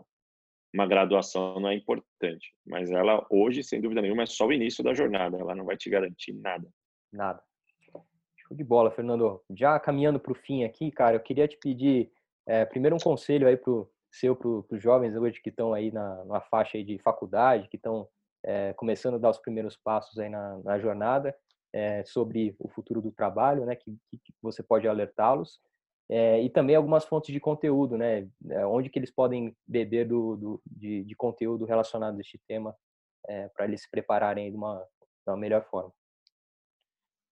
uma 0.73 0.87
graduação 0.87 1.59
não 1.59 1.69
é 1.69 1.75
importante, 1.75 2.53
mas 2.65 2.89
ela 2.89 3.25
hoje, 3.29 3.63
sem 3.63 3.79
dúvida 3.79 4.01
nenhuma, 4.01 4.23
é 4.23 4.25
só 4.25 4.47
o 4.47 4.53
início 4.53 4.83
da 4.83 4.93
jornada, 4.93 5.37
ela 5.37 5.53
não 5.53 5.65
vai 5.65 5.77
te 5.77 5.89
garantir 5.89 6.33
nada. 6.33 6.67
Nada. 7.11 7.41
Show 8.35 8.57
de 8.57 8.63
bola, 8.63 8.91
Fernando. 8.91 9.41
Já 9.55 9.79
caminhando 9.79 10.19
para 10.19 10.31
o 10.31 10.35
fim 10.35 10.63
aqui, 10.63 10.91
cara, 10.91 11.15
eu 11.15 11.19
queria 11.19 11.47
te 11.47 11.57
pedir 11.57 12.11
é, 12.47 12.65
primeiro 12.65 12.95
um 12.95 12.99
conselho 12.99 13.47
aí 13.47 13.55
pro 13.55 13.89
seu 14.11 14.35
para 14.35 14.49
os 14.49 14.81
jovens 14.81 15.15
hoje 15.15 15.41
que 15.41 15.49
estão 15.49 15.73
aí 15.73 15.91
na, 15.91 16.25
na 16.25 16.41
faixa 16.41 16.83
de 16.83 16.99
faculdade, 16.99 17.67
que 17.67 17.77
estão 17.77 18.07
é, 18.43 18.73
começando 18.73 19.15
a 19.15 19.19
dar 19.19 19.29
os 19.29 19.39
primeiros 19.39 19.77
passos 19.77 20.17
aí 20.19 20.29
na, 20.29 20.59
na 20.59 20.79
jornada 20.79 21.35
é, 21.71 22.03
sobre 22.03 22.55
o 22.59 22.67
futuro 22.67 23.01
do 23.01 23.11
trabalho, 23.11 23.65
né? 23.65 23.75
Que, 23.75 23.97
que 24.11 24.33
você 24.41 24.61
pode 24.61 24.87
alertá-los 24.87 25.59
é, 26.15 26.43
e 26.43 26.47
também 26.47 26.75
algumas 26.75 27.05
fontes 27.05 27.33
de 27.33 27.39
conteúdo, 27.39 27.97
né? 27.97 28.29
É, 28.51 28.63
onde 28.67 28.87
que 28.87 28.99
eles 28.99 29.09
podem 29.09 29.57
beber 29.65 30.07
do, 30.07 30.35
do 30.35 30.61
de, 30.63 31.03
de, 31.03 31.15
conteúdo 31.15 31.65
relacionado 31.65 32.15
a 32.15 32.21
este 32.21 32.39
tema 32.47 32.75
é, 33.27 33.47
para 33.47 33.65
eles 33.65 33.81
se 33.81 33.89
prepararem 33.89 34.51
de 34.51 34.55
uma, 34.55 34.75
de 34.75 35.31
uma 35.31 35.37
melhor 35.37 35.63
forma. 35.63 35.91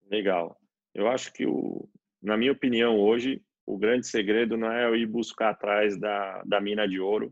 Legal. 0.09 0.57
Eu 0.95 1.07
acho 1.07 1.32
que, 1.32 1.45
o, 1.45 1.88
na 2.19 2.36
minha 2.36 2.51
opinião, 2.51 2.99
hoje, 2.99 3.43
o 3.67 3.77
grande 3.77 4.07
segredo 4.07 4.57
não 4.57 4.71
é 4.71 4.86
eu 4.86 4.95
ir 4.95 5.05
buscar 5.05 5.51
atrás 5.51 5.95
da, 5.99 6.41
da 6.43 6.59
mina 6.59 6.88
de 6.88 6.99
ouro 6.99 7.32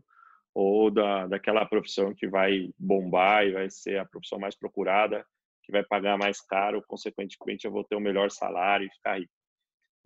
ou 0.54 0.88
da, 0.88 1.26
daquela 1.26 1.66
profissão 1.66 2.14
que 2.14 2.28
vai 2.28 2.70
bombar 2.78 3.44
e 3.44 3.50
vai 3.50 3.68
ser 3.68 3.98
a 3.98 4.06
profissão 4.06 4.38
mais 4.38 4.54
procurada, 4.56 5.26
que 5.64 5.72
vai 5.72 5.82
pagar 5.82 6.16
mais 6.16 6.40
caro, 6.40 6.80
consequentemente 6.86 7.64
eu 7.64 7.72
vou 7.72 7.82
ter 7.82 7.96
o 7.96 8.00
melhor 8.00 8.30
salário 8.30 8.86
e 8.86 8.94
ficar 8.94 9.18
rico. 9.18 9.32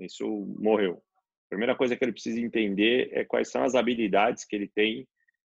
Isso 0.00 0.26
morreu. 0.58 1.02
Primeira 1.54 1.76
coisa 1.76 1.96
que 1.96 2.04
ele 2.04 2.10
precisa 2.10 2.40
entender 2.40 3.10
é 3.12 3.24
quais 3.24 3.48
são 3.48 3.62
as 3.62 3.76
habilidades 3.76 4.44
que 4.44 4.56
ele 4.56 4.66
tem, 4.66 5.06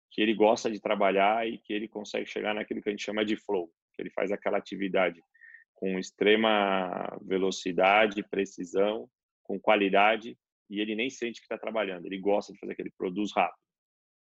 que 0.10 0.20
ele 0.20 0.34
gosta 0.34 0.72
de 0.72 0.82
trabalhar 0.82 1.48
e 1.48 1.60
que 1.60 1.72
ele 1.72 1.88
consegue 1.88 2.26
chegar 2.26 2.56
naquilo 2.56 2.82
que 2.82 2.90
a 2.90 2.92
gente 2.92 3.04
chama 3.04 3.24
de 3.24 3.36
flow, 3.36 3.72
que 3.94 4.02
ele 4.02 4.10
faz 4.10 4.32
aquela 4.32 4.58
atividade 4.58 5.22
com 5.76 6.00
extrema 6.00 7.16
velocidade, 7.22 8.28
precisão, 8.32 9.08
com 9.44 9.60
qualidade, 9.60 10.36
e 10.72 10.80
ele 10.80 10.96
nem 10.96 11.08
sente 11.12 11.40
que 11.40 11.46
está 11.46 11.56
trabalhando, 11.56 12.08
ele 12.08 12.18
gosta 12.18 12.52
de 12.52 12.58
fazer 12.58 12.74
aquele 12.74 12.92
produz 12.98 13.32
rápido. 13.36 13.62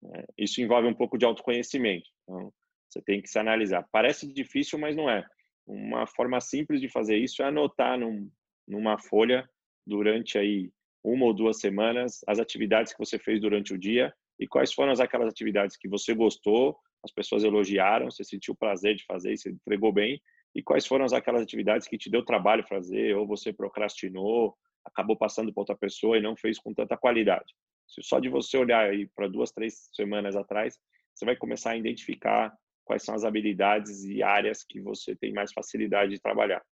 Né? 0.01 0.25
Isso 0.39 0.61
envolve 0.61 0.87
um 0.87 0.95
pouco 0.95 1.19
de 1.19 1.25
autoconhecimento, 1.25 2.09
então 2.23 2.53
você 2.89 3.03
tem 3.03 3.21
que 3.21 3.29
se 3.29 3.39
analisar. 3.41 3.85
Parece 3.91 4.33
difícil, 4.33 4.79
mas 4.79 4.95
não 4.95 5.11
é. 5.11 5.27
Uma 5.67 6.07
forma 6.07 6.41
simples 6.41 6.81
de 6.81 6.89
fazer 6.89 7.17
isso 7.17 7.43
é 7.43 7.47
anotar 7.47 7.99
num, 7.99 8.31
numa 8.65 8.97
folha 8.97 9.45
durante 9.85 10.39
aí 10.39 10.71
uma 11.05 11.27
ou 11.27 11.35
duas 11.35 11.61
semanas 11.61 12.21
as 12.27 12.39
atividades 12.39 12.93
que 12.93 12.99
você 12.99 13.19
fez 13.19 13.41
durante 13.41 13.75
o 13.75 13.79
dia 13.79 14.13
e 14.41 14.47
quais 14.49 14.73
foram 14.73 14.93
aquelas 14.93 15.29
atividades 15.29 15.77
que 15.77 15.89
você 15.89 16.15
gostou, 16.15 16.77
as 17.05 17.13
pessoas 17.13 17.45
elogiaram, 17.45 18.11
você 18.11 18.25
sentiu 18.25 18.55
prazer 18.57 18.97
de 18.97 19.05
fazer 19.05 19.37
você 19.37 19.51
entregou 19.51 19.93
bem, 19.93 20.21
e 20.55 20.63
quais 20.63 20.87
foram 20.87 21.05
aquelas 21.07 21.43
atividades 21.43 21.87
que 21.87 21.99
te 21.99 22.11
deu 22.11 22.25
trabalho 22.25 22.67
fazer, 22.67 23.15
ou 23.17 23.27
você 23.27 23.53
procrastinou, 23.53 24.57
acabou 24.85 25.17
passando 25.17 25.53
para 25.53 25.61
outra 25.61 25.77
pessoa 25.77 26.17
e 26.17 26.23
não 26.23 26.37
fez 26.37 26.59
com 26.59 26.73
tanta 26.73 26.97
qualidade. 26.97 27.53
Só 27.87 28.19
de 28.19 28.29
você 28.29 28.57
olhar 28.57 28.91
aí 28.91 29.09
para 29.15 29.29
duas, 29.29 29.51
três 29.53 29.89
semanas 29.93 30.37
atrás, 30.37 30.79
você 31.15 31.25
vai 31.25 31.37
começar 31.37 31.73
a 31.73 31.77
identificar 31.77 32.57
quais 32.85 33.03
são 33.03 33.15
as 33.15 33.25
habilidades 33.25 34.05
e 34.05 34.23
áreas 34.23 34.65
que 34.65 34.81
você 34.81 35.15
tem 35.17 35.33
mais 35.33 35.53
facilidade 35.53 36.13
de 36.13 36.21
trabalhar. 36.21 36.63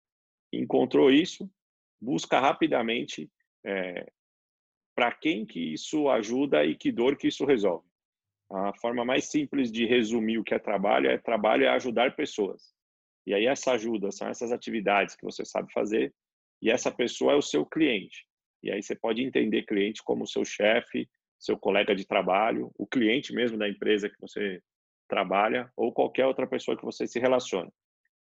Encontrou 0.53 1.11
isso, 1.11 1.51
busca 2.01 2.39
rapidamente 2.39 3.31
é, 3.65 4.07
para 4.95 5.13
quem 5.13 5.45
que 5.45 5.73
isso 5.73 6.09
ajuda 6.09 6.65
e 6.65 6.77
que 6.77 6.93
dor 6.93 7.17
que 7.17 7.29
isso 7.29 7.45
resolve. 7.45 7.87
A 8.51 8.73
forma 8.75 9.05
mais 9.05 9.31
simples 9.31 9.73
de 9.73 9.87
resumir 9.87 10.39
o 10.39 10.45
que 10.45 10.55
é 10.55 10.59
trabalho 10.59 11.11
é 11.11 11.17
trabalho 11.17 11.65
é 11.65 11.69
ajudar 11.69 12.15
pessoas. 12.15 12.75
E 13.27 13.33
aí 13.33 13.47
essa 13.47 13.73
ajuda 13.73 14.11
são 14.11 14.29
essas 14.29 14.53
atividades 14.53 15.15
que 15.15 15.25
você 15.25 15.45
sabe 15.45 15.73
fazer 15.73 16.13
e 16.61 16.71
essa 16.71 16.91
pessoa 16.91 17.33
é 17.33 17.37
o 17.37 17.43
seu 17.43 17.65
cliente. 17.65 18.27
E 18.63 18.71
aí 18.71 18.83
você 18.83 18.95
pode 18.95 19.23
entender 19.23 19.65
cliente 19.65 20.03
como 20.03 20.27
seu 20.27 20.45
chefe, 20.45 21.09
seu 21.39 21.59
colega 21.59 21.95
de 21.95 22.07
trabalho, 22.07 22.71
o 22.77 22.87
cliente 22.87 23.35
mesmo 23.35 23.59
da 23.59 23.69
empresa 23.69 24.09
que 24.09 24.21
você 24.21 24.63
trabalha 25.09 25.71
ou 25.77 25.93
qualquer 25.93 26.27
outra 26.27 26.47
pessoa 26.47 26.77
que 26.77 26.85
você 26.85 27.07
se 27.07 27.19
relaciona. 27.19 27.73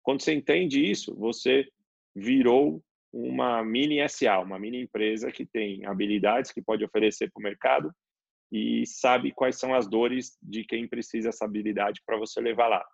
Quando 0.03 0.23
você 0.23 0.33
entende 0.33 0.83
isso, 0.83 1.15
você 1.15 1.69
virou 2.15 2.83
uma 3.17 3.63
mini 3.65 4.07
SA, 4.09 4.41
uma 4.41 4.59
mini 4.59 4.83
empresa 4.83 5.31
que 5.31 5.47
tem 5.47 5.87
habilidades 5.87 6.51
que 6.51 6.61
pode 6.61 6.85
oferecer 6.85 7.31
para 7.31 7.41
o 7.41 7.45
mercado 7.45 7.95
e 8.51 8.85
sabe 8.87 9.31
quais 9.31 9.57
são 9.57 9.73
as 9.73 9.89
dores 9.89 10.37
de 10.43 10.65
quem 10.65 10.89
precisa 10.89 11.29
essa 11.29 11.45
habilidade 11.45 12.03
para 12.05 12.17
você 12.17 12.41
levar 12.41 12.67
lá. 12.67 12.85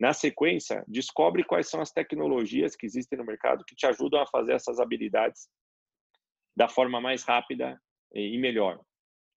Na 0.00 0.14
sequência, 0.14 0.82
descobre 0.88 1.44
quais 1.44 1.68
são 1.68 1.82
as 1.82 1.92
tecnologias 1.92 2.74
que 2.74 2.86
existem 2.86 3.18
no 3.18 3.26
mercado 3.26 3.64
que 3.66 3.76
te 3.76 3.86
ajudam 3.86 4.20
a 4.20 4.26
fazer 4.26 4.54
essas 4.54 4.80
habilidades 4.80 5.48
da 6.56 6.66
forma 6.66 6.98
mais 6.98 7.22
rápida 7.22 7.78
e 8.14 8.38
melhor. 8.38 8.80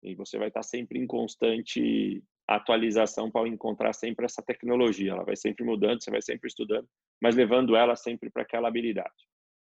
E 0.01 0.15
você 0.15 0.37
vai 0.37 0.47
estar 0.47 0.63
sempre 0.63 0.97
em 0.97 1.05
constante 1.05 2.23
atualização 2.47 3.29
para 3.29 3.49
encontrar 3.49 3.91
sempre 3.91 4.25
essa 4.25 4.41
tecnologia. 4.41 5.11
Ela 5.11 5.25
vai 5.25 5.35
sempre 5.35 5.65
mudando, 5.65 6.01
você 6.01 6.09
vai 6.09 6.21
sempre 6.21 6.47
estudando, 6.47 6.87
mas 7.21 7.35
levando 7.35 7.75
ela 7.75 7.97
sempre 7.97 8.29
para 8.29 8.43
aquela 8.43 8.69
habilidade. 8.69 9.28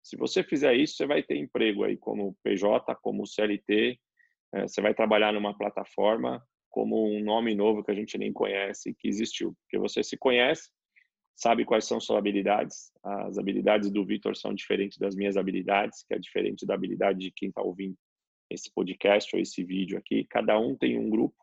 Se 0.05 0.15
você 0.15 0.43
fizer 0.43 0.75
isso, 0.75 0.97
você 0.97 1.07
vai 1.07 1.23
ter 1.23 1.35
emprego 1.35 1.83
aí 1.83 1.97
como 1.97 2.37
PJ, 2.43 2.93
como 3.01 3.25
CLT, 3.25 3.99
é, 4.53 4.61
você 4.67 4.79
vai 4.79 4.93
trabalhar 4.93 5.33
numa 5.33 5.57
plataforma 5.57 6.45
como 6.69 7.09
um 7.09 7.23
nome 7.23 7.55
novo 7.55 7.83
que 7.83 7.89
a 7.89 7.95
gente 7.95 8.15
nem 8.15 8.31
conhece 8.31 8.93
que 8.93 9.07
existiu, 9.07 9.55
porque 9.61 9.79
você 9.79 10.03
se 10.03 10.15
conhece, 10.15 10.69
sabe 11.35 11.65
quais 11.65 11.85
são 11.85 11.99
suas 11.99 12.19
habilidades. 12.19 12.91
As 13.03 13.39
habilidades 13.39 13.89
do 13.89 14.05
Vitor 14.05 14.35
são 14.35 14.53
diferentes 14.53 14.99
das 14.99 15.15
minhas 15.15 15.37
habilidades, 15.37 16.03
que 16.07 16.13
é 16.13 16.19
diferente 16.19 16.67
da 16.67 16.75
habilidade 16.75 17.17
de 17.17 17.31
quem 17.31 17.49
está 17.49 17.63
ouvindo 17.63 17.97
esse 18.47 18.71
podcast 18.71 19.35
ou 19.35 19.41
esse 19.41 19.63
vídeo 19.63 19.97
aqui. 19.97 20.23
Cada 20.29 20.59
um 20.59 20.77
tem 20.77 20.99
um 20.99 21.09
grupo 21.09 21.35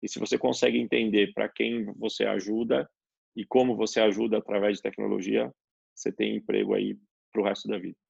e 0.00 0.08
se 0.08 0.20
você 0.20 0.38
consegue 0.38 0.78
entender 0.78 1.32
para 1.34 1.48
quem 1.48 1.84
você 1.94 2.24
ajuda 2.26 2.88
e 3.34 3.44
como 3.44 3.74
você 3.74 3.98
ajuda 3.98 4.38
através 4.38 4.76
de 4.76 4.82
tecnologia, 4.84 5.52
você 5.92 6.12
tem 6.12 6.36
emprego 6.36 6.74
aí 6.74 6.96
para 7.32 7.42
o 7.42 7.44
resto 7.44 7.66
da 7.66 7.76
vida. 7.76 8.03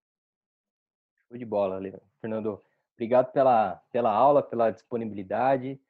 Show 1.29 1.39
de 1.39 1.45
bola, 1.45 1.81
Fernando. 2.21 2.63
Obrigado 2.95 3.33
pela, 3.33 3.77
pela 3.91 4.13
aula, 4.13 4.43
pela 4.43 4.71
disponibilidade, 4.71 5.81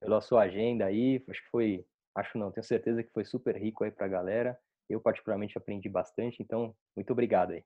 pela 0.00 0.20
sua 0.20 0.42
agenda 0.42 0.86
aí. 0.86 1.22
Acho 1.28 1.42
que 1.42 1.50
foi, 1.50 1.86
acho 2.14 2.38
não, 2.38 2.50
tenho 2.50 2.64
certeza 2.64 3.02
que 3.02 3.12
foi 3.12 3.24
super 3.24 3.56
rico 3.56 3.84
aí 3.84 3.90
para 3.90 4.06
a 4.06 4.08
galera. 4.08 4.58
Eu 4.88 5.00
particularmente 5.00 5.56
aprendi 5.58 5.88
bastante, 5.88 6.42
então 6.42 6.74
muito 6.96 7.10
obrigado 7.12 7.52
aí. 7.52 7.62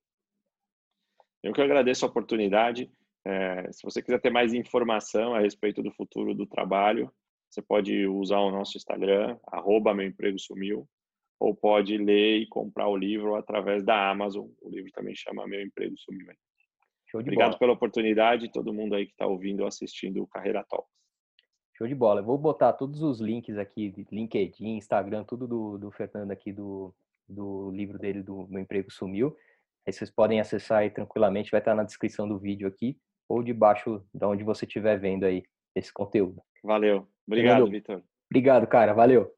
Eu 1.43 1.53
que 1.53 1.63
agradeço 1.63 2.05
a 2.05 2.09
oportunidade. 2.09 2.91
É, 3.25 3.71
se 3.71 3.83
você 3.85 4.03
quiser 4.03 4.21
ter 4.21 4.31
mais 4.31 4.53
informação 4.55 5.35
a 5.35 5.41
respeito 5.41 5.83
do 5.83 5.93
futuro 5.93 6.35
do 6.35 6.47
trabalho, 6.47 7.13
você 7.49 7.63
pode 7.63 8.07
usar 8.07 8.39
o 8.39 8.51
nosso 8.51 8.77
Instagram, 8.77 9.39
arroba 9.47 9.95
meu 9.95 10.07
emprego 10.07 10.39
sumiu, 10.39 10.89
ou 11.39 11.55
pode 11.55 11.97
ler 11.97 12.39
e 12.39 12.49
comprar 12.49 12.89
o 12.89 12.97
livro 12.97 13.37
através 13.37 13.85
da 13.85 14.11
Amazon. 14.11 14.49
O 14.61 14.69
livro 14.69 14.91
também 14.93 15.15
chama 15.15 15.47
Meu 15.47 15.63
Emprego 15.63 15.97
Sumiu. 15.99 16.33
Obrigado 17.15 17.49
bola. 17.49 17.59
pela 17.59 17.73
oportunidade, 17.73 18.53
todo 18.53 18.73
mundo 18.73 18.95
aí 18.95 19.07
que 19.07 19.13
está 19.13 19.27
ouvindo 19.27 19.61
ou 19.61 19.67
assistindo 19.67 20.23
o 20.23 20.27
Carreira 20.27 20.65
Talks. 20.69 20.93
Show 21.77 21.87
de 21.87 21.95
bola. 21.95 22.21
Eu 22.21 22.25
vou 22.25 22.37
botar 22.37 22.73
todos 22.73 23.03
os 23.03 23.21
links 23.21 23.57
aqui, 23.57 23.95
LinkedIn, 24.11 24.77
Instagram, 24.77 25.25
tudo 25.25 25.47
do, 25.47 25.79
do 25.79 25.91
Fernando 25.91 26.33
aqui 26.33 26.53
do, 26.53 26.93
do 27.29 27.71
livro 27.71 27.99
dele, 27.99 28.23
do 28.23 28.47
Meu 28.49 28.61
Emprego 28.61 28.91
Sumiu. 28.91 29.37
Aí 29.87 29.93
vocês 29.93 30.11
podem 30.11 30.41
acessar 30.41 30.79
aí 30.79 30.91
tranquilamente, 30.91 31.51
vai 31.51 31.61
estar 31.61 31.75
na 31.75 31.85
descrição 31.85 32.29
do 32.29 32.39
vídeo 32.39 32.67
aqui 32.67 32.99
ou 33.29 33.43
debaixo 33.43 34.05
de 34.13 34.25
onde 34.25 34.43
você 34.43 34.65
estiver 34.65 34.99
vendo 34.99 35.25
aí 35.25 35.45
esse 35.75 35.93
conteúdo. 35.93 36.43
Valeu. 36.65 37.07
Obrigado, 37.27 37.71
Vitor. 37.71 38.03
Obrigado, 38.29 38.67
cara. 38.67 38.93
Valeu. 38.93 39.38